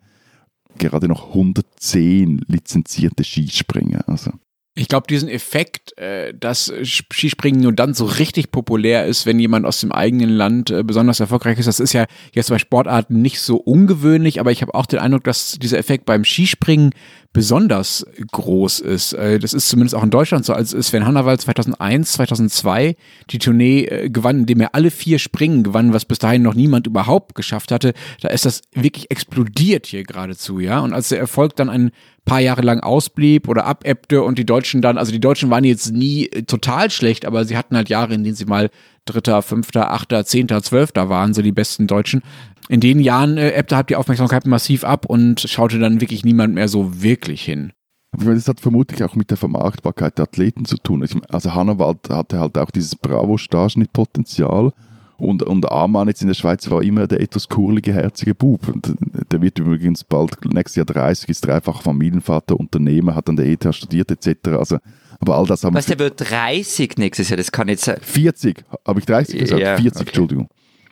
gerade 0.78 1.08
noch 1.08 1.30
110 1.30 2.46
lizenzierte 2.48 3.24
Skispringer. 3.24 4.08
Also 4.08 4.32
Ich 4.80 4.88
glaube, 4.88 5.08
diesen 5.08 5.28
Effekt, 5.28 5.98
äh, 5.98 6.34
dass 6.34 6.72
Skispringen 6.84 7.62
nur 7.62 7.74
dann 7.74 7.96
so 7.96 8.06
richtig 8.06 8.52
populär 8.52 9.06
ist, 9.06 9.26
wenn 9.26 9.40
jemand 9.40 9.66
aus 9.66 9.82
dem 9.82 9.92
eigenen 9.92 10.30
Land 10.30 10.70
äh, 10.70 10.84
besonders 10.84 11.20
erfolgreich 11.20 11.58
ist, 11.58 11.66
das 11.66 11.80
ist 11.80 11.94
ja 11.94 12.06
jetzt 12.32 12.50
bei 12.50 12.60
Sportarten 12.60 13.22
nicht 13.22 13.42
so 13.42 13.58
ungewöhnlich, 13.58 14.40
aber 14.40 14.52
ich 14.52 14.62
habe 14.62 14.76
auch 14.76 14.86
den 14.86 15.00
Eindruck, 15.00 15.24
dass 15.24 15.58
dieser 15.60 15.80
Effekt 15.80 16.06
beim 16.06 16.24
Skispringen 16.24 16.92
besonders 17.34 18.06
groß 18.32 18.80
ist. 18.80 19.14
Äh, 19.14 19.40
das 19.40 19.54
ist 19.54 19.70
zumindest 19.70 19.96
auch 19.96 20.04
in 20.04 20.10
Deutschland 20.10 20.46
so, 20.46 20.54
als 20.54 20.72
Sven 20.72 21.06
Hannawald 21.06 21.42
2001, 21.42 22.14
2002 22.14 22.96
die 23.30 23.40
Tournee 23.40 23.86
äh, 23.86 24.10
gewann, 24.10 24.40
indem 24.40 24.62
er 24.62 24.76
alle 24.76 24.92
vier 24.92 25.20
Springen 25.20 25.64
gewann, 25.64 25.94
was 25.94 26.06
bis 26.06 26.20
dahin 26.20 26.42
noch 26.42 26.54
niemand 26.54 26.88
überhaupt 26.88 27.36
geschafft 27.36 27.72
hatte. 27.72 27.94
Da 28.22 28.30
ist 28.30 28.46
das 28.46 28.62
wirklich 28.74 29.12
explodiert 29.12 29.88
hier 29.88 30.04
geradezu, 30.04 30.60
ja. 30.60 30.80
Und 30.80 30.94
als 30.94 31.10
der 31.10 31.20
Erfolg 31.20 31.56
dann 31.56 31.70
ein 31.70 31.92
paar 32.28 32.42
Jahre 32.42 32.62
lang 32.62 32.82
ausblieb 32.82 33.48
oder 33.48 33.66
abebbte 33.66 34.22
und 34.22 34.38
die 34.38 34.46
Deutschen 34.46 34.82
dann, 34.82 34.98
also 34.98 35.12
die 35.12 35.20
Deutschen 35.20 35.50
waren 35.50 35.64
jetzt 35.64 35.92
nie 35.92 36.28
äh, 36.28 36.44
total 36.44 36.92
schlecht, 36.92 37.26
aber 37.26 37.46
sie 37.46 37.58
hatten 37.58 37.76
halt 37.76 37.90
Jahre, 37.90 38.14
in 38.14 38.24
denen 38.24 38.36
sie 38.36 38.46
mal 38.46 38.70
Dritter, 39.06 39.42
Fünfter, 39.42 39.92
Achter, 39.92 40.26
Zehnter, 40.26 40.62
Zwölfter 40.62 41.10
waren, 41.10 41.34
so 41.34 41.42
die 41.42 41.54
besten 41.54 41.88
Deutschen. 41.88 42.22
In 42.70 42.82
den 42.82 43.00
Jahren 43.00 43.38
äh, 43.38 43.52
ebbte 43.52 43.78
halt 43.78 43.90
die 43.90 43.96
Aufmerksamkeit 43.96 44.46
massiv 44.46 44.84
ab 44.84 45.06
und 45.06 45.40
schaute 45.40 45.80
dann 45.80 46.02
wirklich 46.02 46.26
niemand 46.26 46.54
mehr 46.54 46.68
so 46.68 47.02
wirklich 47.02 47.44
hin. 47.44 47.72
Aber 48.12 48.36
das 48.36 48.48
hat 48.48 48.60
vermutlich 48.60 49.04
auch 49.04 49.16
mit 49.16 49.30
der 49.30 49.38
Vermarktbarkeit 49.38 50.18
der 50.18 50.24
Athleten 50.24 50.66
zu 50.66 50.78
tun. 50.78 51.08
Also 51.30 51.54
Hannawald 51.54 52.10
hatte 52.10 52.40
halt 52.40 52.58
auch 52.58 52.72
dieses 52.72 52.96
Bravo-Starschnitt-Potenzial 52.96 54.74
und, 55.18 55.42
und 55.44 55.72
Amann 55.72 56.08
jetzt 56.08 56.22
in 56.22 56.28
der 56.28 56.36
Schweiz 56.36 56.70
war 56.70 56.84
immer 56.84 57.08
der 57.08 57.22
etwas 57.22 57.50
kurlige, 57.50 57.94
herzige 57.94 58.36
Bub. 58.36 58.68
Und 58.68 58.94
der 59.32 59.42
wird 59.42 59.58
übrigens 59.58 60.04
bald 60.04 60.46
nächstes 60.46 60.76
Jahr 60.76 60.86
30, 60.86 61.30
ist 61.30 61.46
dreifach 61.46 61.82
Familienvater, 61.82 62.60
Unternehmer, 62.60 63.16
hat 63.16 63.28
an 63.30 63.36
der 63.36 63.48
ETH 63.48 63.68
studiert 63.74 64.12
etc. 64.12 64.50
Also, 64.50 64.78
aber 65.20 65.38
all 65.38 65.48
das 65.48 65.64
haben 65.64 65.76
Was, 65.76 65.88
der 65.88 65.98
wird 65.98 66.30
30 66.30 66.98
nächstes 66.98 67.30
Jahr, 67.30 67.38
das 67.38 67.52
kann 67.52 67.66
nicht 67.66 67.80
sein. 67.80 67.98
40, 68.00 68.64
habe 68.86 69.00
ich 69.00 69.06
30 69.08 69.40
gesagt? 69.40 69.62
Ja, 69.62 69.78
40, 69.78 70.02
okay. 70.02 70.10
Entschuldigung. 70.10 70.50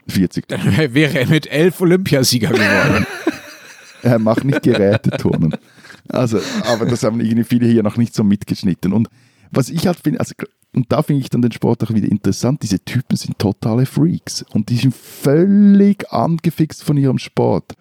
40. 0.08 0.48
Dann 0.48 0.78
wäre 0.94 1.20
er 1.20 1.28
mit 1.28 1.48
elf 1.48 1.82
Olympiasieger 1.82 2.50
geworden. 2.50 3.06
Er 4.02 4.20
macht 4.20 4.44
nicht 4.44 4.62
Geräteturnen. 4.62 5.56
Also, 6.10 6.40
aber 6.66 6.86
das 6.86 7.02
haben 7.02 7.20
irgendwie 7.20 7.44
viele 7.44 7.66
hier 7.66 7.82
noch 7.82 7.98
nicht 7.98 8.14
so 8.14 8.24
mitgeschnitten. 8.24 8.94
Und 8.94 9.08
was 9.50 9.70
ich 9.70 9.88
halt 9.88 9.98
finde, 9.98 10.20
also, 10.20 10.36
und 10.76 10.92
da 10.92 11.02
finde 11.02 11.22
ich 11.22 11.30
dann 11.30 11.42
den 11.42 11.52
Sport 11.52 11.84
auch 11.84 11.94
wieder 11.94 12.10
interessant, 12.10 12.62
diese 12.62 12.80
Typen 12.80 13.16
sind 13.16 13.40
totale 13.40 13.86
Freaks 13.86 14.44
und 14.54 14.70
die 14.70 14.78
sind 14.78 14.94
völlig 14.94 16.12
angefixt 16.12 16.84
von 16.84 16.98
ihrem 16.98 17.18
Sport. 17.18 17.76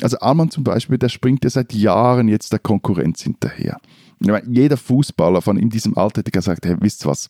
Also 0.00 0.18
Arman 0.20 0.50
zum 0.50 0.64
Beispiel, 0.64 0.96
der 0.96 1.08
springt 1.08 1.44
ja 1.44 1.50
seit 1.50 1.72
Jahren 1.74 2.28
jetzt 2.28 2.52
der 2.52 2.58
Konkurrenz 2.60 3.22
hinterher. 3.22 3.78
Meine, 4.20 4.48
jeder 4.48 4.76
Fußballer 4.76 5.42
von 5.42 5.58
in 5.58 5.70
diesem 5.70 5.96
Alter 5.96 6.20
hätte 6.20 6.30
gesagt, 6.30 6.64
hey, 6.64 6.76
wisst 6.80 7.04
was, 7.06 7.28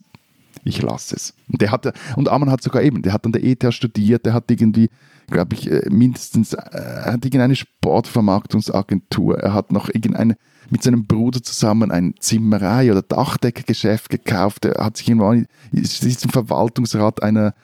ich 0.65 0.83
lasse 0.83 1.17
es. 1.17 1.35
Und 1.51 1.61
der 1.61 1.71
hatte, 1.71 1.93
und 2.17 2.29
Arman 2.29 2.51
hat 2.51 2.63
sogar 2.63 2.83
eben, 2.83 3.03
der 3.03 3.13
hat 3.13 3.27
an 3.27 3.33
der 3.33 3.45
ETH 3.45 3.73
studiert, 3.75 4.25
der 4.27 4.35
hat 4.35 4.51
irgendwie, 4.51 4.89
glaube 5.29 5.55
ich, 5.55 5.71
äh, 5.71 5.89
mindestens, 5.91 6.55
äh, 6.55 7.03
hat 7.05 7.25
irgendeine 7.25 7.57
Sportvermarktungsagentur, 7.57 9.39
er 9.39 9.55
hat 9.55 9.73
noch 9.73 9.89
irgendeine, 9.89 10.37
mit 10.71 10.83
seinem 10.83 11.07
Bruder 11.07 11.43
zusammen 11.43 11.91
ein 11.91 12.15
Zimmerei- 12.21 12.91
oder 12.91 13.03
Dachdeckergeschäft 13.03 14.11
gekauft, 14.11 14.65
er 14.65 14.85
hat 14.85 14.97
sich 14.97 15.09
irgendwann, 15.09 15.47
ist 15.73 16.05
ist 16.05 16.25
im 16.25 16.31
Verwaltungsrat 16.31 17.23
einer 17.23 17.55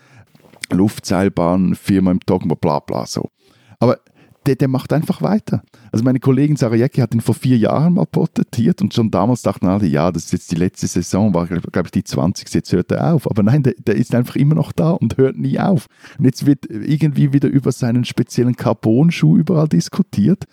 Luftseilbahnfirma 0.70 2.10
im 2.10 2.20
Dogma, 2.20 2.54
bla 2.54 2.80
bla 2.80 3.06
so. 3.06 3.30
Aber 3.78 3.98
der, 4.46 4.56
der 4.56 4.68
macht 4.68 4.92
einfach 4.92 5.22
weiter. 5.22 5.62
Also 5.90 6.04
meine 6.04 6.20
Kollegin 6.20 6.56
Sarah 6.56 6.74
Jecki 6.74 7.00
hat 7.00 7.14
ihn 7.14 7.20
vor 7.20 7.34
vier 7.34 7.56
Jahren 7.56 7.94
mal 7.94 8.04
porträtiert 8.04 8.82
und 8.82 8.92
schon 8.92 9.10
damals 9.10 9.42
dachten 9.42 9.66
alle, 9.66 9.86
ja, 9.86 10.12
das 10.12 10.24
ist 10.24 10.32
jetzt 10.32 10.52
die 10.52 10.56
letzte 10.56 10.86
Saison, 10.86 11.32
war 11.32 11.46
glaube 11.46 11.86
ich 11.86 11.92
die 11.92 12.04
20. 12.04 12.52
Jetzt 12.52 12.72
hört 12.72 12.92
er 12.92 13.14
auf. 13.14 13.30
Aber 13.30 13.42
nein, 13.42 13.62
der, 13.62 13.74
der 13.78 13.96
ist 13.96 14.14
einfach 14.14 14.36
immer 14.36 14.54
noch 14.54 14.72
da 14.72 14.90
und 14.90 15.16
hört 15.16 15.38
nie 15.38 15.58
auf. 15.58 15.86
Und 16.18 16.26
jetzt 16.26 16.44
wird 16.46 16.66
irgendwie 16.68 17.32
wieder 17.32 17.48
über 17.48 17.72
seinen 17.72 18.04
speziellen 18.04 18.56
Carbon-Schuh 18.56 19.38
überall 19.38 19.68
diskutiert 19.68 20.44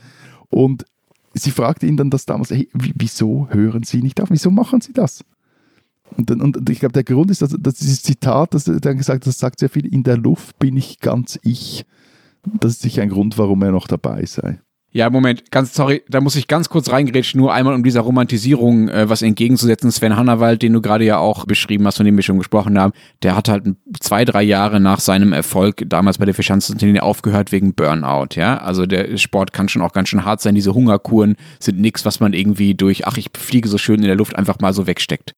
und 0.49 0.86
sie 1.34 1.51
fragte 1.51 1.86
ihn 1.88 1.97
dann 1.97 2.09
das 2.09 2.25
damals, 2.25 2.49
hey, 2.51 2.69
wie- 2.73 2.93
wieso 2.95 3.47
hören 3.49 3.84
Sie 3.84 4.01
nicht 4.01 4.19
auf? 4.21 4.29
Wieso 4.32 4.51
machen 4.51 4.82
Sie 4.82 4.93
das? 4.93 5.23
Und, 6.17 6.29
dann, 6.29 6.41
und 6.41 6.69
ich 6.69 6.79
glaube, 6.79 6.93
der 6.93 7.03
Grund 7.05 7.32
ist, 7.32 7.41
dass, 7.41 7.55
dass 7.57 7.75
dieses 7.75 8.01
Zitat, 8.03 8.53
das 8.53 8.67
er 8.67 8.79
dann 8.82 8.97
gesagt 8.97 9.23
hat, 9.23 9.27
das 9.27 9.39
sagt 9.39 9.59
sehr 9.59 9.69
viel, 9.69 9.86
in 9.86 10.03
der 10.03 10.17
Luft 10.17 10.59
bin 10.59 10.75
ich 10.75 10.99
ganz 10.99 11.39
ich. 11.43 11.86
Das 12.59 12.73
ist 12.73 12.82
sicher 12.82 13.01
ein 13.01 13.09
Grund, 13.09 13.38
warum 13.38 13.61
er 13.61 13.71
noch 13.71 13.88
dabei 13.88 14.25
sei. 14.25 14.59
Ja, 14.93 15.09
Moment, 15.09 15.51
ganz 15.51 15.73
sorry, 15.73 16.03
da 16.09 16.19
muss 16.19 16.35
ich 16.35 16.47
ganz 16.49 16.67
kurz 16.67 16.91
reingrätschen, 16.91 17.39
nur 17.39 17.53
einmal 17.53 17.73
um 17.73 17.83
dieser 17.83 18.01
Romantisierung 18.01 18.89
äh, 18.89 19.09
was 19.09 19.21
entgegenzusetzen. 19.21 19.89
Sven 19.89 20.17
Hannawald, 20.17 20.61
den 20.61 20.73
du 20.73 20.81
gerade 20.81 21.05
ja 21.05 21.17
auch 21.17 21.45
beschrieben 21.45 21.87
hast, 21.87 21.95
von 21.95 22.05
dem 22.05 22.17
wir 22.17 22.23
schon 22.23 22.37
gesprochen 22.37 22.77
haben, 22.77 22.91
der 23.23 23.37
hat 23.37 23.47
halt 23.47 23.63
zwei, 24.01 24.25
drei 24.25 24.43
Jahre 24.43 24.81
nach 24.81 24.99
seinem 24.99 25.31
Erfolg 25.31 25.85
damals 25.87 26.17
bei 26.17 26.25
der 26.25 26.33
Vierschanzenturnier 26.33 27.03
aufgehört 27.03 27.53
wegen 27.53 27.73
Burnout, 27.73 28.35
ja. 28.35 28.57
Also 28.57 28.85
der 28.85 29.15
Sport 29.17 29.53
kann 29.53 29.69
schon 29.69 29.81
auch 29.81 29.93
ganz 29.93 30.09
schön 30.09 30.25
hart 30.25 30.41
sein. 30.41 30.55
Diese 30.55 30.73
Hungerkuren 30.73 31.37
sind 31.59 31.79
nichts, 31.79 32.03
was 32.03 32.19
man 32.19 32.33
irgendwie 32.33 32.75
durch, 32.75 33.07
ach, 33.07 33.15
ich 33.15 33.29
fliege 33.37 33.69
so 33.69 33.77
schön 33.77 34.01
in 34.01 34.07
der 34.07 34.15
Luft 34.17 34.35
einfach 34.35 34.59
mal 34.59 34.73
so 34.73 34.87
wegsteckt. 34.87 35.33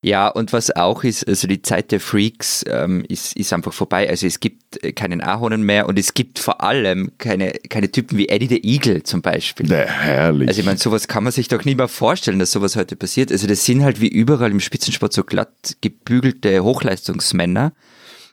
Ja, 0.00 0.28
und 0.28 0.52
was 0.52 0.74
auch 0.76 1.02
ist, 1.02 1.26
also 1.26 1.48
die 1.48 1.60
Zeit 1.60 1.90
der 1.90 1.98
Freaks 1.98 2.64
ähm, 2.68 3.04
ist, 3.08 3.36
ist 3.36 3.52
einfach 3.52 3.72
vorbei. 3.72 4.08
Also 4.08 4.28
es 4.28 4.38
gibt 4.38 4.78
keinen 4.94 5.20
Ahornen 5.20 5.62
mehr 5.62 5.88
und 5.88 5.98
es 5.98 6.14
gibt 6.14 6.38
vor 6.38 6.62
allem 6.62 7.10
keine, 7.18 7.50
keine 7.68 7.90
Typen 7.90 8.16
wie 8.16 8.28
Eddie 8.28 8.46
the 8.46 8.62
Eagle 8.62 9.02
zum 9.02 9.22
Beispiel. 9.22 9.66
Der 9.66 9.88
herrlich. 9.88 10.48
Also 10.48 10.60
ich 10.60 10.66
meine, 10.66 10.78
sowas 10.78 11.08
kann 11.08 11.24
man 11.24 11.32
sich 11.32 11.48
doch 11.48 11.64
nie 11.64 11.74
mehr 11.74 11.88
vorstellen, 11.88 12.38
dass 12.38 12.52
sowas 12.52 12.76
heute 12.76 12.94
passiert. 12.94 13.32
Also 13.32 13.48
das 13.48 13.64
sind 13.64 13.82
halt 13.82 14.00
wie 14.00 14.08
überall 14.08 14.52
im 14.52 14.60
Spitzensport 14.60 15.12
so 15.12 15.24
glatt 15.24 15.76
gebügelte 15.80 16.62
Hochleistungsmänner. 16.62 17.72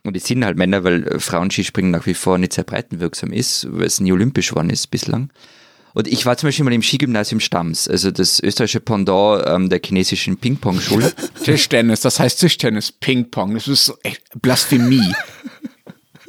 Und 0.03 0.15
die 0.15 0.19
sind 0.19 0.45
halt 0.45 0.57
Männer, 0.57 0.83
weil 0.83 1.19
Frauenskispringen 1.19 1.89
nach 1.89 2.05
wie 2.05 2.13
vor 2.13 2.37
nicht 2.37 2.53
sehr 2.53 2.63
breitenwirksam 2.63 3.33
ist, 3.33 3.67
weil 3.71 3.87
es 3.87 3.99
nie 3.99 4.11
olympisch 4.11 4.49
geworden 4.49 4.69
ist 4.69 4.91
bislang. 4.91 5.31
Und 5.95 6.09
ich 6.09 6.25
war 6.25 6.35
zum 6.35 6.49
Beispiel 6.49 6.65
mal 6.65 6.73
im 6.73 6.83
Skigymnasium 6.83 7.39
Stams, 7.39 7.87
also 7.87 8.11
das 8.11 8.41
österreichische 8.41 8.81
Pendant 8.81 9.45
ähm, 9.47 9.69
der 9.69 9.79
chinesischen 9.81 10.35
Ping-Pong-Schule. 10.35 11.13
Tischtennis, 11.43 12.01
das 12.01 12.19
heißt 12.19 12.41
Tischtennis, 12.41 12.91
Ping-Pong, 12.91 13.53
das 13.53 13.69
ist 13.69 13.85
so 13.85 13.95
echt 14.03 14.21
Blasphemie. 14.41 15.13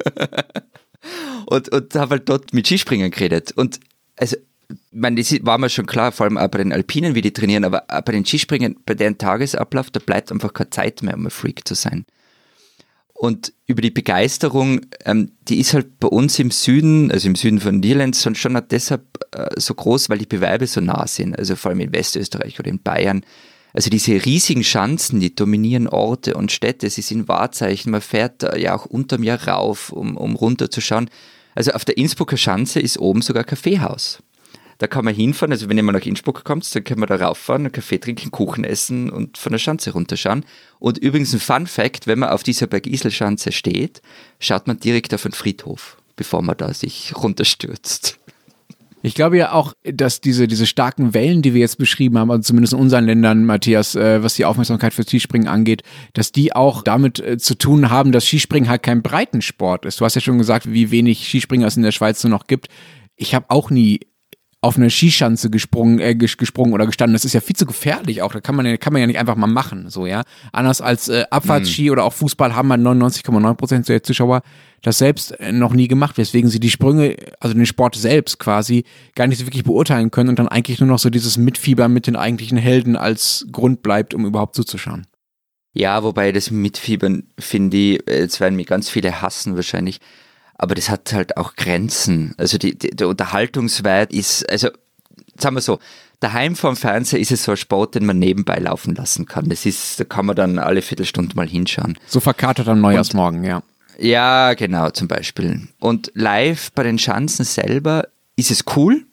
und, 1.47 1.67
und 1.67 1.95
habe 1.95 2.11
halt 2.11 2.29
dort 2.29 2.53
mit 2.53 2.65
Skispringen 2.65 3.11
geredet. 3.11 3.51
Und 3.57 3.81
also, 4.15 4.37
ich 4.69 4.77
meine, 4.91 5.21
das 5.21 5.35
war 5.41 5.57
mir 5.57 5.67
schon 5.67 5.85
klar, 5.85 6.13
vor 6.13 6.27
allem 6.27 6.37
auch 6.37 6.47
bei 6.47 6.59
den 6.59 6.71
Alpinen, 6.71 7.13
wie 7.13 7.21
die 7.21 7.33
trainieren, 7.33 7.65
aber 7.65 7.83
bei 8.05 8.13
den 8.13 8.25
Skispringen, 8.25 8.77
bei 8.85 8.93
deren 8.93 9.17
Tagesablauf, 9.17 9.91
da 9.91 9.99
bleibt 9.99 10.31
einfach 10.31 10.53
keine 10.53 10.69
Zeit 10.69 11.03
mehr, 11.03 11.15
um 11.15 11.25
ein 11.25 11.29
Freak 11.29 11.67
zu 11.67 11.73
sein. 11.73 12.05
Und 13.19 13.53
über 13.65 13.81
die 13.81 13.89
Begeisterung, 13.89 14.81
ähm, 15.03 15.31
die 15.47 15.59
ist 15.59 15.73
halt 15.73 15.99
bei 15.99 16.07
uns 16.07 16.37
im 16.37 16.51
Süden, 16.51 17.11
also 17.11 17.27
im 17.27 17.33
Süden 17.33 17.59
von 17.59 17.81
Irland, 17.81 18.15
schon, 18.15 18.55
auch 18.55 18.61
deshalb 18.61 19.01
äh, 19.31 19.59
so 19.59 19.73
groß, 19.73 20.09
weil 20.09 20.19
die 20.19 20.27
Bewerbe 20.27 20.67
so 20.67 20.81
nah 20.81 21.07
sind. 21.07 21.37
Also 21.37 21.55
vor 21.55 21.71
allem 21.71 21.79
in 21.79 21.93
Westösterreich 21.93 22.59
oder 22.59 22.69
in 22.69 22.79
Bayern. 22.79 23.23
Also 23.73 23.89
diese 23.89 24.23
riesigen 24.23 24.63
Schanzen, 24.63 25.19
die 25.19 25.33
dominieren 25.33 25.87
Orte 25.87 26.35
und 26.35 26.51
Städte, 26.51 26.91
sie 26.91 27.01
sind 27.01 27.27
Wahrzeichen. 27.27 27.91
Man 27.91 28.01
fährt 28.01 28.43
da 28.43 28.55
ja 28.55 28.75
auch 28.75 28.85
unterm 28.85 29.23
Jahr 29.23 29.47
rauf, 29.47 29.91
um, 29.91 30.15
um 30.15 30.35
runterzuschauen. 30.35 31.09
Also 31.55 31.71
auf 31.71 31.85
der 31.85 31.97
Innsbrucker 31.97 32.37
Schanze 32.37 32.79
ist 32.79 32.99
oben 32.99 33.23
sogar 33.23 33.43
ein 33.43 33.47
Kaffeehaus. 33.47 34.19
Da 34.79 34.87
kann 34.87 35.05
man 35.05 35.15
hinfahren, 35.15 35.51
also 35.51 35.69
wenn 35.69 35.77
ihr 35.77 35.83
mal 35.83 35.91
nach 35.91 36.05
Innsbruck 36.05 36.43
kommt, 36.43 36.73
dann 36.75 36.83
können 36.83 37.01
wir 37.01 37.07
da 37.07 37.15
rauffahren, 37.15 37.63
einen 37.63 37.71
Kaffee 37.71 37.97
trinken, 37.97 38.29
Kuchen 38.31 38.63
essen 38.63 39.09
und 39.09 39.37
von 39.37 39.51
der 39.51 39.59
Schanze 39.59 39.91
runterschauen. 39.91 40.45
Und 40.79 40.99
übrigens 40.99 41.33
ein 41.33 41.39
Fun 41.39 41.65
Fact, 41.65 42.05
wenn 42.05 42.19
man 42.19 42.29
auf 42.29 42.43
dieser 42.43 42.67
Bergisel-Schanze 42.67 43.51
steht, 43.51 44.01
schaut 44.39 44.67
man 44.67 44.79
direkt 44.79 45.13
auf 45.13 45.23
den 45.23 45.31
Friedhof, 45.31 45.97
bevor 46.15 46.43
man 46.43 46.57
da 46.57 46.73
sich 46.73 47.13
runterstürzt. 47.15 48.19
Ich 49.03 49.13
glaube 49.13 49.37
ja 49.37 49.53
auch, 49.53 49.73
dass 49.83 50.21
diese, 50.21 50.47
diese 50.47 50.65
starken 50.65 51.13
Wellen, 51.13 51.41
die 51.41 51.53
wir 51.53 51.61
jetzt 51.61 51.77
beschrieben 51.77 52.17
haben, 52.17 52.31
also 52.31 52.41
zumindest 52.41 52.73
in 52.73 52.79
unseren 52.79 53.05
Ländern, 53.05 53.45
Matthias, 53.45 53.95
äh, 53.95 54.21
was 54.23 54.33
die 54.33 54.45
Aufmerksamkeit 54.45 54.93
für 54.93 55.03
Skispringen 55.03 55.47
angeht, 55.47 55.83
dass 56.13 56.31
die 56.31 56.53
auch 56.55 56.81
damit 56.81 57.19
äh, 57.19 57.37
zu 57.37 57.55
tun 57.55 57.89
haben, 57.89 58.11
dass 58.11 58.25
Skispringen 58.25 58.69
halt 58.69 58.83
kein 58.83 59.03
Breitensport 59.03 59.85
ist. 59.85 60.01
Du 60.01 60.05
hast 60.05 60.15
ja 60.15 60.21
schon 60.21 60.39
gesagt, 60.39 60.71
wie 60.71 60.91
wenig 60.91 61.27
Skispringer 61.27 61.67
es 61.67 61.77
in 61.77 61.83
der 61.83 61.91
Schweiz 61.91 62.23
nur 62.23 62.31
noch 62.31 62.47
gibt. 62.47 62.67
Ich 63.15 63.35
habe 63.35 63.45
auch 63.49 63.69
nie 63.69 64.01
auf 64.61 64.75
eine 64.77 64.89
Skischanze 64.89 65.49
gesprungen, 65.49 65.99
äh, 65.99 66.15
gesprungen 66.15 66.73
oder 66.73 66.87
gestanden. 66.87 67.13
Das 67.13 67.25
ist 67.25 67.33
ja 67.33 67.41
viel 67.41 67.55
zu 67.55 67.65
gefährlich 67.65 68.21
auch. 68.21 68.33
Da 68.33 68.41
kann 68.41 68.55
man 68.55 68.65
ja, 68.65 68.77
kann 68.77 68.91
man 68.91 69.01
ja 69.01 69.07
nicht 69.07 69.19
einfach 69.19 69.35
mal 69.35 69.47
machen, 69.47 69.89
so, 69.89 70.05
ja. 70.07 70.23
Anders 70.51 70.81
als 70.81 71.09
äh, 71.09 71.25
Abfahrtski 71.29 71.85
hm. 71.85 71.91
oder 71.91 72.03
auch 72.03 72.13
Fußball 72.13 72.55
haben 72.55 72.71
halt 72.71 72.81
99,9 72.81 73.53
Prozent 73.53 73.87
der 73.87 74.01
Zuschauer 74.01 74.41
das 74.81 74.97
selbst 74.97 75.31
äh, 75.39 75.51
noch 75.51 75.73
nie 75.73 75.87
gemacht, 75.87 76.17
weswegen 76.17 76.49
sie 76.49 76.59
die 76.59 76.71
Sprünge, 76.71 77.15
also 77.39 77.53
den 77.53 77.65
Sport 77.65 77.95
selbst 77.95 78.39
quasi, 78.39 78.83
gar 79.15 79.27
nicht 79.27 79.39
so 79.39 79.45
wirklich 79.45 79.63
beurteilen 79.63 80.11
können 80.11 80.29
und 80.29 80.39
dann 80.39 80.47
eigentlich 80.47 80.79
nur 80.79 80.89
noch 80.89 80.99
so 80.99 81.09
dieses 81.09 81.37
Mitfiebern 81.37 81.93
mit 81.93 82.07
den 82.07 82.15
eigentlichen 82.15 82.57
Helden 82.57 82.95
als 82.95 83.45
Grund 83.51 83.83
bleibt, 83.83 84.13
um 84.13 84.25
überhaupt 84.25 84.55
zuzuschauen. 84.55 85.05
Ja, 85.73 86.01
wobei 86.01 86.31
das 86.31 86.49
Mitfiebern 86.49 87.23
finde 87.37 87.77
ich, 87.77 88.03
jetzt 88.07 88.39
werden 88.39 88.55
mir 88.55 88.65
ganz 88.65 88.89
viele 88.89 89.21
hassen 89.21 89.55
wahrscheinlich, 89.55 89.99
aber 90.57 90.75
das 90.75 90.89
hat 90.89 91.13
halt 91.13 91.37
auch 91.37 91.55
Grenzen. 91.55 92.33
Also 92.37 92.57
die, 92.57 92.77
die, 92.77 92.89
der 92.91 93.07
Unterhaltungswert 93.07 94.11
ist, 94.11 94.49
also 94.49 94.69
sagen 95.37 95.55
wir 95.55 95.61
so, 95.61 95.79
daheim 96.19 96.55
vorm 96.55 96.75
Fernseher 96.75 97.19
ist 97.19 97.31
es 97.31 97.43
so 97.43 97.51
ein 97.51 97.57
Sport, 97.57 97.95
den 97.95 98.05
man 98.05 98.19
nebenbei 98.19 98.57
laufen 98.57 98.95
lassen 98.95 99.25
kann. 99.25 99.49
Das 99.49 99.65
ist, 99.65 99.99
da 99.99 100.03
kann 100.03 100.25
man 100.25 100.35
dann 100.35 100.59
alle 100.59 100.81
Viertelstunde 100.81 101.35
mal 101.35 101.47
hinschauen. 101.47 101.97
So 102.07 102.19
verkatert 102.19 102.67
am 102.67 102.81
Neujahrsmorgen, 102.81 103.43
ja. 103.43 103.61
Ja, 103.99 104.53
genau, 104.53 104.91
zum 104.91 105.07
Beispiel. 105.07 105.67
Und 105.79 106.11
live 106.13 106.71
bei 106.73 106.83
den 106.83 106.99
Schanzen 106.99 107.45
selber 107.45 108.07
ist 108.35 108.51
es 108.51 108.63
cool, 108.75 109.05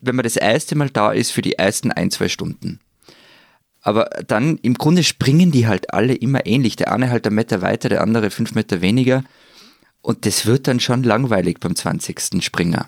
wenn 0.00 0.14
man 0.14 0.22
das 0.22 0.36
erste 0.36 0.76
Mal 0.76 0.90
da 0.90 1.12
ist 1.12 1.32
für 1.32 1.42
die 1.42 1.54
ersten 1.54 1.90
ein, 1.90 2.10
zwei 2.10 2.28
Stunden. 2.28 2.80
Aber 3.82 4.08
dann 4.26 4.56
im 4.62 4.74
Grunde 4.74 5.02
springen 5.02 5.50
die 5.50 5.66
halt 5.66 5.92
alle 5.92 6.14
immer 6.14 6.46
ähnlich. 6.46 6.76
Der 6.76 6.92
eine 6.92 7.10
halt 7.10 7.26
einen 7.26 7.36
Meter 7.36 7.60
weiter, 7.60 7.88
der 7.88 8.02
andere 8.02 8.30
fünf 8.30 8.54
Meter 8.54 8.80
weniger. 8.80 9.24
Und 10.04 10.26
das 10.26 10.44
wird 10.44 10.68
dann 10.68 10.80
schon 10.80 11.02
langweilig 11.02 11.60
beim 11.60 11.74
20. 11.74 12.44
Springer. 12.44 12.86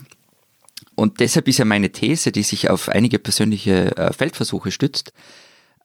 Und 0.95 1.21
deshalb 1.21 1.49
ist 1.49 1.57
ja 1.57 1.65
meine 1.65 1.91
These, 1.91 2.31
die 2.31 2.43
sich 2.43 2.69
auf 2.69 2.91
einige 2.91 3.19
persönliche 3.19 3.97
äh, 3.97 4.13
Feldversuche 4.13 4.71
stützt, 4.71 5.15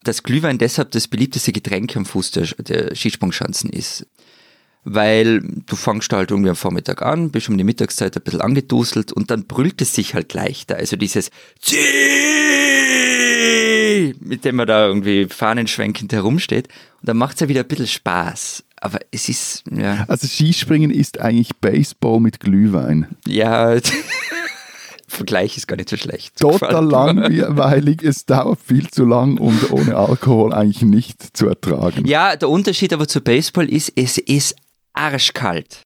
dass 0.04 0.24
Glühwein 0.24 0.58
deshalb 0.58 0.92
das 0.92 1.08
beliebteste 1.08 1.54
Getränk 1.54 1.96
am 1.96 2.06
Fuß 2.06 2.32
der, 2.32 2.48
der 2.58 2.96
Skisprungschanzen 2.96 3.70
ist 3.70 4.06
weil 4.84 5.42
du 5.42 5.76
fangst 5.76 6.12
halt 6.12 6.32
irgendwie 6.32 6.50
am 6.50 6.56
Vormittag 6.56 7.04
an, 7.04 7.30
bist 7.30 7.50
um 7.50 7.58
die 7.58 7.64
Mittagszeit 7.64 8.16
ein 8.16 8.24
bisschen 8.24 8.42
angeduselt 8.42 9.12
und 9.12 9.30
dann 9.30 9.46
brüllt 9.46 9.80
es 9.82 9.94
sich 9.94 10.16
halt 10.16 10.34
leichter. 10.34 10.78
Also 10.78 10.96
dieses 10.96 11.30
Zieh, 11.60 11.78
mit 14.20 14.46
dem 14.46 14.56
man 14.56 14.68
da 14.68 14.88
irgendwie 14.88 15.26
fahnenschwenkend 15.26 16.14
herumsteht. 16.14 16.68
Und 17.02 17.10
dann 17.10 17.18
macht 17.18 17.36
es 17.36 17.42
ja 17.42 17.48
wieder 17.50 17.62
ein 17.62 17.68
bisschen 17.68 17.88
Spaß. 17.88 18.64
Aber 18.84 19.00
es 19.12 19.30
ist, 19.30 19.64
ja. 19.72 20.06
Also 20.08 20.28
Skispringen 20.28 20.90
ist 20.92 21.20
eigentlich 21.20 21.56
Baseball 21.58 22.20
mit 22.20 22.40
Glühwein. 22.40 23.08
Ja, 23.28 23.76
Vergleich 25.08 25.58
ist 25.58 25.68
gar 25.68 25.76
nicht 25.76 25.90
so 25.90 25.98
schlecht. 25.98 26.38
Total 26.38 26.84
langweilig, 26.84 28.02
es 28.02 28.26
dauert 28.26 28.60
viel 28.66 28.90
zu 28.90 29.06
lang 29.06 29.38
und 29.38 29.70
ohne 29.72 29.98
Alkohol 29.98 30.54
eigentlich 30.54 30.84
nicht 30.84 31.38
zu 31.38 31.48
ertragen. 31.48 32.06
Ja, 32.06 32.36
der 32.38 32.50
Unterschied 32.50 32.94
aber 32.94 33.08
zu 33.08 33.22
Baseball 33.22 33.70
ist, 33.70 33.92
es 33.96 34.18
ist 34.18 34.56
arschkalt. 34.94 35.82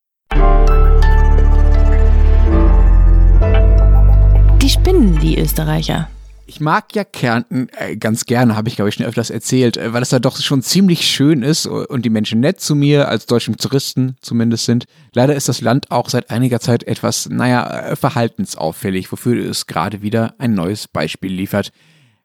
Die 4.62 4.70
spinnen, 4.70 5.20
die 5.20 5.38
Österreicher. 5.40 6.10
Ich 6.48 6.60
mag 6.60 6.96
ja 6.96 7.04
Kärnten 7.04 7.70
äh, 7.76 7.98
ganz 7.98 8.26
gerne, 8.26 8.56
habe 8.56 8.70
ich 8.70 8.76
glaube 8.76 8.90
ich 8.90 8.96
schon 8.96 9.06
öfters 9.06 9.32
erzählt, 9.32 9.78
äh, 9.78 9.94
weil 9.94 10.04
es 10.04 10.10
da 10.10 10.20
doch 10.20 10.38
schon 10.40 10.62
ziemlich 10.62 11.08
schön 11.08 11.42
ist 11.42 11.66
und 11.66 12.06
die 12.06 12.12
Menschen 12.12 12.40
nett 12.40 12.62
zu 12.62 12.76
mir, 12.76 13.08
als 13.08 13.26
deutschen 13.26 13.58
Touristen 13.58 14.16
zumindest 14.22 14.66
sind. 14.66 14.86
Leider 15.14 15.36
ist 15.36 15.50
das 15.50 15.62
Land 15.62 15.90
auch 15.90 16.08
seit 16.08 16.30
einiger 16.30 16.60
Zeit 16.60 16.84
etwas, 16.84 17.28
naja, 17.30 17.90
äh, 17.90 17.96
verhaltensauffällig, 17.96 19.12
wofür 19.12 19.44
es 19.50 19.66
gerade 19.66 20.04
wieder 20.04 20.36
ein 20.38 20.54
neues 20.54 20.88
Beispiel 20.88 21.34
liefert. 21.34 21.72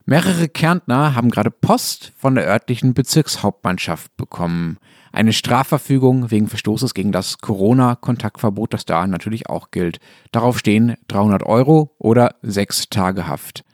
Mehrere 0.04 0.48
Kärntner 0.48 1.14
haben 1.14 1.30
gerade 1.30 1.50
Post 1.50 2.12
von 2.18 2.34
der 2.34 2.46
örtlichen 2.46 2.92
Bezirkshauptmannschaft 2.92 4.14
bekommen. 4.18 4.76
Eine 5.12 5.32
Strafverfügung 5.32 6.30
wegen 6.30 6.48
Verstoßes 6.48 6.92
gegen 6.92 7.10
das 7.10 7.38
Corona-Kontaktverbot, 7.38 8.74
das 8.74 8.84
da 8.84 9.06
natürlich 9.06 9.48
auch 9.48 9.70
gilt. 9.70 9.98
Darauf 10.30 10.58
stehen 10.58 10.96
300 11.08 11.42
Euro 11.44 11.94
oder 11.98 12.34
sechs 12.42 12.90
Tage 12.90 13.26
Haft. 13.26 13.64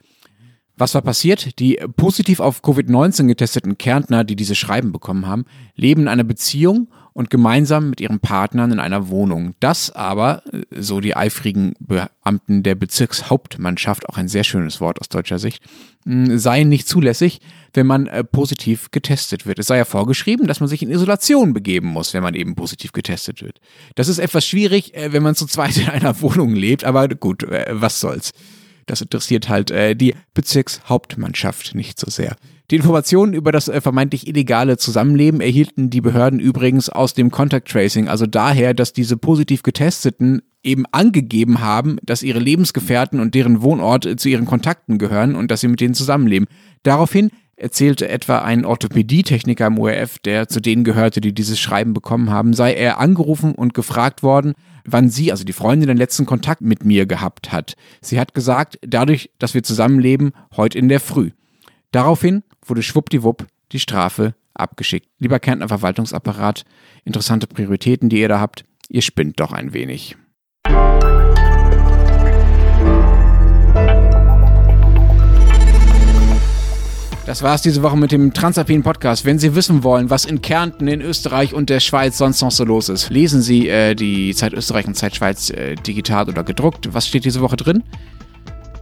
Was 0.79 0.95
war 0.95 1.03
passiert? 1.03 1.59
Die 1.59 1.79
positiv 1.97 2.41
auf 2.41 2.63
Covid-19 2.63 3.27
getesteten 3.27 3.79
Kärntner, 3.79 4.25
die 4.25 4.37
diese 4.37 4.55
Schreiben 4.55 4.93
bekommen 4.93 5.27
haben, 5.27 5.47
leben 5.75 6.03
in 6.03 6.09
einer 6.09 6.25
Beziehung 6.25 6.89
und 7.15 7.31
gemeinsam 7.31 7.89
mit 7.89 8.03
ihren 8.03 8.21
Partnern 8.21 8.73
in 8.73 8.79
einer 8.79 9.09
Wohnung. 9.09 9.55
Das 9.59 9.91
aber, 9.91 10.43
so 10.71 11.01
die 11.01 11.17
eifrigen 11.17 11.73
Beamten 11.81 12.63
der 12.63 12.75
Bezirkshauptmannschaft, 12.75 14.07
auch 14.07 14.19
ein 14.19 14.29
sehr 14.29 14.45
schönes 14.45 14.83
Wort 14.83 15.01
aus 15.01 15.09
deutscher 15.09 15.39
Sicht, 15.39 15.63
sei 16.05 16.65
nicht 16.65 16.87
zulässig, 16.87 17.41
wenn 17.73 17.87
man 17.87 18.07
äh, 18.07 18.23
positiv 18.23 18.91
getestet 18.91 19.47
wird. 19.47 19.59
Es 19.59 19.69
sei 19.69 19.79
ja 19.79 19.87
vorgeschrieben, 19.87 20.47
dass 20.47 20.61
man 20.61 20.69
sich 20.69 20.83
in 20.83 20.91
Isolation 20.91 21.55
begeben 21.55 21.89
muss, 21.89 22.13
wenn 22.13 22.23
man 22.23 22.35
eben 22.35 22.55
positiv 22.55 22.93
getestet 22.93 23.41
wird. 23.41 23.61
Das 23.95 24.09
ist 24.09 24.19
etwas 24.19 24.47
schwierig, 24.47 24.95
äh, 24.95 25.15
wenn 25.15 25.23
man 25.23 25.35
zu 25.35 25.47
zweit 25.47 25.79
in 25.79 25.89
einer 25.89 26.21
Wohnung 26.21 26.55
lebt, 26.55 26.85
aber 26.85 27.09
gut, 27.09 27.45
äh, 27.45 27.65
was 27.71 27.99
soll's. 27.99 28.33
Das 28.87 29.01
interessiert 29.01 29.49
halt 29.49 29.71
äh, 29.71 29.95
die 29.95 30.15
Bezirkshauptmannschaft 30.35 31.75
nicht 31.75 31.99
so 32.01 32.11
sehr. 32.11 32.37
Die 32.71 32.77
Informationen 32.77 33.33
über 33.33 33.53
das 33.53 33.69
äh, 33.69 33.81
vermeintlich 33.81 34.27
illegale 34.27 34.77
Zusammenleben 34.77 35.41
erhielten 35.41 35.91
die 35.91 36.01
Behörden 36.01 36.41
übrigens 36.41 36.89
aus 36.89 37.15
dem 37.15 37.31
Contact 37.31 37.69
Tracing, 37.69 38.09
also 38.09 38.27
daher, 38.27 38.75
dass 38.75 38.93
diese 38.93 39.17
positiv 39.17 39.63
Getesteten 39.63 40.43
eben 40.65 40.85
angegeben 40.91 41.61
haben, 41.61 41.99
dass 42.03 42.25
ihre 42.25 42.41
Lebensgefährten 42.41 43.21
und 43.21 43.35
deren 43.35 43.63
Wohnort 43.63 44.07
äh, 44.07 44.17
zu 44.17 44.29
ihren 44.29 44.47
Kontakten 44.47 44.99
gehören 44.99 45.37
und 45.37 45.51
dass 45.51 45.61
sie 45.61 45.69
mit 45.69 45.81
denen 45.81 45.95
zusammenleben. 45.95 46.49
Daraufhin 46.83 47.31
erzählte 47.57 48.09
etwa 48.09 48.41
ein 48.41 48.65
Orthopädietechniker 48.65 49.69
im 49.69 49.79
ORF, 49.79 50.19
der 50.19 50.49
zu 50.49 50.61
denen 50.61 50.85
gehörte, 50.85 51.21
die 51.21 51.33
dieses 51.33 51.59
Schreiben 51.59 51.95
bekommen 51.95 52.31
haben, 52.31 52.53
sei 52.53 52.75
er 52.75 52.99
angerufen 52.99 53.55
und 53.55 53.75
gefragt 53.75 54.23
worden, 54.23 54.55
wann 54.87 55.09
sie, 55.09 55.31
also 55.31 55.45
die 55.45 55.53
Freundin, 55.53 55.89
den 55.89 55.97
letzten 55.97 56.27
Kontakt 56.27 56.61
mit 56.61 56.85
mir 56.85 57.07
gehabt 57.07 57.53
hat. 57.53 57.77
Sie 58.01 58.19
hat 58.19 58.35
gesagt, 58.35 58.79
dadurch, 58.83 59.31
dass 59.39 59.55
wir 59.55 59.63
zusammenleben, 59.63 60.33
heute 60.57 60.79
in 60.79 60.89
der 60.89 61.01
Früh. 61.01 61.31
Daraufhin 61.91 62.43
wurde 62.65 62.83
schwuppdiwupp 62.83 63.47
die 63.73 63.81
Strafe 63.81 64.35
abgeschickt. 64.55 65.09
Lieber 65.19 65.39
Kärntner 65.39 65.69
Verwaltungsapparat, 65.69 66.65
interessante 67.05 67.47
Prioritäten, 67.47 68.09
die 68.09 68.21
ihr 68.21 68.29
da 68.29 68.41
habt, 68.41 68.65
ihr 68.89 69.03
spinnt 69.03 69.41
doch 69.41 69.53
ein 69.53 69.73
wenig. 69.73 70.17
Das 77.27 77.43
war's 77.43 77.61
diese 77.61 77.83
Woche 77.83 77.97
mit 77.97 78.13
dem 78.13 78.33
Transalpinen 78.33 78.85
Podcast. 78.85 79.25
Wenn 79.25 79.41
Sie 79.41 79.57
wissen 79.57 79.83
wollen, 79.83 80.11
was 80.11 80.27
in 80.27 80.43
Kärnten, 80.43 80.87
in 80.87 81.01
Österreich 81.01 81.55
und 81.55 81.71
der 81.71 81.81
Schweiz 81.81 82.19
sonst 82.19 82.41
noch 82.41 82.53
so 82.53 82.65
los 82.65 82.89
ist, 82.89 83.11
lesen 83.11 83.43
Sie 83.43 83.69
äh, 83.69 83.97
die 83.97 84.33
Zeit 84.33 84.53
Österreich 84.53 84.87
und 84.87 84.95
Zeit 84.95 85.17
Schweiz 85.17 85.51
äh, 85.51 85.75
digital 85.75 86.29
oder 86.29 86.45
gedruckt. 86.45 86.95
Was 86.95 87.09
steht 87.09 87.25
diese 87.25 87.41
Woche 87.41 87.57
drin? 87.57 87.83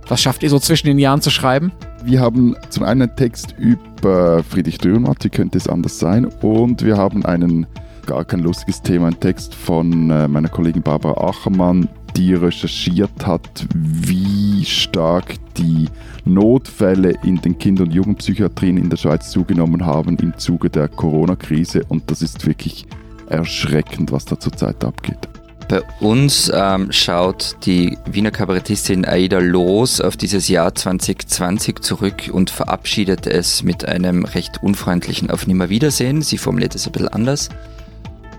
Was 0.09 0.21
schafft 0.21 0.43
ihr 0.43 0.51
so 0.51 0.59
zwischen 0.59 0.89
den 0.89 0.99
Jahren 0.99 1.23
zu 1.23 1.31
schreiben? 1.31 1.73
Wir 2.05 2.21
haben 2.21 2.55
zum 2.69 2.83
einen 2.83 3.01
einen 3.01 3.17
Text 3.17 3.55
über 3.57 4.45
Friedrich 4.45 4.77
Dürrenmatt, 4.77 5.25
wie 5.25 5.31
könnte 5.31 5.57
es 5.57 5.67
anders 5.67 5.99
sein? 5.99 6.27
Und 6.27 6.85
wir 6.85 6.99
haben 6.99 7.25
einen 7.25 7.67
gar 8.05 8.27
kein 8.27 8.41
lustiges 8.41 8.83
Thema, 8.83 9.07
einen 9.07 9.21
Text 9.21 9.55
von 9.55 10.11
äh, 10.11 10.29
meiner 10.29 10.51
Kollegin 10.51 10.83
Barbara 10.83 11.29
Achermann, 11.29 11.89
die 12.15 12.35
recherchiert 12.35 13.27
hat, 13.27 13.67
wie 13.75 14.44
stark 14.73 15.37
die 15.57 15.89
Notfälle 16.25 17.15
in 17.23 17.41
den 17.41 17.59
Kinder- 17.59 17.85
und 17.85 17.93
Jugendpsychiatrien 17.93 18.77
in 18.77 18.91
der 18.91 18.97
Schweiz 18.97 19.31
zugenommen 19.31 19.85
haben 19.85 20.17
im 20.19 20.37
Zuge 20.39 20.71
der 20.71 20.89
Corona-Krise. 20.89 21.85
Und 21.89 22.11
das 22.11 22.23
ist 22.23 22.47
wirklich 22.47 22.87
erschreckend, 23.29 24.13
was 24.13 24.25
da 24.25 24.39
zurzeit 24.39 24.85
abgeht. 24.85 25.29
Bei 25.69 25.83
uns 26.01 26.51
ähm, 26.55 26.93
schaut 26.93 27.57
die 27.65 27.97
Wiener 28.07 28.31
Kabarettistin 28.31 29.07
Aida 29.07 29.39
Loos 29.39 30.01
auf 30.01 30.17
dieses 30.17 30.49
Jahr 30.49 30.75
2020 30.75 31.81
zurück 31.81 32.31
und 32.31 32.51
verabschiedet 32.51 33.27
es 33.27 33.63
mit 33.63 33.85
einem 33.87 34.25
recht 34.25 34.63
unfreundlichen 34.63 35.31
Auf 35.31 35.47
Nimmerwiedersehen. 35.47 36.21
Sie 36.21 36.37
formuliert 36.37 36.75
es 36.75 36.87
ein 36.87 36.93
bisschen 36.93 37.09
anders. 37.09 37.49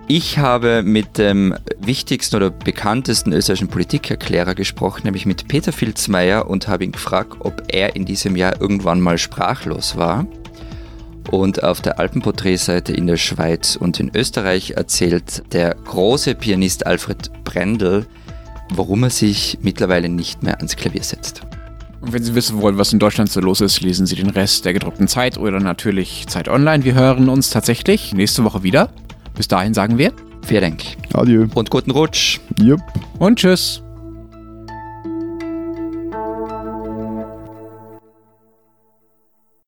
Ich 0.08 0.38
habe 0.38 0.84
mit 0.84 1.18
dem 1.18 1.56
wichtigsten 1.80 2.36
oder 2.36 2.50
bekanntesten 2.50 3.32
österreichischen 3.32 3.66
Politikerklärer 3.66 4.54
gesprochen, 4.54 5.02
nämlich 5.02 5.26
mit 5.26 5.48
Peter 5.48 5.72
Filzmeier, 5.72 6.48
und 6.48 6.68
habe 6.68 6.84
ihn 6.84 6.92
gefragt, 6.92 7.38
ob 7.40 7.64
er 7.68 7.96
in 7.96 8.04
diesem 8.04 8.36
Jahr 8.36 8.60
irgendwann 8.60 9.00
mal 9.00 9.18
sprachlos 9.18 9.96
war. 9.96 10.24
Und 11.32 11.64
auf 11.64 11.80
der 11.80 11.98
Alpenporträtseite 11.98 12.92
in 12.92 13.08
der 13.08 13.16
Schweiz 13.16 13.74
und 13.74 13.98
in 13.98 14.12
Österreich 14.14 14.70
erzählt 14.76 15.52
der 15.52 15.74
große 15.74 16.36
Pianist 16.36 16.86
Alfred 16.86 17.32
Brendel, 17.42 18.06
warum 18.70 19.02
er 19.02 19.10
sich 19.10 19.58
mittlerweile 19.62 20.08
nicht 20.08 20.40
mehr 20.40 20.58
ans 20.58 20.76
Klavier 20.76 21.02
setzt. 21.02 21.42
Und 22.00 22.12
wenn 22.12 22.22
Sie 22.22 22.36
wissen 22.36 22.62
wollen, 22.62 22.78
was 22.78 22.92
in 22.92 23.00
Deutschland 23.00 23.32
so 23.32 23.40
los 23.40 23.60
ist, 23.60 23.80
lesen 23.80 24.06
Sie 24.06 24.14
den 24.14 24.30
Rest 24.30 24.66
der 24.66 24.72
gedruckten 24.72 25.08
Zeit 25.08 25.36
oder 25.36 25.58
natürlich 25.58 26.28
Zeit 26.28 26.48
Online. 26.48 26.84
Wir 26.84 26.94
hören 26.94 27.28
uns 27.28 27.50
tatsächlich 27.50 28.14
nächste 28.14 28.44
Woche 28.44 28.62
wieder. 28.62 28.92
Bis 29.36 29.48
dahin 29.48 29.74
sagen 29.74 29.98
wir 29.98 30.12
Vielen 30.46 30.62
Dank. 30.62 30.82
Adieu. 31.12 31.46
Und 31.54 31.70
guten 31.70 31.90
Rutsch. 31.90 32.38
Jupp. 32.62 32.80
Und 33.18 33.40
tschüss. 33.40 33.82